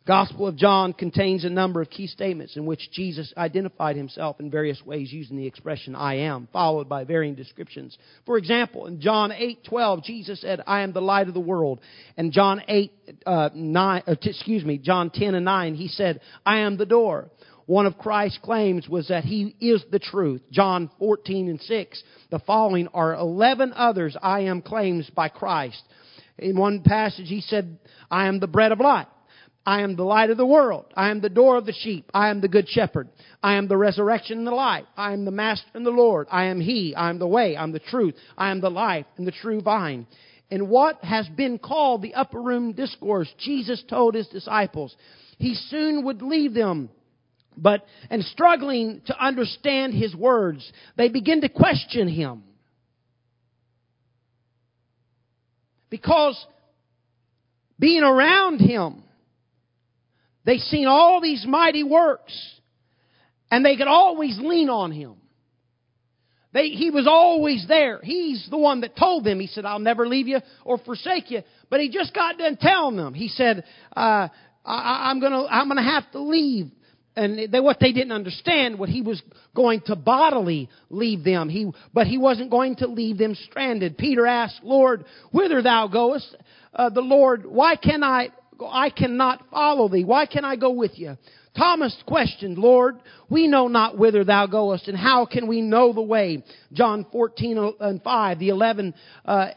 Gospel 0.07 0.47
of 0.47 0.55
John 0.55 0.93
contains 0.93 1.45
a 1.45 1.49
number 1.49 1.81
of 1.81 1.89
key 1.89 2.07
statements 2.07 2.55
in 2.55 2.65
which 2.65 2.89
Jesus 2.91 3.31
identified 3.37 3.95
himself 3.95 4.39
in 4.39 4.49
various 4.49 4.83
ways 4.83 5.13
using 5.13 5.37
the 5.37 5.45
expression 5.45 5.95
I 5.95 6.15
am, 6.19 6.47
followed 6.51 6.89
by 6.89 7.03
varying 7.03 7.35
descriptions. 7.35 7.97
For 8.25 8.37
example, 8.37 8.87
in 8.87 9.01
John 9.01 9.31
8:12, 9.31 10.03
Jesus 10.03 10.41
said, 10.41 10.61
"I 10.65 10.81
am 10.81 10.93
the 10.93 11.01
light 11.01 11.27
of 11.27 11.33
the 11.33 11.39
world." 11.39 11.79
And 12.17 12.31
John 12.31 12.63
8 12.67 12.91
uh, 13.25 13.49
9 13.53 14.03
uh, 14.07 14.15
excuse 14.23 14.65
me, 14.65 14.79
John 14.79 15.11
10 15.11 15.35
and 15.35 15.45
9, 15.45 15.75
he 15.75 15.87
said, 15.87 16.21
"I 16.45 16.59
am 16.59 16.77
the 16.77 16.85
door." 16.85 17.29
One 17.69 17.85
of 17.85 17.99
Christ's 17.99 18.39
claims 18.39 18.89
was 18.89 19.09
that 19.09 19.25
he 19.25 19.55
is 19.59 19.85
the 19.91 19.99
truth. 19.99 20.41
John 20.49 20.89
14 20.97 21.49
and 21.49 21.61
6. 21.61 22.03
The 22.31 22.39
following 22.39 22.87
are 22.95 23.13
11 23.13 23.73
others 23.75 24.17
I 24.19 24.39
am 24.45 24.63
claims 24.63 25.07
by 25.11 25.29
Christ. 25.29 25.83
In 26.39 26.57
one 26.57 26.81
passage 26.81 27.27
he 27.27 27.41
said, 27.41 27.77
I 28.09 28.25
am 28.25 28.39
the 28.39 28.47
bread 28.47 28.71
of 28.71 28.79
life. 28.79 29.05
I 29.66 29.82
am 29.82 29.95
the 29.95 30.03
light 30.03 30.30
of 30.30 30.38
the 30.38 30.45
world. 30.45 30.86
I 30.95 31.10
am 31.10 31.22
the 31.22 31.30
door 31.30 31.57
of 31.57 31.66
the 31.66 31.74
sheep. 31.74 32.10
I 32.14 32.30
am 32.30 32.41
the 32.41 32.47
good 32.47 32.68
shepherd. 32.68 33.10
I 33.43 33.55
am 33.55 33.68
the 33.68 33.78
resurrection 33.78 34.39
and 34.39 34.47
the 34.47 34.51
life. 34.51 34.86
I 34.97 35.14
am 35.14 35.26
the 35.26 35.32
master 35.32 35.68
and 35.74 35.86
the 35.86 35.91
Lord. 35.91 36.28
I 36.32 36.45
am 36.45 36.60
he. 36.60 36.95
I 36.95 37.10
am 37.10 37.20
the 37.20 37.28
way. 37.28 37.55
I 37.55 37.64
am 37.64 37.72
the 37.72 37.80
truth. 37.80 38.16
I 38.38 38.51
am 38.51 38.62
the 38.62 38.72
life 38.72 39.05
and 39.18 39.28
the 39.28 39.32
true 39.32 39.62
vine. 39.62 40.07
In 40.49 40.70
what 40.70 41.03
has 41.03 41.28
been 41.30 41.60
called 41.60 42.01
the 42.01 42.16
upper 42.16 42.41
room 42.41 42.72
discourse, 42.72 43.32
Jesus 43.38 43.84
told 43.88 44.16
his 44.16 44.28
disciples 44.28 44.95
he 45.38 45.53
soon 45.53 46.05
would 46.05 46.22
leave 46.22 46.53
them 46.53 46.89
but 47.62 47.86
and 48.10 48.24
struggling 48.24 49.01
to 49.07 49.24
understand 49.24 49.93
his 49.93 50.16
words, 50.16 50.72
they 50.95 51.10
begin 51.10 51.41
to 51.41 51.49
question 51.49 52.07
him. 52.07 52.43
Because 55.89 56.45
being 57.80 58.03
around 58.03 58.60
him, 58.60 59.03
they 60.49 60.57
seen 60.57 60.87
all 60.87 61.21
these 61.21 61.45
mighty 61.45 61.83
works, 61.83 62.33
and 63.51 63.63
they 63.63 63.75
could 63.75 63.87
always 63.87 64.35
lean 64.39 64.67
on 64.67 64.91
him. 64.91 65.13
They, 66.53 66.69
he 66.69 66.89
was 66.89 67.05
always 67.07 67.67
there. 67.67 67.99
He's 68.01 68.47
the 68.49 68.57
one 68.57 68.81
that 68.81 68.97
told 68.97 69.23
them. 69.23 69.39
He 69.39 69.45
said, 69.45 69.63
"I'll 69.63 69.77
never 69.77 70.07
leave 70.07 70.27
you 70.27 70.39
or 70.65 70.79
forsake 70.79 71.29
you." 71.29 71.43
But 71.69 71.81
he 71.81 71.89
just 71.89 72.15
got 72.15 72.39
done 72.39 72.57
telling 72.59 72.97
them. 72.97 73.13
He 73.13 73.27
said, 73.27 73.63
uh, 73.95 74.29
I, 74.65 75.09
"I'm 75.11 75.19
gonna, 75.19 75.45
I'm 75.45 75.67
gonna 75.67 75.83
have 75.83 76.09
to 76.13 76.19
leave." 76.19 76.71
And 77.15 77.53
they, 77.53 77.59
what 77.59 77.77
they 77.79 77.91
didn't 77.91 78.13
understand, 78.13 78.79
what 78.79 78.89
he 78.89 79.03
was 79.03 79.21
going 79.55 79.81
to 79.81 79.95
bodily 79.95 80.67
leave 80.89 81.23
them. 81.23 81.49
He, 81.49 81.71
but 81.93 82.07
he 82.07 82.17
wasn't 82.17 82.49
going 82.49 82.77
to 82.77 82.87
leave 82.87 83.19
them 83.19 83.35
stranded. 83.35 83.99
Peter 83.99 84.25
asked, 84.25 84.63
"Lord, 84.63 85.05
whither 85.31 85.61
thou 85.61 85.87
goest?" 85.87 86.35
Uh, 86.73 86.89
the 86.89 87.01
Lord, 87.01 87.45
"Why 87.45 87.75
can 87.75 88.03
I 88.03 88.29
I 88.68 88.89
cannot 88.89 89.43
follow 89.51 89.88
thee. 89.89 90.03
Why 90.03 90.26
can 90.26 90.45
I 90.45 90.55
go 90.55 90.72
with 90.72 90.97
you? 90.97 91.18
Thomas 91.57 91.95
questioned, 92.05 92.57
Lord, 92.57 92.99
we 93.30 93.47
know 93.47 93.68
not 93.68 93.97
whither 93.97 94.24
thou 94.24 94.47
goest, 94.47 94.88
and 94.88 94.97
how 94.97 95.26
can 95.26 95.47
we 95.47 95.62
know 95.62 95.93
the 95.93 96.01
way? 96.01 96.43
John 96.74 97.05
14 97.12 97.74
and 97.80 98.01
5, 98.01 98.39
the 98.39 98.49
11, 98.49 98.93
uh, 99.26 99.47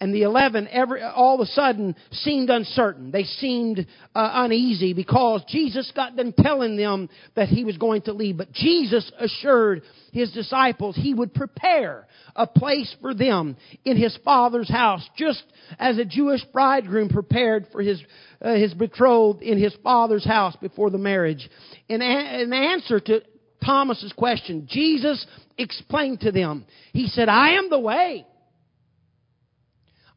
and 0.00 0.12
the 0.12 0.22
11 0.22 0.68
every, 0.70 1.02
all 1.02 1.34
of 1.36 1.40
a 1.40 1.50
sudden 1.52 1.94
seemed 2.10 2.50
uncertain. 2.50 3.10
They 3.10 3.24
seemed 3.24 3.86
uh, 4.14 4.30
uneasy 4.34 4.92
because 4.92 5.42
Jesus 5.48 5.90
got 5.94 6.16
done 6.16 6.34
telling 6.36 6.76
them 6.76 7.08
that 7.36 7.48
he 7.48 7.64
was 7.64 7.78
going 7.78 8.02
to 8.02 8.12
leave. 8.12 8.36
But 8.36 8.52
Jesus 8.52 9.10
assured 9.18 9.82
his 10.12 10.32
disciples 10.32 10.96
he 10.96 11.14
would 11.14 11.32
prepare 11.32 12.06
a 12.34 12.46
place 12.46 12.94
for 13.00 13.14
them 13.14 13.56
in 13.84 13.96
his 13.96 14.16
father's 14.24 14.68
house, 14.68 15.08
just 15.16 15.42
as 15.78 15.96
a 15.98 16.04
Jewish 16.04 16.44
bridegroom 16.52 17.08
prepared 17.08 17.68
for 17.70 17.80
his, 17.80 18.02
uh, 18.42 18.54
his 18.54 18.74
betrothed 18.74 19.42
in 19.42 19.58
his 19.62 19.74
father's 19.82 20.24
house 20.24 20.56
before 20.60 20.90
the 20.90 20.98
marriage. 20.98 21.48
In, 21.88 22.02
a- 22.02 22.42
in 22.42 22.52
answer 22.52 22.98
to 22.98 23.22
Thomas's 23.64 24.12
question, 24.12 24.66
Jesus 24.68 25.24
explained 25.56 26.20
to 26.20 26.32
them, 26.32 26.66
He 26.92 27.06
said, 27.06 27.28
I 27.28 27.52
am 27.52 27.70
the 27.70 27.78
way. 27.78 28.26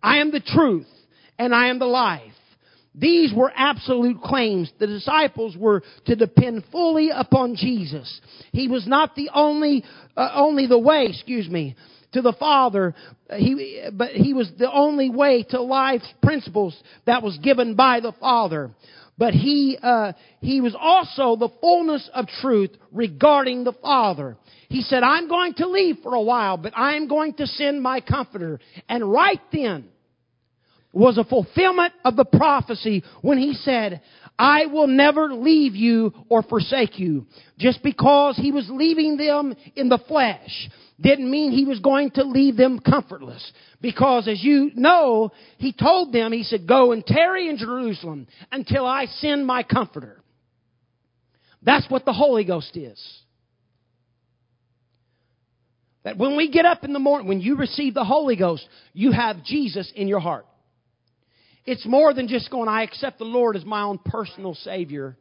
I 0.02 0.18
am 0.18 0.32
the 0.32 0.40
truth 0.40 0.88
and 1.38 1.54
I 1.54 1.68
am 1.68 1.80
the 1.80 1.86
life. 1.86 2.32
These 2.96 3.32
were 3.32 3.52
absolute 3.56 4.22
claims. 4.22 4.72
The 4.80 4.88
disciples 4.88 5.56
were 5.56 5.84
to 6.06 6.16
depend 6.16 6.64
fully 6.72 7.10
upon 7.14 7.56
Jesus. 7.56 8.22
He 8.52 8.68
was 8.68 8.88
not 8.88 9.16
the 9.16 9.30
only, 9.34 9.84
uh, 10.16 10.32
only 10.34 10.66
the 10.66 10.80
way, 10.80 11.06
excuse 11.08 11.48
me, 11.48 11.76
to 12.14 12.24
the 12.24 12.34
Father. 12.34 12.96
He, 13.36 13.84
but 13.94 14.12
he 14.12 14.34
was 14.34 14.50
the 14.58 14.72
only 14.72 15.12
way 15.12 15.44
to 15.50 15.62
life's 15.62 16.12
principles 16.24 16.76
that 17.06 17.22
was 17.22 17.38
given 17.38 17.76
by 17.76 18.00
the 18.00 18.14
Father. 18.14 18.72
But 19.18 19.34
he, 19.34 19.78
uh, 19.82 20.14
he 20.42 20.62
was 20.62 20.76
also 20.80 21.36
the 21.36 21.50
fullness 21.60 22.08
of 22.14 22.28
truth 22.40 22.72
regarding 22.92 23.64
the 23.64 23.74
Father. 23.74 24.38
He 24.70 24.82
said, 24.82 25.02
I'm 25.02 25.28
going 25.28 25.56
to 25.56 25.68
leave 25.68 25.98
for 26.04 26.14
a 26.14 26.22
while, 26.22 26.58
but 26.58 26.74
I 26.78 26.96
am 26.96 27.08
going 27.08 27.34
to 27.36 27.48
send 27.48 27.82
my 27.82 28.00
comforter. 28.00 28.60
And 28.88 29.12
right 29.12 29.42
then, 29.52 29.86
was 30.94 31.18
a 31.18 31.24
fulfillment 31.24 31.94
of 32.04 32.16
the 32.16 32.26
prophecy 32.26 33.04
when 33.22 33.38
he 33.38 33.54
said, 33.54 34.02
I 34.40 34.68
will 34.68 34.88
never 34.88 35.34
leave 35.34 35.76
you 35.76 36.14
or 36.30 36.44
forsake 36.44 37.00
you. 37.00 37.26
Just 37.58 37.84
because 37.84 38.38
he 38.38 38.52
was 38.52 38.68
leaving 38.70 39.18
them 39.18 39.56
in 39.76 39.90
the 39.90 40.00
flesh 40.08 40.70
didn't 41.00 41.30
mean 41.30 41.52
he 41.52 41.66
was 41.66 41.80
going 41.80 42.12
to 42.12 42.24
leave 42.24 42.58
them 42.58 42.80
comfortless. 42.80 43.52
Because 43.82 44.28
as 44.28 44.44
you 44.44 44.72
know, 44.76 45.32
he 45.58 45.72
told 45.72 46.12
them, 46.12 46.32
he 46.32 46.44
said, 46.44 46.68
go 46.68 46.92
and 46.92 47.06
tarry 47.06 47.50
in 47.50 47.58
Jerusalem 47.58 48.28
until 48.52 48.86
I 48.86 49.06
send 49.06 49.46
my 49.46 49.64
comforter. 49.64 50.22
That's 51.62 51.90
what 51.90 52.06
the 52.06 52.14
Holy 52.14 52.46
Ghost 52.46 52.76
is. 52.76 53.00
That 56.04 56.18
when 56.18 56.38
we 56.38 56.50
get 56.50 56.66
up 56.66 56.84
in 56.84 56.94
the 56.94 57.00
morning, 57.00 57.28
when 57.28 57.42
you 57.42 57.58
receive 57.58 57.94
the 57.94 58.06
Holy 58.06 58.36
Ghost, 58.36 58.68
you 58.94 59.12
have 59.12 59.44
Jesus 59.44 59.92
in 59.96 60.08
your 60.08 60.22
heart. 60.22 60.46
It's 61.66 61.86
more 61.86 62.14
than 62.14 62.30
just 62.30 62.50
going, 62.50 62.70
I 62.70 62.84
accept 62.84 63.20
the 63.20 63.26
Lord 63.26 63.58
as 63.58 63.66
my 63.66 63.82
own 63.82 64.00
personal 64.04 64.56
Savior. 64.56 65.18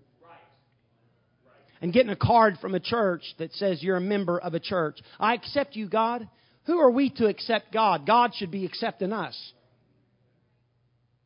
And 1.87 1.93
getting 1.93 2.11
a 2.11 2.17
card 2.17 2.59
from 2.61 2.75
a 2.75 2.81
church 2.81 3.23
that 3.39 3.53
says 3.53 3.81
you're 3.81 3.97
a 3.97 4.01
member 4.01 4.41
of 4.41 4.55
a 4.55 4.59
church. 4.59 4.99
I 5.21 5.35
accept 5.35 5.77
you, 5.77 5.89
God. 5.89 6.29
Who 6.65 6.81
are 6.81 6.91
we 6.91 7.11
to 7.11 7.27
accept 7.27 7.73
God? 7.73 8.05
God 8.05 8.33
should 8.35 8.51
be 8.51 8.67
accepting 8.67 9.13
us. 9.13 9.41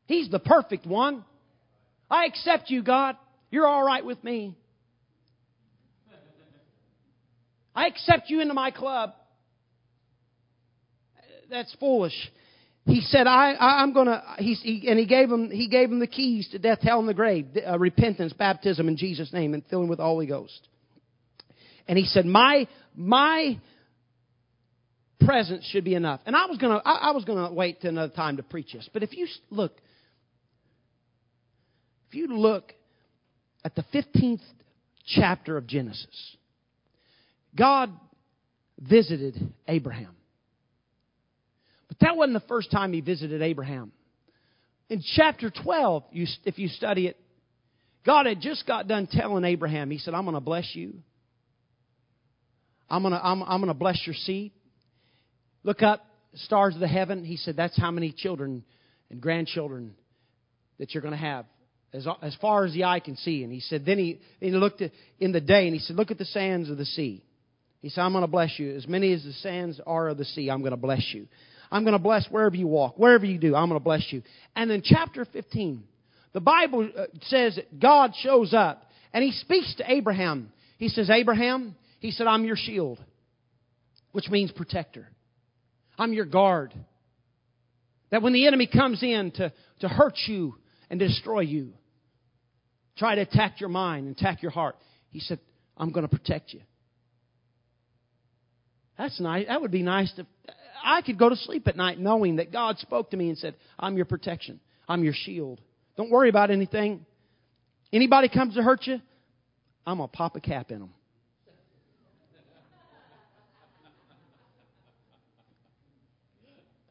He's 0.04 0.28
the 0.28 0.38
perfect 0.38 0.86
one. 0.86 1.24
I 2.10 2.26
accept 2.26 2.68
you, 2.68 2.82
God. 2.82 3.16
You're 3.50 3.66
all 3.66 3.82
right 3.82 4.04
with 4.04 4.22
me. 4.22 4.54
I 7.74 7.86
accept 7.86 8.28
you 8.28 8.42
into 8.42 8.52
my 8.52 8.70
club. 8.70 9.14
That's 11.48 11.74
foolish 11.80 12.12
he 12.86 13.02
said, 13.02 13.26
I, 13.26 13.52
I, 13.52 13.82
am 13.82 13.92
gonna, 13.92 14.22
he, 14.38 14.54
he, 14.54 14.88
and 14.88 14.98
he 14.98 15.06
gave 15.06 15.30
him, 15.30 15.50
he 15.50 15.68
gave 15.68 15.90
him 15.90 16.00
the 16.00 16.06
keys 16.06 16.48
to 16.52 16.58
death, 16.58 16.80
hell, 16.80 16.98
and 16.98 17.08
the 17.08 17.14
grave, 17.14 17.46
uh, 17.66 17.78
repentance, 17.78 18.32
baptism 18.32 18.88
in 18.88 18.96
Jesus' 18.96 19.32
name, 19.32 19.54
and 19.54 19.62
filling 19.66 19.88
with 19.88 19.98
the 19.98 20.04
Holy 20.04 20.26
Ghost. 20.26 20.68
And 21.86 21.98
he 21.98 22.04
said, 22.04 22.24
my, 22.24 22.66
my 22.94 23.58
presence 25.20 25.64
should 25.66 25.84
be 25.84 25.94
enough. 25.94 26.20
And 26.24 26.34
I 26.34 26.46
was 26.46 26.58
gonna, 26.58 26.80
I, 26.84 27.08
I 27.08 27.10
was 27.12 27.24
gonna 27.24 27.52
wait 27.52 27.80
to 27.82 27.88
another 27.88 28.12
time 28.12 28.38
to 28.38 28.42
preach 28.42 28.72
this. 28.72 28.88
But 28.92 29.02
if 29.02 29.16
you 29.16 29.26
look, 29.50 29.72
if 32.08 32.14
you 32.14 32.28
look 32.28 32.72
at 33.64 33.74
the 33.74 33.84
15th 33.94 34.42
chapter 35.06 35.56
of 35.56 35.66
Genesis, 35.66 36.36
God 37.54 37.92
visited 38.78 39.52
Abraham. 39.68 40.16
But 41.90 41.98
that 42.00 42.16
wasn't 42.16 42.34
the 42.34 42.48
first 42.48 42.70
time 42.70 42.92
he 42.92 43.00
visited 43.00 43.42
Abraham. 43.42 43.90
In 44.88 45.02
chapter 45.16 45.50
12, 45.50 46.04
you, 46.12 46.26
if 46.44 46.58
you 46.58 46.68
study 46.68 47.08
it, 47.08 47.18
God 48.06 48.26
had 48.26 48.40
just 48.40 48.66
got 48.66 48.88
done 48.88 49.08
telling 49.10 49.44
Abraham, 49.44 49.90
He 49.90 49.98
said, 49.98 50.14
I'm 50.14 50.24
going 50.24 50.34
to 50.34 50.40
bless 50.40 50.70
you. 50.72 50.94
I'm 52.88 53.02
going 53.02 53.12
to, 53.12 53.24
I'm, 53.24 53.42
I'm 53.42 53.66
to 53.66 53.74
bless 53.74 54.00
your 54.06 54.14
seed. 54.14 54.52
Look 55.64 55.82
up, 55.82 56.04
stars 56.34 56.74
of 56.74 56.80
the 56.80 56.88
heaven. 56.88 57.24
He 57.24 57.36
said, 57.36 57.56
That's 57.56 57.78
how 57.78 57.90
many 57.90 58.12
children 58.16 58.64
and 59.10 59.20
grandchildren 59.20 59.94
that 60.78 60.94
you're 60.94 61.02
going 61.02 61.12
to 61.12 61.18
have. 61.18 61.44
As, 61.92 62.06
as 62.22 62.36
far 62.40 62.64
as 62.64 62.72
the 62.72 62.84
eye 62.84 63.00
can 63.00 63.16
see. 63.16 63.42
And 63.42 63.52
he 63.52 63.58
said, 63.58 63.84
then 63.84 63.98
he, 63.98 64.20
he 64.38 64.50
looked 64.52 64.80
at, 64.80 64.92
in 65.18 65.32
the 65.32 65.40
day 65.40 65.66
and 65.66 65.74
he 65.74 65.80
said, 65.80 65.96
Look 65.96 66.12
at 66.12 66.18
the 66.18 66.24
sands 66.24 66.70
of 66.70 66.78
the 66.78 66.84
sea. 66.84 67.24
He 67.80 67.88
said, 67.88 68.02
I'm 68.02 68.12
going 68.12 68.22
to 68.22 68.28
bless 68.28 68.58
you. 68.58 68.76
As 68.76 68.86
many 68.86 69.12
as 69.12 69.24
the 69.24 69.32
sands 69.32 69.80
are 69.86 70.08
of 70.08 70.18
the 70.18 70.24
sea, 70.24 70.50
I'm 70.50 70.60
going 70.60 70.72
to 70.72 70.76
bless 70.76 71.04
you. 71.12 71.26
I'm 71.70 71.84
going 71.84 71.92
to 71.92 71.98
bless 71.98 72.26
wherever 72.28 72.56
you 72.56 72.66
walk, 72.66 72.98
wherever 72.98 73.24
you 73.24 73.38
do, 73.38 73.54
I'm 73.54 73.68
going 73.68 73.80
to 73.80 73.84
bless 73.84 74.06
you. 74.10 74.22
And 74.56 74.70
in 74.70 74.82
chapter 74.84 75.24
15, 75.24 75.84
the 76.32 76.40
Bible 76.40 76.88
uh, 76.96 77.06
says 77.22 77.56
that 77.56 77.78
God 77.78 78.12
shows 78.20 78.52
up 78.52 78.90
and 79.12 79.22
he 79.22 79.32
speaks 79.32 79.74
to 79.76 79.90
Abraham. 79.90 80.52
He 80.78 80.88
says, 80.88 81.10
Abraham, 81.10 81.76
he 82.00 82.10
said, 82.10 82.26
I'm 82.26 82.44
your 82.44 82.56
shield, 82.56 82.98
which 84.12 84.28
means 84.28 84.50
protector. 84.50 85.08
I'm 85.98 86.12
your 86.12 86.24
guard. 86.24 86.74
That 88.10 88.22
when 88.22 88.32
the 88.32 88.46
enemy 88.46 88.66
comes 88.66 89.02
in 89.02 89.30
to, 89.32 89.52
to 89.80 89.88
hurt 89.88 90.18
you 90.26 90.56
and 90.88 90.98
destroy 90.98 91.40
you, 91.40 91.72
try 92.96 93.14
to 93.14 93.20
attack 93.20 93.60
your 93.60 93.68
mind 93.68 94.08
and 94.08 94.16
attack 94.16 94.42
your 94.42 94.50
heart, 94.50 94.76
he 95.10 95.20
said, 95.20 95.38
I'm 95.76 95.92
going 95.92 96.08
to 96.08 96.16
protect 96.16 96.52
you. 96.52 96.60
That's 98.98 99.20
nice. 99.20 99.46
That 99.46 99.60
would 99.60 99.70
be 99.70 99.82
nice 99.82 100.12
to 100.14 100.26
I 100.84 101.02
could 101.02 101.18
go 101.18 101.28
to 101.28 101.36
sleep 101.36 101.68
at 101.68 101.76
night 101.76 101.98
knowing 101.98 102.36
that 102.36 102.52
God 102.52 102.78
spoke 102.78 103.10
to 103.10 103.16
me 103.16 103.28
and 103.28 103.38
said, 103.38 103.54
I'm 103.78 103.96
your 103.96 104.06
protection. 104.06 104.60
I'm 104.88 105.04
your 105.04 105.14
shield. 105.14 105.60
Don't 105.96 106.10
worry 106.10 106.28
about 106.28 106.50
anything. 106.50 107.04
Anybody 107.92 108.28
comes 108.28 108.54
to 108.54 108.62
hurt 108.62 108.86
you, 108.86 109.00
I'm 109.86 109.98
going 109.98 110.08
to 110.08 110.16
pop 110.16 110.36
a 110.36 110.40
cap 110.40 110.70
in 110.70 110.80
them. 110.80 110.90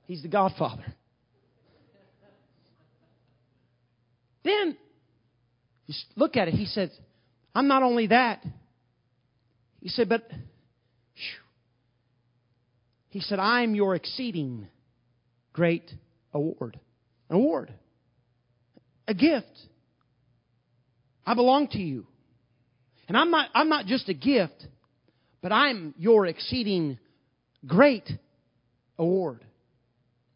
He's 0.06 0.24
the 0.24 0.28
Godfather. 0.28 0.86
Then, 4.44 4.76
look 6.16 6.36
at 6.36 6.48
it. 6.48 6.56
He 6.56 6.66
said, 6.66 6.92
I'm 7.54 7.68
not 7.68 7.84
only 7.84 8.08
that. 8.08 8.44
He 9.82 9.90
said, 9.90 10.10
but 10.10 10.24
he 13.10 13.20
said, 13.22 13.40
I 13.40 13.64
am 13.64 13.76
your 13.76 13.96
exceeding 13.96 14.68
great 15.54 15.92
award. 16.34 16.80
An 17.30 17.36
award. 17.36 17.74
A 19.08 19.14
gift. 19.14 19.48
I 21.26 21.34
belong 21.34 21.68
to 21.70 21.80
you. 21.80 22.06
And 23.08 23.18
I'm 23.18 23.32
not, 23.32 23.50
I'm 23.54 23.70
not 23.70 23.88
just 23.88 24.08
a 24.10 24.14
gift, 24.14 24.68
but 25.42 25.52
I'm 25.52 25.96
your 25.98 26.28
exceeding 26.28 27.00
great 27.66 28.08
award. 28.98 29.44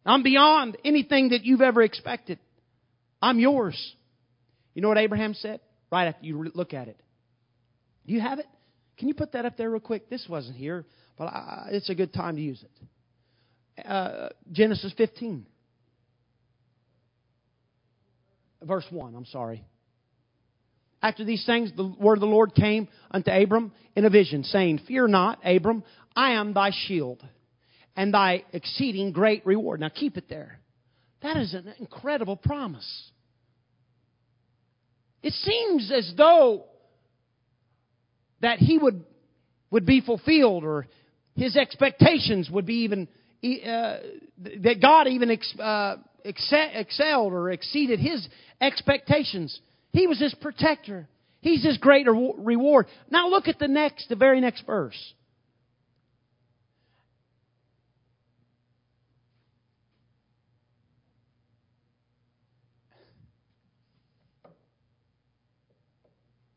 I'm 0.04 0.22
beyond 0.22 0.76
anything 0.84 1.30
that 1.30 1.44
you've 1.44 1.62
ever 1.62 1.82
expected. 1.82 2.38
I'm 3.22 3.38
yours. 3.38 3.94
You 4.74 4.82
know 4.82 4.88
what 4.88 4.98
Abraham 4.98 5.34
said? 5.34 5.60
Right 5.90 6.08
after 6.08 6.26
you 6.26 6.50
look 6.54 6.74
at 6.74 6.88
it. 6.88 7.00
Do 8.06 8.12
you 8.12 8.20
have 8.20 8.40
it? 8.40 8.46
Can 8.98 9.08
you 9.08 9.14
put 9.14 9.32
that 9.32 9.44
up 9.44 9.56
there 9.56 9.70
real 9.70 9.80
quick? 9.80 10.10
This 10.10 10.26
wasn't 10.28 10.56
here, 10.56 10.84
but 11.16 11.24
I, 11.24 11.68
it's 11.72 11.90
a 11.90 11.94
good 11.94 12.12
time 12.12 12.36
to 12.36 12.42
use 12.42 12.62
it. 12.62 13.86
Uh, 13.86 14.28
Genesis 14.52 14.92
15. 14.96 15.46
Verse 18.62 18.86
1, 18.90 19.14
I'm 19.14 19.26
sorry. 19.26 19.64
After 21.02 21.24
these 21.24 21.44
things, 21.44 21.70
the 21.76 21.94
word 22.00 22.14
of 22.14 22.20
the 22.20 22.26
Lord 22.26 22.54
came 22.54 22.88
unto 23.10 23.30
Abram 23.30 23.72
in 23.94 24.06
a 24.06 24.10
vision, 24.10 24.42
saying, 24.42 24.80
Fear 24.88 25.08
not, 25.08 25.38
Abram, 25.44 25.84
I 26.16 26.32
am 26.32 26.54
thy 26.54 26.70
shield 26.86 27.22
and 27.96 28.12
thy 28.12 28.44
exceeding 28.52 29.12
great 29.12 29.44
reward. 29.44 29.80
Now 29.80 29.90
keep 29.90 30.16
it 30.16 30.28
there. 30.28 30.58
That 31.22 31.36
is 31.36 31.54
an 31.54 31.74
incredible 31.78 32.36
promise. 32.36 33.10
It 35.22 35.32
seems 35.32 35.90
as 35.90 36.12
though 36.16 36.64
that 38.40 38.58
he 38.58 38.78
would, 38.78 39.04
would 39.70 39.86
be 39.86 40.00
fulfilled 40.00 40.64
or 40.64 40.86
his 41.36 41.56
expectations 41.56 42.50
would 42.50 42.66
be 42.66 42.84
even, 42.84 43.08
uh, 43.44 43.98
that 44.62 44.80
God 44.80 45.08
even 45.08 45.30
ex, 45.30 45.54
uh, 45.58 45.96
excelled 46.24 47.32
or 47.32 47.50
exceeded 47.50 48.00
his 48.00 48.26
expectations. 48.60 49.60
He 49.92 50.06
was 50.06 50.18
his 50.18 50.34
protector. 50.34 51.08
He's 51.40 51.62
his 51.62 51.76
great 51.78 52.06
reward. 52.06 52.86
Now 53.10 53.28
look 53.28 53.48
at 53.48 53.58
the 53.58 53.68
next, 53.68 54.08
the 54.08 54.16
very 54.16 54.40
next 54.40 54.64
verse. 54.66 55.14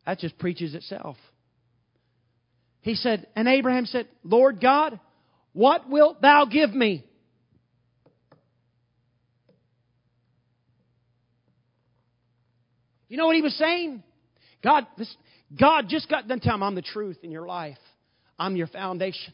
That 0.05 0.19
just 0.19 0.37
preaches 0.37 0.73
itself. 0.73 1.17
He 2.87 2.95
said, 2.95 3.27
and 3.35 3.49
Abraham 3.49 3.85
said, 3.85 4.07
Lord 4.23 4.61
God, 4.61 4.97
what 5.51 5.89
wilt 5.89 6.21
thou 6.21 6.45
give 6.45 6.73
me? 6.73 7.03
You 13.09 13.17
know 13.17 13.25
what 13.25 13.35
he 13.35 13.41
was 13.41 13.55
saying? 13.55 14.03
God, 14.63 14.87
this, 14.97 15.13
God 15.59 15.87
just 15.89 16.09
got 16.09 16.29
done 16.29 16.39
telling 16.39 16.59
him, 16.59 16.63
I'm 16.63 16.75
the 16.75 16.81
truth 16.81 17.17
in 17.23 17.31
your 17.31 17.45
life. 17.45 17.77
I'm 18.39 18.55
your 18.55 18.67
foundation. 18.67 19.33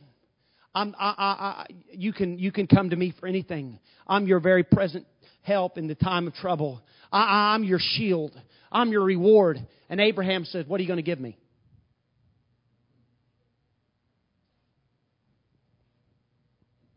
I'm, 0.74 0.96
I, 0.98 1.14
I, 1.16 1.24
I, 1.24 1.66
you, 1.92 2.12
can, 2.12 2.40
you 2.40 2.52
can 2.52 2.66
come 2.66 2.90
to 2.90 2.96
me 2.96 3.14
for 3.20 3.28
anything. 3.28 3.78
I'm 4.08 4.26
your 4.26 4.40
very 4.40 4.64
present 4.64 5.06
help 5.44 5.78
in 5.78 5.86
the 5.86 5.94
time 5.94 6.26
of 6.26 6.34
trouble. 6.34 6.82
I, 7.12 7.54
I'm 7.54 7.64
your 7.64 7.80
shield. 7.80 8.32
I'm 8.72 8.90
your 8.90 9.04
reward. 9.04 9.60
And 9.90 10.02
Abraham 10.02 10.44
said, 10.44 10.68
What 10.68 10.80
are 10.80 10.82
you 10.82 10.88
going 10.88 10.98
to 10.98 11.04
give 11.04 11.20
me? 11.20 11.38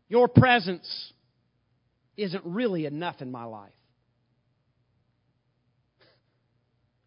Your 0.09 0.27
presence 0.27 0.87
isn't 2.15 2.43
really 2.45 2.85
enough 2.85 3.21
in 3.21 3.31
my 3.31 3.43
life. 3.43 3.71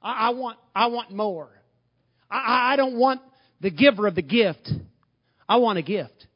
I, 0.03 0.29
I 0.29 0.31
want, 0.31 0.59
I 0.75 0.87
want 0.87 1.11
more. 1.11 1.51
I, 2.31 2.73
I 2.73 2.77
don't 2.77 2.97
want 2.97 3.21
the 3.61 3.71
giver 3.71 4.07
of 4.07 4.15
the 4.15 4.23
gift. 4.23 4.71
I 5.49 5.57
want 5.57 5.79
a 5.79 5.83
gift. 5.83 6.27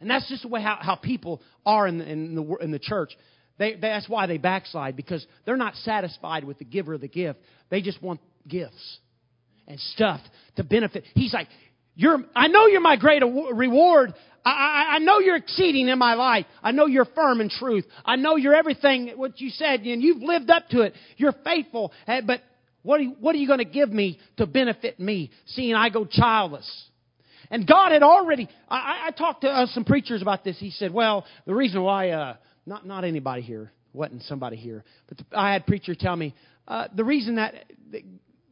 And 0.00 0.10
that's 0.10 0.28
just 0.28 0.42
the 0.42 0.48
way 0.48 0.62
how, 0.62 0.78
how 0.80 0.94
people 0.94 1.42
are 1.64 1.86
in 1.86 1.98
the, 1.98 2.10
in 2.10 2.34
the, 2.34 2.56
in 2.60 2.70
the 2.70 2.78
church. 2.78 3.10
They, 3.58 3.74
that's 3.74 4.08
why 4.08 4.26
they 4.26 4.38
backslide 4.38 4.94
because 4.96 5.26
they're 5.44 5.56
not 5.56 5.74
satisfied 5.76 6.44
with 6.44 6.58
the 6.58 6.64
giver 6.64 6.94
of 6.94 7.00
the 7.00 7.08
gift. 7.08 7.40
They 7.70 7.80
just 7.80 8.02
want 8.02 8.20
gifts 8.46 8.98
and 9.66 9.80
stuff 9.80 10.20
to 10.56 10.64
benefit. 10.64 11.04
He's 11.14 11.32
like, 11.32 11.48
you're, 11.96 12.18
I 12.34 12.48
know 12.48 12.66
you're 12.66 12.80
my 12.80 12.96
great 12.96 13.22
reward. 13.22 14.14
I, 14.44 14.50
I, 14.50 14.94
I 14.94 14.98
know 14.98 15.18
you're 15.18 15.36
exceeding 15.36 15.88
in 15.88 15.98
my 15.98 16.14
life. 16.14 16.46
I 16.62 16.70
know 16.70 16.86
you're 16.86 17.06
firm 17.06 17.40
in 17.40 17.48
truth. 17.48 17.84
I 18.04 18.16
know 18.16 18.36
you're 18.36 18.54
everything 18.54 19.12
what 19.16 19.40
you 19.40 19.50
said 19.50 19.80
and 19.80 20.02
you've 20.02 20.22
lived 20.22 20.50
up 20.50 20.68
to 20.68 20.82
it. 20.82 20.94
You're 21.16 21.34
faithful. 21.44 21.92
Eh, 22.06 22.20
but 22.24 22.42
what 22.82 23.00
are 23.00 23.04
you, 23.04 23.16
what 23.18 23.34
are 23.34 23.38
you 23.38 23.46
going 23.48 23.58
to 23.58 23.64
give 23.64 23.90
me 23.90 24.20
to 24.36 24.46
benefit 24.46 25.00
me 25.00 25.30
seeing 25.46 25.74
I 25.74 25.88
go 25.88 26.04
childless? 26.04 26.70
And 27.50 27.66
God 27.66 27.92
had 27.92 28.02
already, 28.02 28.48
I, 28.68 29.06
I 29.06 29.10
talked 29.10 29.40
to 29.42 29.48
uh, 29.48 29.66
some 29.66 29.84
preachers 29.84 30.20
about 30.20 30.44
this. 30.44 30.58
He 30.58 30.70
said, 30.70 30.92
well, 30.92 31.24
the 31.46 31.54
reason 31.54 31.82
why, 31.82 32.10
uh, 32.10 32.36
not, 32.66 32.86
not 32.86 33.04
anybody 33.04 33.42
here, 33.42 33.72
wasn't 33.92 34.22
somebody 34.24 34.56
here, 34.56 34.84
but 35.08 35.18
the, 35.18 35.24
I 35.32 35.52
had 35.52 35.66
preachers 35.66 35.96
tell 35.98 36.14
me, 36.14 36.34
uh, 36.68 36.88
the 36.94 37.04
reason 37.04 37.36
that, 37.36 37.54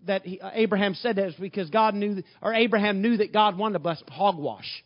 that 0.07 0.25
he, 0.25 0.41
uh, 0.41 0.51
Abraham 0.53 0.95
said 0.95 1.17
that 1.17 1.29
is 1.29 1.35
because 1.35 1.71
God 1.71 1.95
knew, 1.95 2.23
or 2.43 2.55
Abraham 2.55 3.03
knew 3.03 3.17
that 3.19 3.33
God 3.33 3.57
wanted 3.57 3.75
to 3.75 3.79
bless 3.81 4.03
hogwash. 4.09 4.85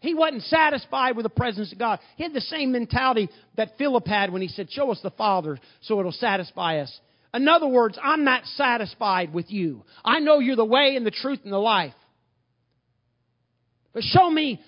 He 0.00 0.14
wasn't 0.14 0.42
satisfied 0.42 1.16
with 1.16 1.24
the 1.24 1.30
presence 1.30 1.72
of 1.72 1.78
God. 1.78 2.00
He 2.16 2.24
had 2.24 2.32
the 2.32 2.40
same 2.40 2.72
mentality 2.72 3.28
that 3.56 3.78
Philip 3.78 4.06
had 4.06 4.32
when 4.32 4.42
he 4.42 4.48
said, 4.48 4.68
Show 4.70 4.90
us 4.90 5.00
the 5.00 5.12
Father 5.12 5.58
so 5.82 6.00
it'll 6.00 6.10
satisfy 6.10 6.78
us. 6.78 7.00
In 7.32 7.48
other 7.48 7.68
words, 7.68 7.96
I'm 8.02 8.24
not 8.24 8.44
satisfied 8.44 9.32
with 9.32 9.50
you. 9.50 9.84
I 10.04 10.18
know 10.18 10.40
you're 10.40 10.56
the 10.56 10.64
way 10.64 10.96
and 10.96 11.06
the 11.06 11.12
truth 11.12 11.40
and 11.44 11.52
the 11.52 11.58
life. 11.58 11.94
But 13.92 14.02
show 14.02 14.28
me 14.28 14.60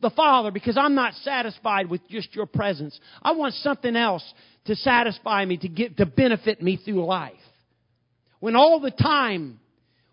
the 0.00 0.10
Father 0.10 0.50
because 0.50 0.76
I'm 0.76 0.94
not 0.94 1.14
satisfied 1.22 1.88
with 1.88 2.06
just 2.08 2.34
your 2.34 2.46
presence. 2.46 2.98
I 3.22 3.32
want 3.32 3.54
something 3.54 3.96
else 3.96 4.24
to 4.66 4.76
satisfy 4.76 5.44
me, 5.44 5.56
to 5.58 5.68
get, 5.68 5.96
to 5.98 6.06
benefit 6.06 6.62
me 6.62 6.76
through 6.76 7.04
life. 7.04 7.34
When 8.40 8.56
all 8.56 8.80
the 8.80 8.90
time, 8.90 9.60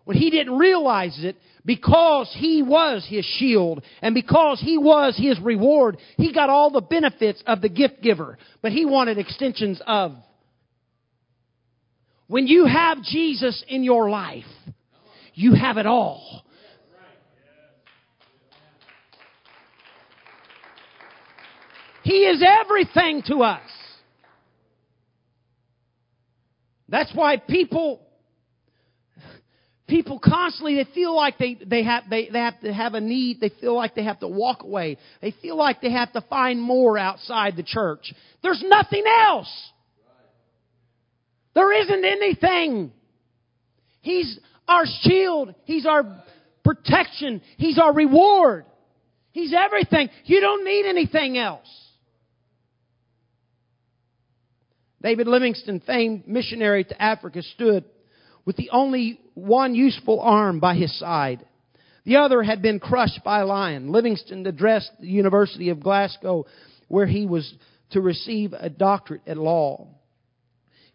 when 0.06 0.18
he 0.18 0.30
didn't 0.30 0.58
realize 0.58 1.18
it, 1.24 1.36
because 1.66 2.34
he 2.38 2.64
was 2.64 3.06
his 3.08 3.26
shield 3.26 3.84
and 4.02 4.16
because 4.16 4.60
he 4.60 4.78
was 4.78 5.16
his 5.18 5.40
reward, 5.40 5.98
he 6.18 6.34
got 6.34 6.50
all 6.50 6.72
the 6.72 6.82
benefits 6.82 7.44
of 7.46 7.62
the 7.62 7.70
gift 7.70 8.02
giver, 8.02 8.38
but 8.62 8.72
he 8.72 8.86
wanted 8.86 9.18
extensions 9.18 9.82
of. 9.86 10.16
When 12.28 12.48
you 12.48 12.66
have 12.66 13.04
Jesus 13.04 13.64
in 13.68 13.84
your 13.84 14.10
life, 14.10 14.46
you 15.34 15.54
have 15.54 15.78
it 15.78 15.86
all. 15.86 16.44
He 22.04 22.26
is 22.26 22.44
everything 22.46 23.24
to 23.28 23.44
us. 23.44 23.62
That's 26.90 27.12
why 27.14 27.38
people 27.38 28.02
people 29.88 30.20
constantly 30.20 30.76
they 30.76 30.90
feel 30.94 31.16
like 31.16 31.38
they, 31.38 31.58
they 31.66 31.84
have 31.84 32.04
they, 32.10 32.30
they 32.30 32.40
have 32.40 32.60
to 32.62 32.74
have 32.74 32.94
a 32.94 33.02
need, 33.02 33.40
they 33.40 33.52
feel 33.62 33.76
like 33.76 33.94
they 33.94 34.04
have 34.04 34.20
to 34.20 34.28
walk 34.28 34.64
away. 34.64 34.98
They 35.22 35.34
feel 35.42 35.56
like 35.58 35.82
they 35.82 35.92
have 35.92 36.12
to 36.14 36.22
find 36.22 36.62
more 36.62 36.98
outside 36.98 37.56
the 37.56 37.64
church. 37.64 38.14
There's 38.42 38.64
nothing 38.66 39.04
else. 39.06 39.72
There 41.54 41.82
isn't 41.82 42.06
anything. 42.06 42.92
He's 44.02 44.40
our 44.68 44.86
shield. 45.02 45.54
He's 45.66 45.86
our 45.86 46.24
protection. 46.64 47.42
He's 47.58 47.78
our 47.78 47.94
reward. 47.94 48.66
He's 49.32 49.54
everything. 49.54 50.10
You 50.26 50.40
don't 50.42 50.66
need 50.66 50.86
anything 50.88 51.38
else. 51.38 51.68
David 55.02 55.28
Livingstone, 55.28 55.82
famed 55.82 56.28
missionary 56.28 56.84
to 56.84 57.02
Africa, 57.02 57.42
stood 57.42 57.86
with 58.46 58.56
the 58.56 58.70
only 58.72 59.20
one 59.34 59.76
useful 59.76 60.20
arm 60.20 60.60
by 60.60 60.76
his 60.76 60.98
side. 61.00 61.46
The 62.06 62.18
other 62.18 62.42
had 62.42 62.62
been 62.62 62.80
crushed 62.80 63.24
by 63.24 63.40
a 63.40 63.46
lion. 63.46 63.92
Livingstone 63.92 64.46
addressed 64.46 64.92
the 65.00 65.08
University 65.08 65.70
of 65.70 65.80
Glasgow 65.80 66.46
where 66.88 67.06
he 67.06 67.26
was 67.26 67.54
to 67.92 68.02
receive 68.02 68.54
a 68.54 68.70
doctorate 68.70 69.22
at 69.28 69.38
law. 69.38 69.88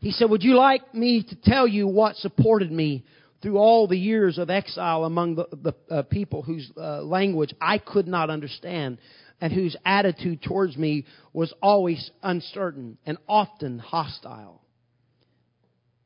He 0.00 0.10
said, 0.10 0.30
Would 0.30 0.42
you 0.42 0.56
like 0.56 0.94
me 0.94 1.22
to 1.22 1.36
tell 1.44 1.66
you 1.66 1.86
what 1.86 2.16
supported 2.16 2.70
me 2.70 3.04
through 3.42 3.56
all 3.58 3.86
the 3.86 3.98
years 3.98 4.38
of 4.38 4.50
exile 4.50 5.04
among 5.04 5.36
the, 5.36 5.46
the 5.52 5.94
uh, 5.94 6.02
people 6.02 6.42
whose 6.42 6.70
uh, 6.76 7.02
language 7.02 7.54
I 7.60 7.78
could 7.78 8.08
not 8.08 8.30
understand? 8.30 8.98
And 9.40 9.52
whose 9.52 9.76
attitude 9.84 10.42
towards 10.42 10.76
me 10.76 11.04
was 11.32 11.52
always 11.62 12.10
uncertain 12.22 12.98
and 13.04 13.18
often 13.28 13.78
hostile. 13.78 14.62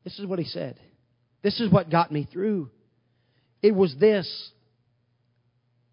This 0.03 0.19
is 0.19 0.25
what 0.25 0.39
he 0.39 0.45
said. 0.45 0.79
This 1.41 1.59
is 1.59 1.71
what 1.71 1.89
got 1.89 2.11
me 2.11 2.27
through. 2.31 2.69
It 3.61 3.73
was 3.73 3.95
this, 3.99 4.51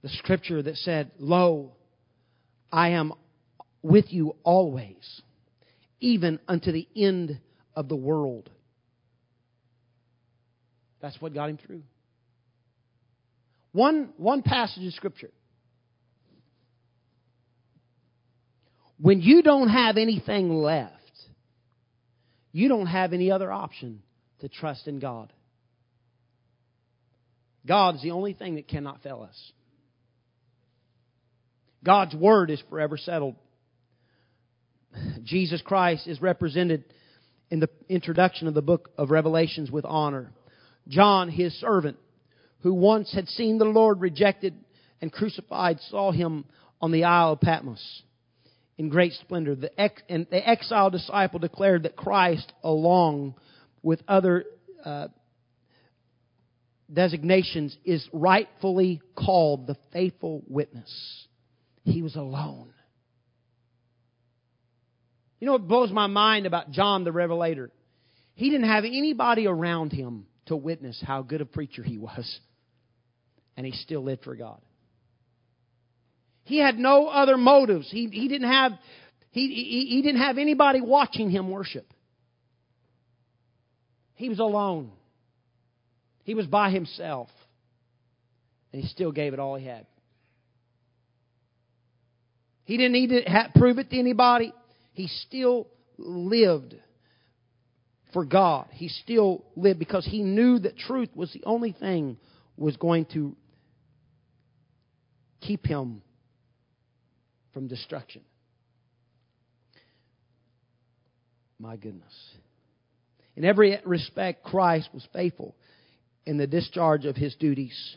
the 0.02 0.08
scripture 0.08 0.62
that 0.62 0.76
said, 0.76 1.10
Lo, 1.18 1.72
I 2.72 2.90
am 2.90 3.12
with 3.82 4.06
you 4.12 4.36
always, 4.42 5.22
even 6.00 6.38
unto 6.48 6.72
the 6.72 6.88
end 6.96 7.38
of 7.74 7.88
the 7.88 7.96
world. 7.96 8.50
That's 11.00 11.20
what 11.20 11.34
got 11.34 11.50
him 11.50 11.58
through. 11.58 11.82
One, 13.72 14.10
one 14.16 14.42
passage 14.42 14.84
of 14.84 14.92
Scripture. 14.94 15.30
When 19.00 19.20
you 19.20 19.42
don't 19.42 19.68
have 19.68 19.96
anything 19.96 20.50
left, 20.50 20.94
you 22.52 22.68
don't 22.68 22.86
have 22.86 23.12
any 23.12 23.30
other 23.30 23.50
option 23.50 24.02
to 24.40 24.48
trust 24.48 24.88
in 24.88 24.98
God. 24.98 25.32
God 27.64 27.96
is 27.96 28.02
the 28.02 28.10
only 28.10 28.32
thing 28.32 28.56
that 28.56 28.66
cannot 28.66 29.02
fail 29.02 29.26
us. 29.28 29.52
God's 31.84 32.14
Word 32.14 32.50
is 32.50 32.60
forever 32.68 32.96
settled. 32.96 33.36
Jesus 35.22 35.62
Christ 35.62 36.08
is 36.08 36.20
represented 36.20 36.84
in 37.50 37.60
the 37.60 37.70
introduction 37.88 38.48
of 38.48 38.54
the 38.54 38.62
book 38.62 38.90
of 38.98 39.10
Revelations 39.10 39.70
with 39.70 39.84
honor. 39.84 40.32
John, 40.88 41.28
his 41.28 41.52
servant, 41.60 41.98
who 42.60 42.74
once 42.74 43.12
had 43.12 43.28
seen 43.28 43.58
the 43.58 43.64
Lord 43.64 44.00
rejected 44.00 44.54
and 45.00 45.12
crucified, 45.12 45.78
saw 45.88 46.10
him 46.10 46.46
on 46.80 46.90
the 46.90 47.04
Isle 47.04 47.32
of 47.32 47.40
Patmos 47.40 48.02
in 48.78 48.88
great 48.88 49.12
splendor. 49.14 49.54
The 49.54 49.78
ex- 49.78 50.02
and 50.08 50.26
the 50.30 50.48
exiled 50.48 50.92
disciple 50.92 51.40
declared 51.40 51.82
that 51.82 51.96
Christ, 51.96 52.50
along 52.62 53.34
with 53.82 54.00
other 54.08 54.44
uh, 54.84 55.08
designations, 56.92 57.76
is 57.84 58.08
rightfully 58.12 59.02
called 59.14 59.66
the 59.66 59.76
faithful 59.92 60.42
witness. 60.46 61.26
He 61.82 62.02
was 62.02 62.16
alone. 62.16 62.72
You 65.40 65.46
know 65.46 65.52
what 65.52 65.68
blows 65.68 65.92
my 65.92 66.06
mind 66.06 66.46
about 66.46 66.70
John 66.70 67.04
the 67.04 67.12
Revelator? 67.12 67.70
He 68.34 68.50
didn't 68.50 68.68
have 68.68 68.84
anybody 68.84 69.46
around 69.46 69.92
him 69.92 70.26
to 70.46 70.56
witness 70.56 71.02
how 71.04 71.22
good 71.22 71.40
a 71.40 71.46
preacher 71.46 71.82
he 71.82 71.98
was. 71.98 72.40
And 73.56 73.66
he 73.66 73.72
still 73.72 74.02
lived 74.02 74.24
for 74.24 74.36
God. 74.36 74.60
He 76.48 76.58
had 76.58 76.78
no 76.78 77.08
other 77.08 77.36
motives. 77.36 77.90
He, 77.90 78.08
he 78.08 78.26
didn't 78.26 78.48
have 78.48 78.72
he, 79.30 79.48
he, 79.48 79.96
he 79.96 80.02
didn't 80.02 80.22
have 80.22 80.38
anybody 80.38 80.80
watching 80.80 81.28
him 81.28 81.50
worship. 81.50 81.86
He 84.14 84.30
was 84.30 84.38
alone. 84.38 84.90
He 86.24 86.34
was 86.34 86.46
by 86.46 86.70
himself. 86.70 87.28
And 88.72 88.80
he 88.80 88.88
still 88.88 89.12
gave 89.12 89.34
it 89.34 89.38
all 89.38 89.56
he 89.56 89.66
had. 89.66 89.86
He 92.64 92.78
didn't 92.78 92.92
need 92.92 93.08
to 93.08 93.20
have, 93.30 93.52
prove 93.54 93.78
it 93.78 93.90
to 93.90 93.98
anybody. 93.98 94.54
He 94.94 95.06
still 95.06 95.68
lived 95.98 96.74
for 98.14 98.24
God. 98.24 98.68
He 98.70 98.88
still 98.88 99.44
lived 99.54 99.78
because 99.78 100.06
he 100.06 100.22
knew 100.22 100.58
that 100.60 100.78
truth 100.78 101.10
was 101.14 101.30
the 101.34 101.44
only 101.44 101.72
thing 101.72 102.16
was 102.56 102.78
going 102.78 103.04
to 103.12 103.36
keep 105.42 105.66
him 105.66 106.00
from 107.52 107.68
destruction. 107.68 108.22
My 111.58 111.76
goodness. 111.76 112.12
In 113.36 113.44
every 113.44 113.78
respect, 113.84 114.44
Christ 114.44 114.88
was 114.92 115.06
faithful 115.12 115.54
in 116.26 116.38
the 116.38 116.46
discharge 116.46 117.04
of 117.04 117.16
his 117.16 117.34
duties. 117.36 117.96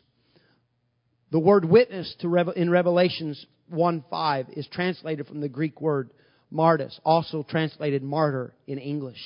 The 1.31 1.39
word 1.39 1.65
witness 1.65 2.15
in 2.55 2.69
Revelations 2.69 3.45
1 3.69 4.05
5 4.09 4.45
is 4.53 4.67
translated 4.67 5.27
from 5.27 5.41
the 5.41 5.49
Greek 5.49 5.79
word 5.79 6.11
martyrs, 6.49 6.99
also 7.05 7.43
translated 7.43 8.03
martyr 8.03 8.53
in 8.67 8.77
English. 8.77 9.19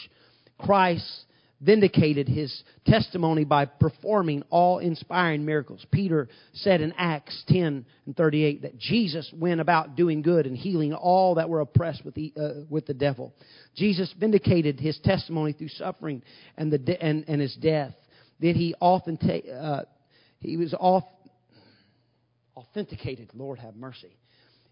Christ 0.60 1.26
vindicated 1.66 2.28
his 2.28 2.64
testimony 2.86 3.44
by 3.44 3.66
performing 3.66 4.44
all 4.50 4.80
inspiring 4.80 5.46
miracles. 5.46 5.86
Peter 5.92 6.30
said 6.54 6.82
in 6.82 6.94
Acts 6.98 7.44
10 7.48 7.86
and 8.06 8.16
38 8.16 8.62
that 8.62 8.78
Jesus 8.78 9.32
went 9.36 9.60
about 9.60 9.96
doing 9.96 10.22
good 10.22 10.46
and 10.46 10.56
healing 10.56 10.94
all 10.94 11.36
that 11.36 11.50
were 11.50 11.62
oppressed 11.62 12.06
with 12.06 12.14
the, 12.14 12.34
uh, 12.38 12.66
with 12.70 12.86
the 12.86 12.94
devil. 12.94 13.34
Jesus 13.76 14.14
vindicated 14.20 14.80
his 14.80 15.00
testimony 15.04 15.54
through 15.54 15.70
suffering 15.70 16.22
and, 16.58 16.72
the 16.72 16.78
de- 16.78 17.02
and, 17.02 17.26
and 17.28 17.42
his 17.42 17.56
death. 17.56 17.94
That 18.42 18.56
he 18.56 18.76
often 18.80 19.18
ta- 19.18 19.50
uh, 19.52 19.84
he 20.40 20.58
was 20.58 20.74
off, 20.78 21.06
authenticated, 22.56 23.30
Lord 23.34 23.60
have 23.60 23.76
mercy 23.76 24.18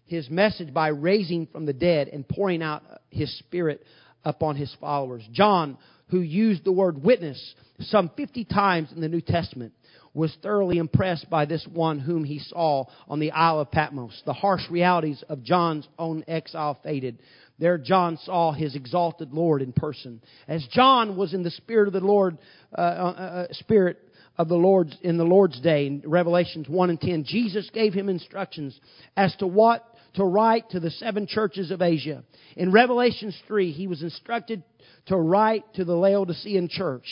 his 0.06 0.28
message 0.28 0.72
by 0.72 0.88
raising 0.88 1.46
from 1.46 1.66
the 1.66 1.72
dead 1.72 2.08
and 2.08 2.28
pouring 2.28 2.62
out 2.62 2.82
his 3.10 3.36
spirit 3.38 3.82
upon 4.24 4.56
his 4.56 4.74
followers. 4.80 5.22
John, 5.32 5.78
who 6.08 6.20
used 6.20 6.64
the 6.64 6.72
word 6.72 7.02
witness 7.02 7.54
some 7.80 8.10
50 8.16 8.44
times 8.44 8.92
in 8.92 9.00
the 9.00 9.08
New 9.08 9.20
Testament, 9.20 9.72
was 10.14 10.36
thoroughly 10.42 10.78
impressed 10.78 11.28
by 11.28 11.44
this 11.44 11.66
one 11.72 11.98
whom 11.98 12.22
he 12.22 12.38
saw 12.38 12.84
on 13.08 13.18
the 13.18 13.32
Isle 13.32 13.60
of 13.60 13.72
Patmos. 13.72 14.22
The 14.24 14.32
harsh 14.32 14.62
realities 14.70 15.22
of 15.28 15.42
John's 15.42 15.88
own 15.98 16.22
exile 16.28 16.78
faded. 16.84 17.18
There, 17.58 17.78
John 17.78 18.16
saw 18.22 18.52
his 18.52 18.76
exalted 18.76 19.32
Lord 19.32 19.60
in 19.60 19.72
person. 19.72 20.20
As 20.46 20.64
John 20.70 21.16
was 21.16 21.34
in 21.34 21.42
the 21.42 21.50
Spirit 21.50 21.88
of 21.88 21.94
the 21.94 22.00
Lord, 22.00 22.38
uh, 22.76 22.80
uh, 22.80 22.82
uh 22.82 23.46
Spirit 23.52 23.98
of 24.38 24.48
the 24.48 24.56
Lord's 24.56 24.96
in 25.02 25.16
the 25.16 25.24
Lord's 25.24 25.60
day 25.60 25.86
in 25.86 26.02
Revelations 26.04 26.68
1 26.68 26.90
and 26.90 27.00
10, 27.00 27.24
Jesus 27.24 27.68
gave 27.72 27.92
him 27.92 28.08
instructions 28.08 28.78
as 29.16 29.34
to 29.36 29.46
what 29.46 29.84
to 30.14 30.24
write 30.24 30.70
to 30.70 30.80
the 30.80 30.90
seven 30.90 31.26
churches 31.26 31.70
of 31.70 31.82
Asia. 31.82 32.24
In 32.56 32.72
Revelations 32.72 33.36
3, 33.46 33.72
he 33.72 33.86
was 33.86 34.02
instructed 34.02 34.62
to 35.06 35.16
write 35.16 35.64
to 35.74 35.84
the 35.84 35.94
Laodicean 35.94 36.68
church. 36.68 37.06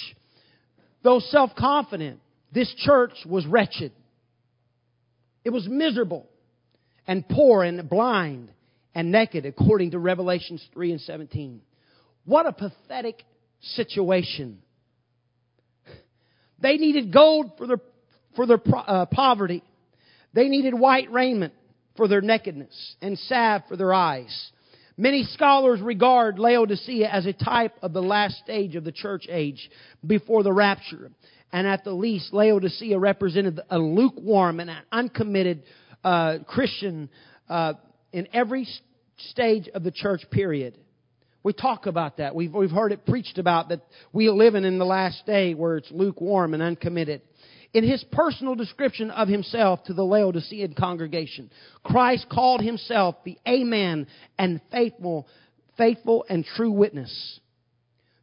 Though 1.02 1.18
self-confident, 1.18 2.20
this 2.52 2.72
church 2.78 3.12
was 3.26 3.46
wretched. 3.46 3.92
It 5.44 5.50
was 5.50 5.66
miserable 5.68 6.28
and 7.06 7.28
poor 7.28 7.64
and 7.64 7.88
blind 7.88 8.50
and 8.94 9.10
naked 9.10 9.46
according 9.46 9.92
to 9.92 9.98
Revelations 9.98 10.64
3 10.72 10.92
and 10.92 11.00
17. 11.00 11.60
What 12.24 12.46
a 12.46 12.52
pathetic 12.52 13.24
situation. 13.60 14.58
They 16.60 16.76
needed 16.76 17.12
gold 17.12 17.52
for 17.58 17.66
their, 17.66 17.80
for 18.36 18.46
their 18.46 18.60
uh, 18.74 19.06
poverty. 19.06 19.64
They 20.32 20.48
needed 20.48 20.74
white 20.74 21.10
raiment 21.10 21.52
for 21.96 22.08
their 22.08 22.20
nakedness 22.20 22.96
and 23.00 23.18
salve 23.18 23.62
for 23.68 23.76
their 23.76 23.92
eyes. 23.92 24.50
Many 24.96 25.24
scholars 25.24 25.80
regard 25.80 26.38
Laodicea 26.38 27.08
as 27.08 27.26
a 27.26 27.32
type 27.32 27.74
of 27.82 27.92
the 27.92 28.02
last 28.02 28.36
stage 28.38 28.76
of 28.76 28.84
the 28.84 28.92
church 28.92 29.26
age 29.28 29.70
before 30.06 30.42
the 30.42 30.52
rapture. 30.52 31.10
And 31.52 31.66
at 31.66 31.84
the 31.84 31.92
least, 31.92 32.32
Laodicea 32.32 32.98
represented 32.98 33.60
a 33.70 33.78
lukewarm 33.78 34.60
and 34.60 34.70
an 34.70 34.82
uncommitted 34.90 35.62
uh, 36.04 36.38
Christian 36.46 37.08
uh, 37.48 37.74
in 38.12 38.28
every 38.32 38.66
stage 39.16 39.68
of 39.68 39.82
the 39.82 39.90
church 39.90 40.22
period. 40.30 40.78
We 41.42 41.52
talk 41.52 41.86
about 41.86 42.18
that. 42.18 42.34
We've, 42.34 42.54
we've 42.54 42.70
heard 42.70 42.92
it 42.92 43.04
preached 43.04 43.38
about 43.38 43.70
that 43.70 43.80
we 44.12 44.28
are 44.28 44.32
living 44.32 44.64
in 44.64 44.78
the 44.78 44.84
last 44.84 45.26
day 45.26 45.54
where 45.54 45.76
it's 45.76 45.90
lukewarm 45.90 46.54
and 46.54 46.62
uncommitted 46.62 47.22
in 47.74 47.84
his 47.84 48.04
personal 48.12 48.54
description 48.54 49.10
of 49.10 49.28
himself 49.28 49.82
to 49.84 49.94
the 49.94 50.02
Laodicean 50.02 50.74
congregation. 50.74 51.50
Christ 51.82 52.26
called 52.30 52.60
himself 52.60 53.16
the 53.24 53.38
Amen 53.48 54.06
and 54.38 54.60
faithful, 54.70 55.26
faithful 55.76 56.24
and 56.28 56.44
true 56.44 56.72
witness. 56.72 57.40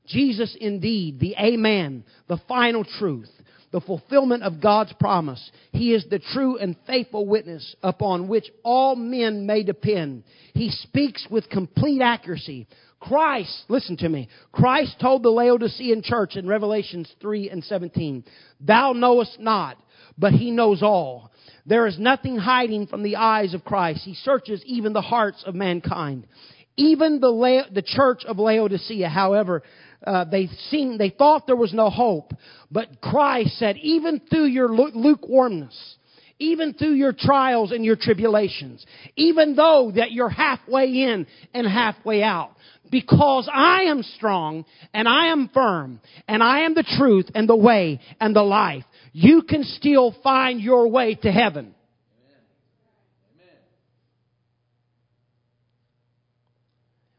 Jesus 0.08 0.56
indeed, 0.60 1.20
the 1.20 1.36
Amen, 1.36 2.04
the 2.28 2.40
final 2.48 2.84
truth, 2.84 3.30
the 3.72 3.82
fulfillment 3.82 4.44
of 4.44 4.62
God's 4.62 4.94
promise. 5.00 5.52
He 5.72 5.94
is 5.94 6.06
the 6.10 6.20
true 6.20 6.58
and 6.58 6.76
faithful 6.88 7.28
witness 7.28 7.76
upon 7.84 8.28
which 8.28 8.46
all 8.64 8.96
men 8.96 9.46
may 9.46 9.64
depend. 9.64 10.24
He 10.54 10.72
speaks 10.72 11.28
with 11.30 11.50
complete 11.50 12.02
accuracy, 12.02 12.68
Christ, 13.00 13.64
listen 13.70 13.98
to 13.98 14.10
me. 14.10 14.30
Christ 14.52 14.96
told 15.00 15.24
the 15.24 15.30
Laodicean 15.30 16.02
church 16.04 16.36
in 16.36 16.48
Revelations 16.48 17.10
3 17.22 17.50
and 17.50 17.64
17, 17.64 18.26
Thou 18.60 18.94
knowest 18.94 19.40
not, 19.40 19.78
but 20.18 20.34
He 20.34 20.52
knows 20.52 20.84
all. 20.84 21.32
There 21.66 21.88
is 21.88 21.98
nothing 21.98 22.38
hiding 22.38 22.88
from 22.88 23.04
the 23.04 23.16
eyes 23.16 23.54
of 23.54 23.64
Christ. 23.64 24.02
He 24.04 24.16
searches 24.16 24.62
even 24.66 24.94
the 24.94 25.02
hearts 25.02 25.44
of 25.46 25.56
mankind. 25.56 26.28
Even 26.76 27.20
the, 27.20 27.30
La- 27.30 27.70
the 27.72 27.82
church 27.82 28.24
of 28.26 28.40
Laodicea, 28.40 29.08
however, 29.08 29.64
uh, 30.06 30.26
they 30.26 30.48
seen, 30.70 30.98
they 30.98 31.10
thought 31.10 31.46
there 31.46 31.56
was 31.56 31.74
no 31.74 31.90
hope. 31.90 32.32
But 32.72 33.02
Christ 33.02 33.58
said, 33.60 33.78
even 33.78 34.22
through 34.30 34.46
your 34.46 34.70
lukewarmness, 34.70 35.98
even 36.40 36.74
through 36.74 36.94
your 36.94 37.14
trials 37.14 37.72
and 37.72 37.84
your 37.84 37.98
tribulations, 37.98 38.86
even 39.16 39.56
though 39.56 39.92
that 39.96 40.12
you're 40.12 40.30
halfway 40.30 40.86
in 40.86 41.28
and 41.54 41.68
halfway 41.68 42.24
out, 42.24 42.52
because 42.90 43.48
I 43.54 43.84
am 43.84 44.02
strong 44.02 44.66
and 44.94 45.08
I 45.08 45.28
am 45.28 45.50
firm 45.54 46.00
and 46.28 46.42
I 46.42 46.62
am 46.62 46.74
the 46.74 46.86
truth 46.98 47.30
and 47.36 47.48
the 47.48 47.56
way 47.56 48.00
and 48.20 48.36
the 48.36 48.42
life, 48.42 48.86
you 49.12 49.44
can 49.44 49.64
still 49.64 50.16
find 50.24 50.60
your 50.62 50.88
way 50.88 51.16
to 51.16 51.32
heaven. 51.32 51.76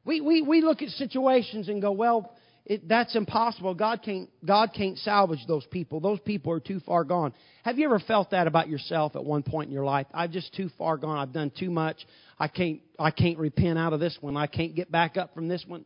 We, 0.03 0.21
we, 0.21 0.43
we 0.43 0.61
look 0.63 0.83
at 0.83 0.89
situations 0.89 1.69
and 1.69 1.81
go, 1.81 1.93
well, 1.93 2.33
it, 2.71 2.89
that's 2.89 3.17
impossible. 3.17 3.75
God 3.75 4.01
can't, 4.01 4.31
God 4.45 4.71
can't 4.73 4.97
salvage 4.99 5.41
those 5.49 5.67
people. 5.73 5.99
Those 5.99 6.21
people 6.21 6.53
are 6.53 6.61
too 6.61 6.79
far 6.87 7.03
gone. 7.03 7.35
Have 7.65 7.81
you 7.81 7.85
ever 7.87 7.99
felt 7.99 8.31
that 8.31 8.47
about 8.47 8.69
yourself 8.69 9.17
at 9.17 9.25
one 9.25 9.43
point 9.43 9.67
in 9.67 9.75
your 9.75 9.85
life? 9.85 10.07
I'm 10.15 10.31
just 10.31 10.55
too 10.55 10.71
far 10.79 10.97
gone. 10.97 11.19
I've 11.19 11.33
done 11.33 11.51
too 11.51 11.69
much. 11.69 11.97
I 12.39 12.47
can't, 12.47 12.81
I 12.97 13.11
can't 13.11 13.39
repent 13.39 13.77
out 13.77 13.93
of 13.93 13.99
this 13.99 14.17
one. 14.21 14.37
I 14.37 14.47
can't 14.47 14.77
get 14.77 14.89
back 14.89 15.17
up 15.17 15.35
from 15.35 15.49
this 15.49 15.65
one. 15.67 15.85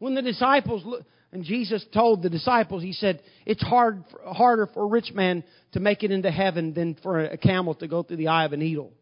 When 0.00 0.16
the 0.16 0.22
disciples, 0.22 0.84
and 1.30 1.44
Jesus 1.44 1.86
told 1.94 2.24
the 2.24 2.30
disciples, 2.30 2.82
He 2.82 2.92
said, 2.92 3.22
it's 3.46 3.62
hard, 3.62 4.02
harder 4.26 4.66
for 4.74 4.82
a 4.82 4.88
rich 4.88 5.12
man 5.14 5.44
to 5.70 5.78
make 5.78 6.02
it 6.02 6.10
into 6.10 6.32
heaven 6.32 6.74
than 6.74 6.96
for 7.00 7.20
a 7.26 7.36
camel 7.36 7.76
to 7.76 7.86
go 7.86 8.02
through 8.02 8.16
the 8.16 8.26
eye 8.26 8.44
of 8.44 8.52
a 8.52 8.56
needle. 8.56 8.92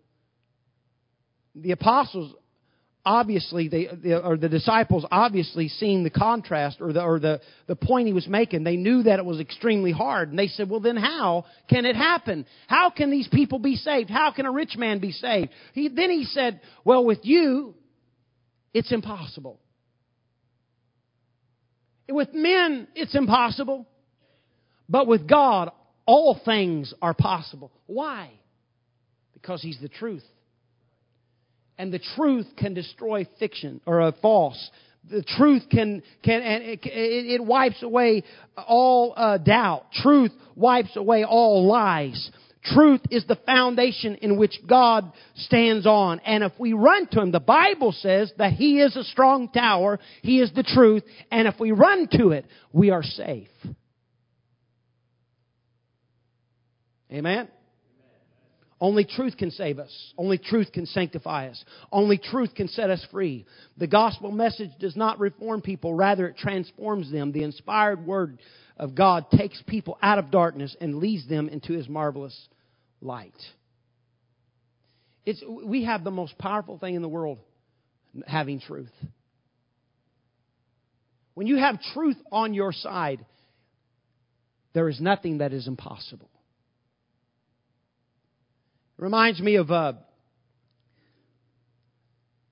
The 1.55 1.73
apostles 1.73 2.35
obviously 3.05 3.69
they 3.69 4.13
or 4.13 4.37
the 4.37 4.49
disciples 4.49 5.05
obviously 5.11 5.69
seen 5.69 6.05
the 6.05 6.11
contrast 6.11 6.79
or 6.81 6.93
the 6.93 7.03
or 7.03 7.19
the 7.19 7.41
the 7.67 7.77
point 7.77 8.07
he 8.07 8.13
was 8.13 8.29
making. 8.29 8.65
They 8.65 8.77
knew 8.77 9.03
that 9.05 9.19
it 9.19 9.25
was 9.25 9.41
extremely 9.41 9.93
hard. 9.93 10.31
And 10.31 10.39
they 10.39 10.47
said 10.47 10.71
well 10.71 10.81
then 10.81 10.97
how 10.97 11.45
can 11.69 11.85
it 11.85 11.97
happen? 11.97 12.47
How 12.69 12.91
can 12.91 13.11
these 13.11 13.29
people 13.29 13.59
be 13.59 13.77
saved? 13.77 14.11
How 14.11 14.33
can 14.33 14.47
a 14.47 14.53
rich 14.53 14.77
man 14.77 15.01
be 15.01 15.13
saved? 15.13 15.51
He 15.73 15.89
then 15.89 16.11
he 16.11 16.25
said 16.25 16.61
well 16.85 17.05
with 17.05 17.21
you 17.23 17.75
it's 18.73 18.93
impossible. 18.93 19.61
With 22.09 22.33
men 22.35 22.89
it's 22.95 23.15
impossible. 23.15 23.87
But 24.89 25.07
with 25.07 25.29
God 25.29 25.71
all 26.07 26.41
things 26.45 26.93
are 27.03 27.15
possible. 27.15 27.73
Why? 27.87 28.31
Because 29.35 29.61
he's 29.63 29.79
the 29.81 29.89
truth 29.89 30.25
and 31.83 31.93
the 31.93 32.01
truth 32.15 32.47
can 32.57 32.75
destroy 32.75 33.27
fiction 33.41 33.81
or 33.87 34.03
a 34.03 34.13
false. 34.23 34.71
The 35.11 35.25
truth 35.25 35.65
can 35.69 36.05
can 36.23 36.41
and 36.41 36.63
it, 36.63 36.81
it 36.85 37.45
wipes 37.45 37.83
away 37.83 38.23
all 38.57 39.15
uh, 39.17 39.39
doubt. 39.39 39.87
Truth 39.95 40.31
wipes 40.55 40.95
away 40.95 41.25
all 41.25 41.67
lies. 41.67 42.31
Truth 42.67 43.01
is 43.11 43.27
the 43.27 43.35
foundation 43.35 44.15
in 44.15 44.39
which 44.39 44.61
God 44.65 45.13
stands 45.35 45.85
on. 45.85 46.21
And 46.21 46.45
if 46.45 46.53
we 46.57 46.73
run 46.73 47.09
to 47.09 47.21
Him, 47.21 47.33
the 47.33 47.41
Bible 47.41 47.91
says 47.91 48.33
that 48.39 48.53
He 48.53 48.81
is 48.81 48.95
a 48.95 49.03
strong 49.03 49.49
tower. 49.49 49.99
He 50.23 50.39
is 50.39 50.53
the 50.53 50.63
truth. 50.63 51.03
And 51.33 51.49
if 51.49 51.59
we 51.59 51.73
run 51.73 52.07
to 52.13 52.31
it, 52.31 52.47
we 52.73 52.91
are 52.91 53.03
safe. 53.03 53.49
Amen? 57.11 57.49
Only 58.83 59.05
truth 59.05 59.37
can 59.37 59.53
save 59.53 59.79
us. 59.79 60.13
Only 60.19 60.39
truth 60.39 60.73
can 60.73 60.87
sanctify 60.87 61.47
us. 61.47 61.65
Only 61.93 62.19
truth 62.19 62.53
can 62.53 62.67
set 62.67 62.91
us 62.91 63.07
free. 63.13 63.47
The 63.77 63.87
gospel 63.87 64.33
message 64.33 64.73
does 64.81 64.97
not 64.97 65.21
reform 65.21 65.63
people, 65.63 65.95
rather, 65.95 66.27
it 66.27 66.37
transforms 66.37 67.09
them. 67.13 67.31
The 67.31 67.45
inspired 67.45 68.05
word 68.05 68.41
of 68.77 68.97
God 68.97 69.27
takes 69.31 69.63
people 69.69 69.99
out 70.03 70.19
of 70.19 70.33
darkness 70.33 70.77
and 70.81 70.97
leads 70.97 71.29
them 71.29 71.49
into 71.49 71.75
his 71.75 71.89
marvelous 71.89 72.37
light. 73.01 73.37
It's, 75.25 75.41
we 75.65 75.85
have 75.85 76.03
the 76.03 76.11
most 76.11 76.37
powerful 76.37 76.77
thing 76.79 76.97
in 76.97 77.03
the 77.03 77.09
world 77.09 77.39
having 78.27 78.59
truth. 78.59 78.91
When 81.35 81.47
you 81.47 81.59
have 81.59 81.81
truth 81.95 82.17
on 82.33 82.53
your 82.53 82.73
side, 82.73 83.25
there 84.73 84.89
is 84.89 85.01
nothing 85.01 85.39
that 85.39 85.53
is 85.53 85.69
impossible. 85.69 86.32
Reminds 89.03 89.41
me 89.41 89.57
of, 89.57 89.69
uh, 89.69 89.95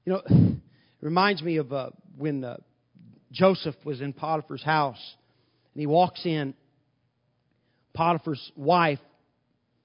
you 0.05 0.13
know, 0.15 0.23
reminds 1.01 1.41
me 1.43 1.59
of 1.59 1.73
uh, 1.73 1.91
when 2.19 2.43
uh, 2.43 2.57
Joseph 3.31 3.77
was 3.85 4.01
in 4.01 4.13
Potiphar's 4.13 4.65
house 4.65 4.99
and 5.73 5.81
he 5.81 5.87
walks 5.87 6.27
in. 6.27 6.55
Potiphar's 7.95 8.51
wife 8.57 8.99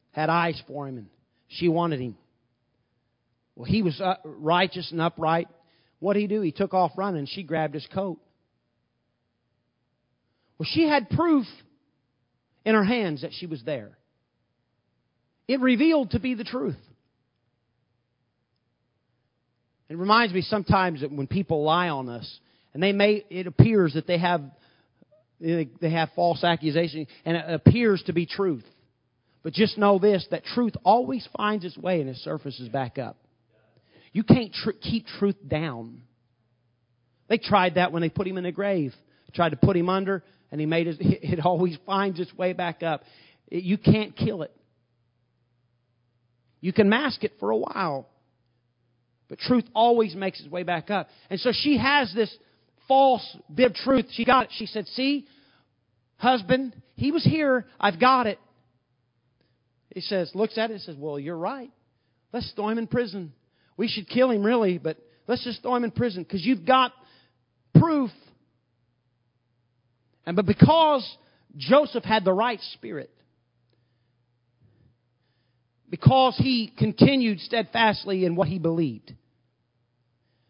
had 0.10 0.32
eyes 0.32 0.60
for 0.68 0.88
him 0.88 0.98
and 0.98 1.08
she 1.50 1.70
wanted 1.70 2.00
him. 2.00 2.18
Well, 3.56 3.66
he 3.66 3.84
was 3.84 4.02
uh, 4.02 4.16
righteous 4.24 4.92
and 4.92 5.00
upright. 5.00 5.48
What 6.00 6.14
did 6.14 6.22
he 6.22 6.28
do? 6.28 6.42
He 6.42 6.52
took 6.52 6.74
off 6.74 6.94
running. 6.98 7.28
She 7.28 7.44
grabbed 7.44 7.76
his 7.76 7.88
coat. 7.94 8.18
Well, 10.58 10.68
she 10.68 10.88
had 10.88 11.12
proof 11.12 11.46
in 12.66 12.74
her 12.74 12.84
hands 12.84 13.22
that 13.22 13.34
she 13.34 13.46
was 13.46 13.62
there. 13.64 14.00
It 15.48 15.60
revealed 15.60 16.12
to 16.12 16.20
be 16.20 16.34
the 16.34 16.44
truth. 16.44 16.78
It 19.90 19.98
reminds 19.98 20.34
me 20.34 20.42
sometimes 20.42 21.02
that 21.02 21.12
when 21.12 21.28
people 21.28 21.64
lie 21.64 21.90
on 21.90 22.10
us, 22.10 22.40
and 22.74 22.82
they 22.82 22.92
may, 22.92 23.24
it 23.30 23.48
appears 23.48 23.94
that 23.94 24.08
they 24.08 24.18
have, 24.18 24.42
they 25.40 25.92
have 25.92 26.10
false 26.16 26.44
accusation, 26.44 27.08
and 27.24 27.38
it 27.38 27.46
appears 27.48 28.02
to 28.08 28.14
be 28.14 28.26
truth. 28.26 28.66
But 29.44 29.54
just 29.54 29.78
know 29.78 30.00
this, 30.00 30.26
that 30.32 30.44
truth 30.44 30.74
always 30.84 31.28
finds 31.38 31.64
its 31.66 31.78
way 31.78 32.02
and 32.02 32.10
it 32.10 32.18
surfaces 32.18 32.68
back 32.68 32.98
up. 32.98 33.16
You 34.12 34.24
can't 34.24 34.52
tr- 34.52 34.72
keep 34.72 35.06
truth 35.20 35.36
down. 35.48 36.02
They 37.28 37.38
tried 37.38 37.76
that 37.76 37.92
when 37.92 38.02
they 38.02 38.10
put 38.10 38.28
him 38.28 38.38
in 38.38 38.44
the 38.44 38.52
grave. 38.52 38.94
Tried 39.36 39.50
to 39.50 39.58
put 39.58 39.76
him 39.76 39.90
under, 39.90 40.24
and 40.52 40.60
he 40.60 40.66
made 40.66 40.88
it, 40.88 40.98
it 41.00 41.46
always 41.46 41.78
finds 41.86 42.20
its 42.20 42.34
way 42.34 42.54
back 42.54 42.82
up. 42.82 43.04
You 43.52 43.78
can't 43.78 44.16
kill 44.16 44.42
it. 44.42 44.56
You 46.66 46.74
can 46.74 46.90
mask 46.90 47.24
it 47.24 47.34
for 47.40 47.52
a 47.52 47.58
while. 47.58 48.10
But 49.30 49.38
truth 49.38 49.66
always 49.76 50.16
makes 50.16 50.40
its 50.40 50.50
way 50.50 50.64
back 50.64 50.90
up. 50.90 51.10
And 51.30 51.40
so 51.40 51.52
she 51.54 51.78
has 51.78 52.12
this 52.16 52.36
false 52.88 53.38
bit 53.54 53.68
of 53.68 53.76
truth. 53.76 54.08
She 54.14 54.26
got 54.26 54.46
it. 54.46 54.50
She 54.58 54.66
said, 54.66 54.88
See, 54.88 55.28
husband, 56.18 56.76
he 56.96 57.12
was 57.12 57.24
here. 57.24 57.68
I've 57.80 58.00
got 58.00 58.26
it. 58.26 58.40
He 59.94 60.02
says, 60.02 60.32
looks 60.34 60.58
at 60.58 60.72
it 60.72 60.74
and 60.74 60.82
says, 60.82 60.96
Well, 60.98 61.20
you're 61.20 61.38
right. 61.38 61.70
Let's 62.34 62.52
throw 62.56 62.70
him 62.70 62.80
in 62.80 62.88
prison. 62.88 63.34
We 63.78 63.88
should 63.88 64.10
kill 64.10 64.32
him, 64.32 64.44
really, 64.44 64.80
but 64.80 64.98
let's 65.28 65.44
just 65.44 65.62
throw 65.62 65.76
him 65.76 65.84
in 65.84 65.92
prison 65.92 66.24
because 66.24 66.44
you've 66.44 66.66
got 66.66 66.94
proof. 67.80 68.10
And 70.26 70.36
but 70.36 70.48
because 70.48 71.08
Joseph 71.58 72.04
had 72.04 72.26
the 72.26 72.34
right 72.34 72.60
spirit, 72.74 73.12
because 75.90 76.36
he 76.38 76.74
continued 76.78 77.40
steadfastly 77.40 78.26
in 78.26 78.36
what 78.36 78.48
he 78.48 78.60
believed. 78.60 79.14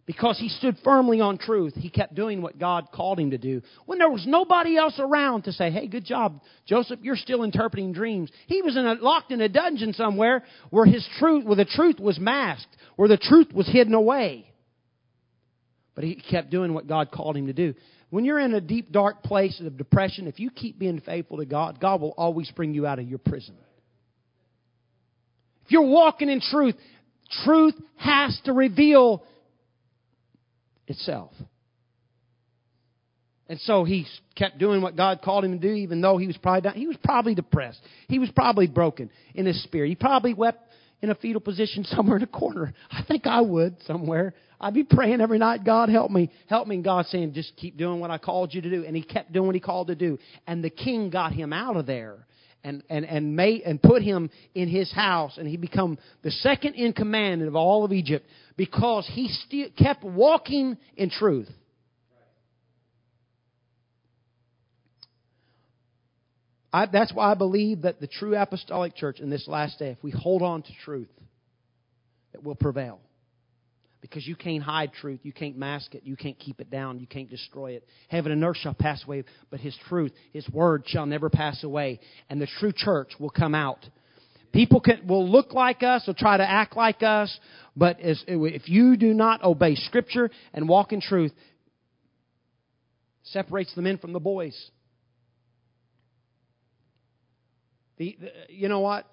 Because 0.05 0.37
he 0.37 0.49
stood 0.49 0.77
firmly 0.83 1.19
on 1.19 1.39
truth, 1.39 1.73
he 1.73 1.89
kept 1.89 2.13
doing 2.13 2.43
what 2.43 2.59
God 2.59 2.89
called 2.93 3.19
him 3.19 3.31
to 3.31 3.39
do. 3.39 3.63
When 3.87 3.97
there 3.97 4.09
was 4.09 4.23
nobody 4.27 4.77
else 4.77 4.99
around 4.99 5.43
to 5.45 5.51
say, 5.51 5.71
hey, 5.71 5.87
good 5.87 6.05
job, 6.05 6.41
Joseph, 6.67 6.99
you're 7.01 7.15
still 7.15 7.41
interpreting 7.41 7.91
dreams. 7.91 8.29
He 8.45 8.61
was 8.61 8.77
in 8.77 8.85
a, 8.85 8.93
locked 8.93 9.31
in 9.31 9.41
a 9.41 9.49
dungeon 9.49 9.93
somewhere 9.93 10.43
where 10.69 10.85
his 10.85 11.07
truth, 11.17 11.45
where 11.45 11.55
the 11.55 11.65
truth 11.65 11.99
was 11.99 12.19
masked, 12.19 12.67
where 12.97 13.09
the 13.09 13.17
truth 13.17 13.51
was 13.51 13.67
hidden 13.67 13.95
away. 13.95 14.47
But 15.95 16.03
he 16.03 16.15
kept 16.15 16.51
doing 16.51 16.75
what 16.75 16.87
God 16.87 17.09
called 17.09 17.35
him 17.35 17.47
to 17.47 17.53
do. 17.53 17.73
When 18.11 18.25
you're 18.25 18.39
in 18.39 18.53
a 18.53 18.61
deep, 18.61 18.91
dark 18.91 19.23
place 19.23 19.59
of 19.59 19.75
depression, 19.75 20.27
if 20.27 20.39
you 20.39 20.51
keep 20.51 20.77
being 20.77 21.01
faithful 21.01 21.37
to 21.37 21.45
God, 21.45 21.79
God 21.79 21.99
will 21.99 22.13
always 22.15 22.51
bring 22.51 22.75
you 22.75 22.85
out 22.85 22.99
of 22.99 23.07
your 23.09 23.17
prison. 23.17 23.55
If 25.65 25.71
you're 25.71 25.87
walking 25.87 26.29
in 26.29 26.41
truth, 26.41 26.75
truth 27.43 27.75
has 27.97 28.39
to 28.45 28.53
reveal 28.53 29.23
itself. 30.87 31.31
And 33.47 33.59
so 33.61 33.83
he 33.83 34.07
kept 34.35 34.57
doing 34.57 34.81
what 34.81 34.95
God 34.95 35.21
called 35.23 35.45
him 35.45 35.59
to 35.59 35.67
do, 35.67 35.73
even 35.73 36.01
though 36.01 36.17
he 36.17 36.27
was 36.27 36.37
probably 36.37 36.61
down. 36.61 36.73
He 36.73 36.87
was 36.87 36.97
probably 37.03 37.35
depressed. 37.35 37.79
He 38.07 38.17
was 38.17 38.29
probably 38.31 38.67
broken 38.67 39.11
in 39.35 39.45
his 39.45 39.61
spirit. 39.63 39.89
He 39.89 39.95
probably 39.95 40.33
wept 40.33 40.67
in 41.01 41.11
a 41.11 41.15
fetal 41.15 41.41
position 41.41 41.83
somewhere 41.89 42.17
in 42.17 42.23
a 42.23 42.27
corner. 42.27 42.73
I 42.89 43.03
think 43.07 43.27
I 43.27 43.41
would 43.41 43.77
somewhere. 43.83 44.33
I'd 44.59 44.73
be 44.73 44.83
praying 44.83 45.21
every 45.21 45.37
night, 45.37 45.63
God 45.63 45.89
help 45.89 46.09
me, 46.09 46.31
help 46.47 46.67
me. 46.67 46.75
And 46.75 46.83
God 46.83 47.05
saying, 47.07 47.33
just 47.33 47.55
keep 47.57 47.77
doing 47.77 47.99
what 47.99 48.09
I 48.09 48.17
called 48.17 48.53
you 48.53 48.61
to 48.61 48.69
do. 48.69 48.85
And 48.85 48.95
he 48.95 49.03
kept 49.03 49.31
doing 49.31 49.45
what 49.45 49.55
he 49.55 49.61
called 49.61 49.87
to 49.87 49.95
do. 49.95 50.17
And 50.47 50.63
the 50.63 50.69
king 50.69 51.09
got 51.09 51.33
him 51.33 51.53
out 51.53 51.75
of 51.75 51.85
there 51.85 52.25
and, 52.65 52.83
and, 52.89 53.05
and, 53.05 53.35
made, 53.35 53.61
and 53.61 53.81
put 53.81 54.01
him 54.01 54.31
in 54.55 54.67
his 54.67 54.91
house, 54.91 55.37
and 55.37 55.47
he 55.47 55.55
become 55.55 55.99
the 56.23 56.31
second 56.31 56.73
in 56.73 56.93
command 56.93 57.43
of 57.43 57.55
all 57.55 57.85
of 57.85 57.93
Egypt 57.93 58.25
because 58.57 59.07
he 59.13 59.27
still 59.27 59.67
kept 59.77 60.03
walking 60.03 60.75
in 60.97 61.11
truth. 61.11 61.47
I, 66.73 66.87
that's 66.87 67.13
why 67.13 67.31
I 67.31 67.35
believe 67.35 67.83
that 67.83 68.01
the 68.01 68.07
true 68.07 68.35
apostolic 68.35 68.95
church 68.95 69.19
in 69.19 69.29
this 69.29 69.47
last 69.47 69.77
day, 69.77 69.91
if 69.91 70.03
we 70.03 70.11
hold 70.11 70.41
on 70.41 70.63
to 70.63 70.69
truth, 70.83 71.07
it 72.33 72.43
will 72.43 72.55
prevail. 72.55 72.99
Because 74.09 74.27
you 74.27 74.35
can't 74.35 74.61
hide 74.61 74.93
truth. 74.93 75.21
You 75.23 75.33
can't 75.33 75.57
mask 75.57 75.95
it. 75.95 76.03
You 76.05 76.15
can't 76.15 76.37
keep 76.37 76.61
it 76.61 76.69
down. 76.69 76.99
You 76.99 77.07
can't 77.07 77.29
destroy 77.29 77.71
it. 77.71 77.87
Heaven 78.07 78.31
and 78.31 78.43
earth 78.43 78.57
shall 78.57 78.75
pass 78.75 79.03
away, 79.03 79.23
but 79.49 79.59
His 79.59 79.75
truth, 79.89 80.11
His 80.31 80.47
word 80.49 80.83
shall 80.85 81.07
never 81.07 81.29
pass 81.29 81.63
away. 81.63 81.99
And 82.29 82.39
the 82.39 82.47
true 82.59 82.71
church 82.71 83.13
will 83.19 83.31
come 83.31 83.55
out. 83.55 83.79
People 84.53 84.79
can, 84.79 85.07
will 85.07 85.27
look 85.27 85.53
like 85.53 85.81
us, 85.81 86.03
will 86.05 86.13
try 86.13 86.37
to 86.37 86.47
act 86.47 86.77
like 86.77 87.01
us, 87.01 87.35
but 87.75 87.99
as, 87.99 88.23
if 88.27 88.69
you 88.69 88.95
do 88.95 89.13
not 89.13 89.43
obey 89.43 89.75
Scripture 89.75 90.29
and 90.53 90.69
walk 90.69 90.93
in 90.93 91.01
truth, 91.01 91.33
separates 93.23 93.73
the 93.75 93.81
men 93.81 93.97
from 93.97 94.13
the 94.13 94.19
boys. 94.19 94.55
The, 97.97 98.17
the 98.21 98.53
you 98.53 98.69
know 98.69 98.81
what? 98.81 99.07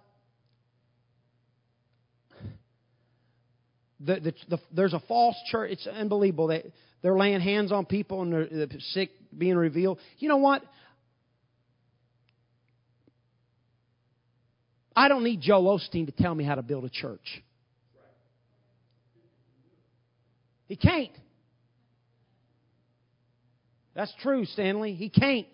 The, 4.05 4.21
the, 4.21 4.35
the, 4.49 4.59
there's 4.75 4.95
a 4.95 5.03
false 5.07 5.37
church. 5.51 5.71
It's 5.73 5.87
unbelievable. 5.87 6.49
They, 6.49 6.73
they're 7.03 7.17
laying 7.17 7.41
hands 7.41 7.73
on 7.73 7.87
people 7.87 8.23
and 8.23 8.33
they're, 8.33 8.47
they're 8.47 8.81
sick 8.91 9.11
being 9.37 9.57
revealed. 9.57 9.99
You 10.19 10.29
know 10.29 10.39
what? 10.39 10.63
I 14.95 15.09
don't 15.09 15.25
need 15.25 15.41
Joel 15.41 15.79
Osteen 15.79 16.07
to 16.07 16.13
tell 16.13 16.35
me 16.35 16.45
how 16.45 16.57
to 16.57 16.63
build 16.63 16.85
a 16.85 16.91
church. 16.91 17.43
He 20.67 20.77
can't. 20.77 21.11
That's 23.95 24.13
true, 24.23 24.45
Stanley. 24.47 24.95
He 24.95 25.11
can't. 25.11 25.47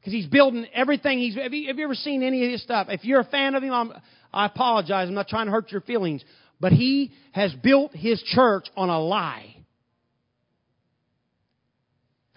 Because 0.00 0.12
he's 0.12 0.26
building 0.26 0.66
everything. 0.72 1.18
He's, 1.18 1.34
have, 1.34 1.52
you, 1.52 1.68
have 1.68 1.78
you 1.78 1.84
ever 1.84 1.94
seen 1.94 2.22
any 2.22 2.44
of 2.44 2.50
his 2.50 2.62
stuff? 2.62 2.86
If 2.90 3.04
you're 3.04 3.20
a 3.20 3.24
fan 3.24 3.54
of 3.54 3.62
him, 3.62 3.72
I'm, 3.72 3.92
I 4.32 4.46
apologize. 4.46 5.08
I'm 5.08 5.14
not 5.14 5.28
trying 5.28 5.46
to 5.46 5.52
hurt 5.52 5.70
your 5.70 5.80
feelings. 5.82 6.24
But 6.60 6.72
he 6.72 7.12
has 7.32 7.52
built 7.62 7.94
his 7.94 8.22
church 8.22 8.66
on 8.76 8.88
a 8.88 9.00
lie. 9.00 9.54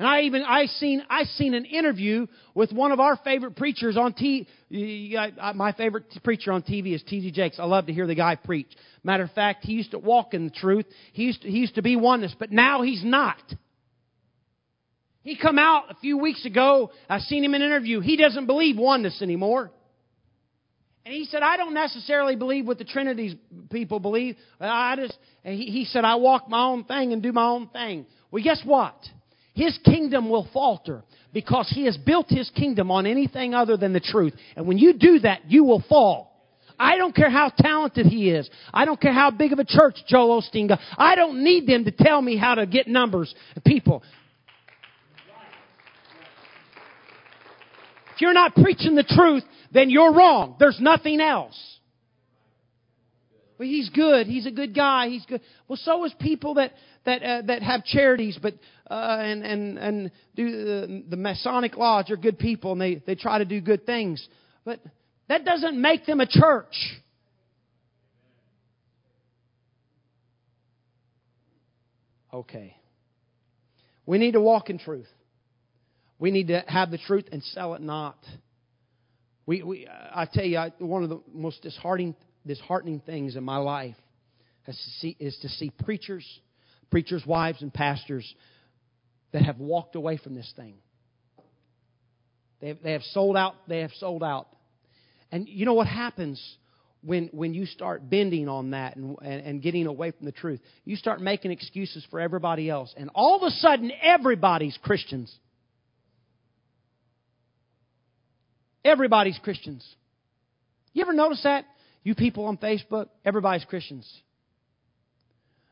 And 0.01 0.07
I 0.07 0.21
even 0.21 0.41
I 0.41 0.65
seen 0.65 1.03
I 1.11 1.25
seen 1.25 1.53
an 1.53 1.63
interview 1.65 2.25
with 2.55 2.71
one 2.71 2.91
of 2.91 2.99
our 2.99 3.17
favorite 3.17 3.55
preachers 3.55 3.97
on 3.97 4.13
TV. 4.13 4.47
My 5.53 5.73
favorite 5.73 6.05
preacher 6.23 6.51
on 6.51 6.63
TV 6.63 6.95
is 6.95 7.03
T.D. 7.03 7.31
Jakes. 7.31 7.59
I 7.59 7.65
love 7.65 7.85
to 7.85 7.93
hear 7.93 8.07
the 8.07 8.15
guy 8.15 8.35
preach. 8.35 8.71
Matter 9.03 9.25
of 9.25 9.31
fact, 9.33 9.63
he 9.63 9.73
used 9.73 9.91
to 9.91 9.99
walk 9.99 10.33
in 10.33 10.45
the 10.45 10.51
truth. 10.51 10.87
He 11.13 11.25
used 11.25 11.43
to, 11.43 11.47
he 11.47 11.59
used 11.59 11.75
to 11.75 11.83
be 11.83 11.97
oneness, 11.97 12.35
but 12.39 12.51
now 12.51 12.81
he's 12.81 13.03
not. 13.03 13.37
He 15.21 15.37
come 15.37 15.59
out 15.59 15.91
a 15.91 15.95
few 16.01 16.17
weeks 16.17 16.45
ago. 16.45 16.89
I 17.07 17.19
seen 17.19 17.43
him 17.43 17.53
in 17.53 17.61
an 17.61 17.67
interview. 17.67 17.99
He 17.99 18.17
doesn't 18.17 18.47
believe 18.47 18.77
oneness 18.77 19.21
anymore. 19.21 19.71
And 21.05 21.13
he 21.15 21.25
said, 21.25 21.41
I 21.41 21.57
don't 21.57 21.73
necessarily 21.73 22.35
believe 22.35 22.67
what 22.67 22.77
the 22.77 22.83
Trinity's 22.83 23.35
people 23.71 23.99
believe. 23.99 24.35
I 24.59 24.95
just, 24.95 25.17
he, 25.43 25.65
he 25.65 25.85
said, 25.85 26.05
I 26.05 26.15
walk 26.15 26.47
my 26.47 26.63
own 26.63 26.83
thing 26.83 27.11
and 27.11 27.23
do 27.23 27.31
my 27.31 27.45
own 27.45 27.67
thing. 27.69 28.05
Well, 28.29 28.43
guess 28.43 28.61
what? 28.63 28.95
His 29.53 29.77
kingdom 29.83 30.29
will 30.29 30.47
falter 30.53 31.03
because 31.33 31.69
he 31.73 31.85
has 31.85 31.97
built 31.97 32.27
his 32.29 32.49
kingdom 32.51 32.91
on 32.91 33.05
anything 33.05 33.53
other 33.53 33.77
than 33.77 33.93
the 33.93 33.99
truth. 33.99 34.33
And 34.55 34.67
when 34.67 34.77
you 34.77 34.93
do 34.93 35.19
that, 35.19 35.49
you 35.49 35.63
will 35.63 35.83
fall. 35.89 36.31
I 36.79 36.97
don't 36.97 37.15
care 37.15 37.29
how 37.29 37.51
talented 37.55 38.07
he 38.07 38.31
is. 38.31 38.49
I 38.73 38.85
don't 38.85 38.99
care 38.99 39.13
how 39.13 39.29
big 39.29 39.53
of 39.53 39.59
a 39.59 39.65
church 39.65 39.97
Joel 40.07 40.41
Osteen 40.41 40.67
got. 40.67 40.79
I 40.97 41.15
don't 41.15 41.43
need 41.43 41.67
them 41.67 41.85
to 41.85 41.91
tell 41.91 42.21
me 42.21 42.37
how 42.37 42.55
to 42.55 42.65
get 42.65 42.87
numbers. 42.87 43.33
Of 43.55 43.63
people. 43.63 44.03
If 48.15 48.21
you're 48.21 48.33
not 48.33 48.55
preaching 48.55 48.95
the 48.95 49.03
truth, 49.03 49.43
then 49.71 49.89
you're 49.89 50.13
wrong. 50.13 50.55
There's 50.59 50.79
nothing 50.79 51.21
else. 51.21 51.59
Well, 53.57 53.67
he's 53.67 53.89
good. 53.89 54.27
He's 54.27 54.47
a 54.47 54.51
good 54.51 54.73
guy. 54.73 55.09
He's 55.09 55.25
good. 55.25 55.41
Well, 55.67 55.79
so 55.83 56.03
is 56.05 56.13
people 56.19 56.55
that 56.55 56.73
that 57.05 57.23
uh, 57.23 57.41
that 57.43 57.61
have 57.61 57.85
charities, 57.85 58.37
but 58.41 58.55
uh, 58.89 59.17
and 59.19 59.43
and 59.43 59.77
and 59.77 60.11
do 60.35 60.51
the, 60.51 61.03
the 61.09 61.15
Masonic 61.15 61.77
lodge 61.77 62.09
are 62.09 62.17
good 62.17 62.39
people, 62.39 62.71
and 62.71 62.81
they 62.81 62.95
they 63.05 63.15
try 63.15 63.37
to 63.37 63.45
do 63.45 63.61
good 63.61 63.85
things. 63.85 64.27
But 64.65 64.79
that 65.29 65.45
doesn't 65.45 65.79
make 65.79 66.05
them 66.05 66.19
a 66.19 66.27
church. 66.27 66.73
Okay. 72.33 72.75
We 74.05 74.17
need 74.17 74.31
to 74.31 74.41
walk 74.41 74.69
in 74.69 74.79
truth. 74.79 75.07
We 76.17 76.31
need 76.31 76.47
to 76.47 76.63
have 76.67 76.91
the 76.91 76.97
truth 76.97 77.25
and 77.31 77.43
sell 77.43 77.75
it 77.75 77.81
not. 77.81 78.17
We, 79.45 79.63
we, 79.63 79.87
I 79.87 80.27
tell 80.31 80.45
you, 80.45 80.57
I, 80.57 80.71
one 80.79 81.03
of 81.03 81.09
the 81.09 81.21
most 81.33 81.61
disheartening, 81.61 82.15
disheartening 82.45 83.01
things 83.05 83.35
in 83.35 83.43
my 83.43 83.57
life 83.57 83.95
is 84.67 84.75
to 84.75 84.89
see, 84.99 85.17
is 85.19 85.37
to 85.41 85.49
see 85.49 85.71
preachers, 85.83 86.25
preachers' 86.89 87.25
wives, 87.25 87.61
and 87.61 87.73
pastors 87.73 88.31
that 89.31 89.41
have 89.43 89.57
walked 89.57 89.95
away 89.95 90.17
from 90.17 90.35
this 90.35 90.51
thing. 90.55 90.75
They 92.59 92.69
have, 92.69 92.77
they 92.83 92.91
have 92.93 93.03
sold 93.11 93.35
out. 93.35 93.55
They 93.67 93.79
have 93.79 93.91
sold 93.99 94.23
out. 94.23 94.47
And 95.31 95.47
you 95.47 95.65
know 95.65 95.73
what 95.73 95.87
happens 95.87 96.41
when, 97.03 97.29
when 97.31 97.53
you 97.53 97.65
start 97.65 98.07
bending 98.09 98.47
on 98.47 98.71
that 98.71 98.95
and, 98.95 99.17
and, 99.21 99.45
and 99.45 99.61
getting 99.61 99.87
away 99.87 100.11
from 100.11 100.25
the 100.25 100.31
truth? 100.31 100.59
You 100.85 100.95
start 100.95 101.21
making 101.21 101.51
excuses 101.51 102.05
for 102.11 102.19
everybody 102.19 102.69
else. 102.69 102.93
And 102.95 103.09
all 103.15 103.37
of 103.37 103.43
a 103.43 103.51
sudden, 103.51 103.91
everybody's 104.01 104.77
Christians. 104.83 105.33
Everybody's 108.83 109.39
Christians. 109.43 109.87
You 110.93 111.03
ever 111.03 111.13
notice 111.13 111.41
that? 111.43 111.65
You 112.03 112.15
people 112.15 112.45
on 112.45 112.57
Facebook, 112.57 113.07
everybody's 113.23 113.65
Christians. 113.65 114.11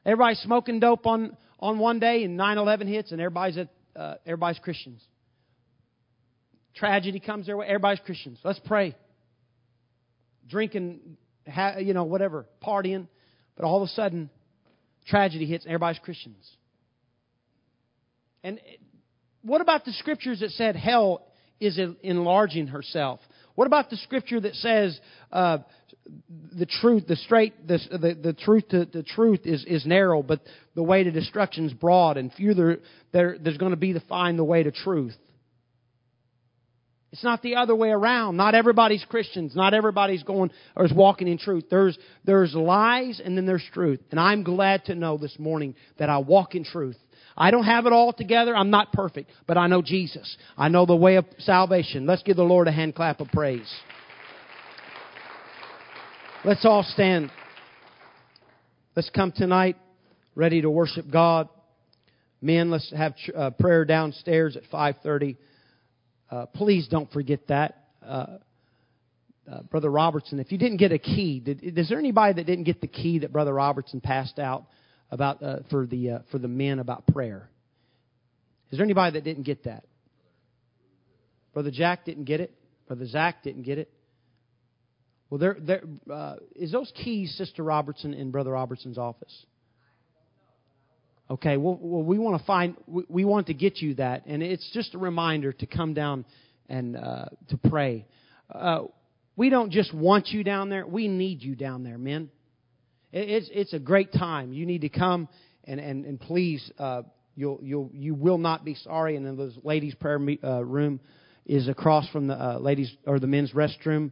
Everybody's 0.05 0.39
smoking 0.39 0.79
dope 0.79 1.05
on, 1.07 1.35
on 1.59 1.79
one 1.79 1.99
day 1.99 2.23
and 2.23 2.39
9-11 2.39 2.87
hits 2.87 3.11
and 3.11 3.19
everybody's, 3.19 3.57
at, 3.57 3.69
uh, 3.95 4.15
everybody's 4.25 4.59
Christians. 4.59 5.03
Tragedy 6.75 7.19
comes 7.19 7.47
their 7.47 7.57
way, 7.57 7.65
everybody's 7.67 7.99
Christians. 8.05 8.39
Let's 8.43 8.59
pray. 8.65 8.95
Drinking, 10.47 11.17
you 11.79 11.93
know, 11.93 12.03
whatever, 12.03 12.45
partying. 12.63 13.07
But 13.55 13.65
all 13.65 13.81
of 13.81 13.87
a 13.87 13.91
sudden, 13.91 14.29
tragedy 15.07 15.45
hits 15.45 15.65
and 15.65 15.73
everybody's 15.73 15.99
Christians. 15.99 16.49
And 18.43 18.59
what 19.41 19.61
about 19.61 19.83
the 19.83 19.91
scriptures 19.93 20.39
that 20.39 20.51
said 20.51 20.75
hell 20.75 21.25
is 21.59 21.79
enlarging 22.03 22.67
herself? 22.67 23.19
What 23.55 23.67
about 23.67 23.89
the 23.89 23.97
scripture 23.97 24.39
that 24.39 24.55
says 24.55 24.99
uh, 25.31 25.59
the 26.57 26.65
truth, 26.65 27.07
the 27.07 27.15
straight, 27.17 27.67
the, 27.67 27.79
the, 27.91 28.17
the 28.21 28.33
truth 28.33 28.69
to 28.69 28.85
the 28.85 29.03
truth 29.03 29.41
is, 29.43 29.65
is 29.65 29.85
narrow, 29.85 30.23
but 30.23 30.41
the 30.75 30.83
way 30.83 31.03
to 31.03 31.11
destruction 31.11 31.65
is 31.65 31.73
broad, 31.73 32.17
and 32.17 32.31
few 32.33 32.53
there, 32.53 32.77
there, 33.11 33.37
there's 33.39 33.57
going 33.57 33.71
to 33.71 33.77
be 33.77 33.93
to 33.93 33.99
find 34.01 34.39
the 34.39 34.43
way 34.43 34.63
to 34.63 34.71
truth. 34.71 35.15
It's 37.11 37.23
not 37.23 37.41
the 37.41 37.55
other 37.55 37.75
way 37.75 37.89
around. 37.89 38.37
Not 38.37 38.53
everybody's 38.53 39.03
Christians. 39.05 39.55
Not 39.55 39.73
everybody's 39.73 40.23
going 40.23 40.51
or 40.75 40.85
is 40.85 40.93
walking 40.93 41.27
in 41.27 41.39
truth. 41.39 41.65
There's, 41.69 41.97
there's 42.23 42.53
lies 42.53 43.19
and 43.23 43.35
then 43.35 43.45
there's 43.45 43.65
truth. 43.73 43.99
And 44.11 44.19
I'm 44.19 44.43
glad 44.43 44.85
to 44.85 44.95
know 44.95 45.17
this 45.17 45.37
morning 45.39 45.73
that 45.97 46.09
I 46.09 46.19
walk 46.19 46.53
in 46.53 46.63
truth. 46.63 46.97
I 47.39 47.51
don't 47.51 47.63
have 47.63 47.85
it 47.85 47.93
all 47.93 48.11
together. 48.11 48.53
I'm 48.55 48.69
not 48.69 48.91
perfect, 48.91 49.31
but 49.47 49.57
I 49.57 49.67
know 49.67 49.81
Jesus. 49.81 50.35
I 50.57 50.67
know 50.67 50.85
the 50.85 50.95
way 50.95 51.15
of 51.15 51.25
salvation. 51.39 52.05
Let's 52.05 52.21
give 52.21 52.35
the 52.35 52.43
Lord 52.43 52.67
a 52.67 52.71
hand 52.71 52.95
clap 52.95 53.21
of 53.21 53.29
praise. 53.29 53.73
Let's 56.43 56.65
all 56.65 56.83
stand. 56.83 57.31
Let's 58.95 59.09
come 59.09 59.31
tonight 59.31 59.77
ready 60.35 60.61
to 60.61 60.69
worship 60.69 61.05
God. 61.11 61.47
Men, 62.41 62.71
let's 62.71 62.91
have 62.95 63.15
uh, 63.35 63.51
prayer 63.51 63.85
downstairs 63.85 64.57
at 64.57 64.63
5:30. 64.71 65.37
Uh, 66.29 66.45
please 66.47 66.87
don't 66.89 67.11
forget 67.11 67.47
that. 67.47 67.85
Uh, 68.05 68.37
uh, 69.49 69.61
Brother 69.63 69.89
Robertson, 69.89 70.39
if 70.39 70.51
you 70.51 70.57
didn't 70.57 70.77
get 70.77 70.91
a 70.91 70.99
key, 70.99 71.39
did, 71.39 71.61
is 71.63 71.89
there 71.89 71.97
anybody 71.97 72.33
that 72.33 72.45
didn't 72.45 72.65
get 72.65 72.81
the 72.81 72.87
key 72.87 73.19
that 73.19 73.31
Brother 73.31 73.53
Robertson 73.53 73.99
passed 73.99 74.39
out? 74.39 74.65
About 75.11 75.41
uh, 75.43 75.57
for 75.69 75.85
the 75.85 76.11
uh, 76.11 76.19
for 76.31 76.37
the 76.37 76.47
men 76.47 76.79
about 76.79 77.07
prayer. 77.07 77.49
Is 78.71 78.77
there 78.77 78.85
anybody 78.85 79.13
that 79.13 79.23
didn't 79.23 79.43
get 79.43 79.63
that? 79.63 79.83
Brother 81.53 81.71
Jack 81.71 82.05
didn't 82.05 82.25
get 82.25 82.39
it. 82.39 82.53
Brother 82.87 83.05
Zach 83.05 83.43
didn't 83.43 83.63
get 83.63 83.77
it. 83.77 83.91
Well, 85.29 85.37
there, 85.37 85.57
there 85.59 85.83
uh, 86.11 86.37
is 86.55 86.71
those 86.71 86.91
keys, 87.03 87.35
Sister 87.37 87.63
Robertson, 87.63 88.13
in 88.15 88.31
Brother 88.31 88.51
Robertson's 88.51 88.97
office. 88.97 89.45
Okay, 91.29 91.57
well, 91.57 91.77
well 91.79 92.01
we 92.01 92.17
want 92.17 92.41
to 92.41 92.45
find, 92.47 92.75
we, 92.87 93.03
we, 93.07 93.25
want 93.25 93.47
to 93.47 93.53
get 93.53 93.77
you 93.77 93.93
that, 93.95 94.25
and 94.25 94.41
it's 94.41 94.67
just 94.73 94.95
a 94.95 94.97
reminder 94.97 95.53
to 95.53 95.65
come 95.67 95.93
down 95.93 96.25
and 96.67 96.97
uh, 96.97 97.25
to 97.49 97.57
pray. 97.57 98.07
Uh, 98.51 98.85
we 99.35 99.51
don't 99.51 99.71
just 99.71 99.93
want 99.93 100.29
you 100.29 100.43
down 100.43 100.69
there; 100.69 100.87
we 100.87 101.07
need 101.07 101.43
you 101.43 101.55
down 101.55 101.83
there, 101.83 101.99
men. 101.99 102.31
It's, 103.11 103.49
it's 103.51 103.73
a 103.73 103.79
great 103.79 104.11
time. 104.13 104.53
You 104.53 104.65
need 104.65 104.81
to 104.81 104.89
come 104.89 105.27
and, 105.63 105.79
and, 105.79 106.05
and 106.05 106.19
please, 106.19 106.71
uh, 106.77 107.03
you'll, 107.35 107.59
you'll, 107.61 107.89
you 107.93 108.13
will 108.13 108.37
not 108.37 108.63
be 108.65 108.75
sorry. 108.75 109.15
And 109.15 109.25
then 109.25 109.35
the 109.35 109.53
ladies' 109.63 109.95
prayer 109.95 110.19
meet, 110.19 110.43
uh, 110.43 110.63
room 110.63 110.99
is 111.45 111.67
across 111.67 112.07
from 112.09 112.27
the 112.27 112.35
uh, 112.35 112.59
ladies 112.59 112.91
or 113.05 113.19
the 113.19 113.27
men's 113.27 113.51
restroom. 113.51 114.11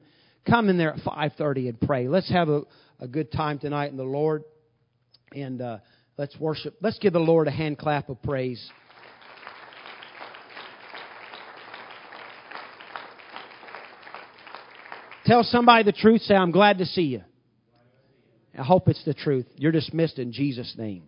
Come 0.50 0.70
in 0.70 0.78
there 0.78 0.94
at 0.94 1.00
5:30 1.02 1.70
and 1.70 1.82
pray. 1.82 2.08
Let's 2.08 2.30
have 2.32 2.50
a, 2.50 2.62
a 3.00 3.08
good 3.08 3.32
time 3.32 3.60
tonight 3.60 3.92
in 3.92 3.98
the 3.98 4.04
Lord, 4.04 4.44
and 5.34 5.62
uh, 5.62 5.78
let's 6.18 6.38
worship. 6.40 6.76
Let's 6.82 6.98
give 7.00 7.14
the 7.14 7.20
Lord 7.20 7.48
a 7.48 7.52
hand 7.52 7.78
clap 7.78 8.10
of 8.10 8.22
praise. 8.24 8.66
Tell 15.26 15.44
somebody 15.44 15.84
the 15.84 15.92
truth. 15.92 16.22
Say, 16.22 16.34
I'm 16.34 16.52
glad 16.52 16.78
to 16.78 16.86
see 16.86 17.02
you. 17.02 17.22
I 18.58 18.64
hope 18.64 18.88
it's 18.88 19.04
the 19.06 19.14
truth. 19.14 19.46
You're 19.56 19.72
dismissed 19.72 20.20
in 20.20 20.32
Jesus' 20.32 20.76
name. 20.78 21.04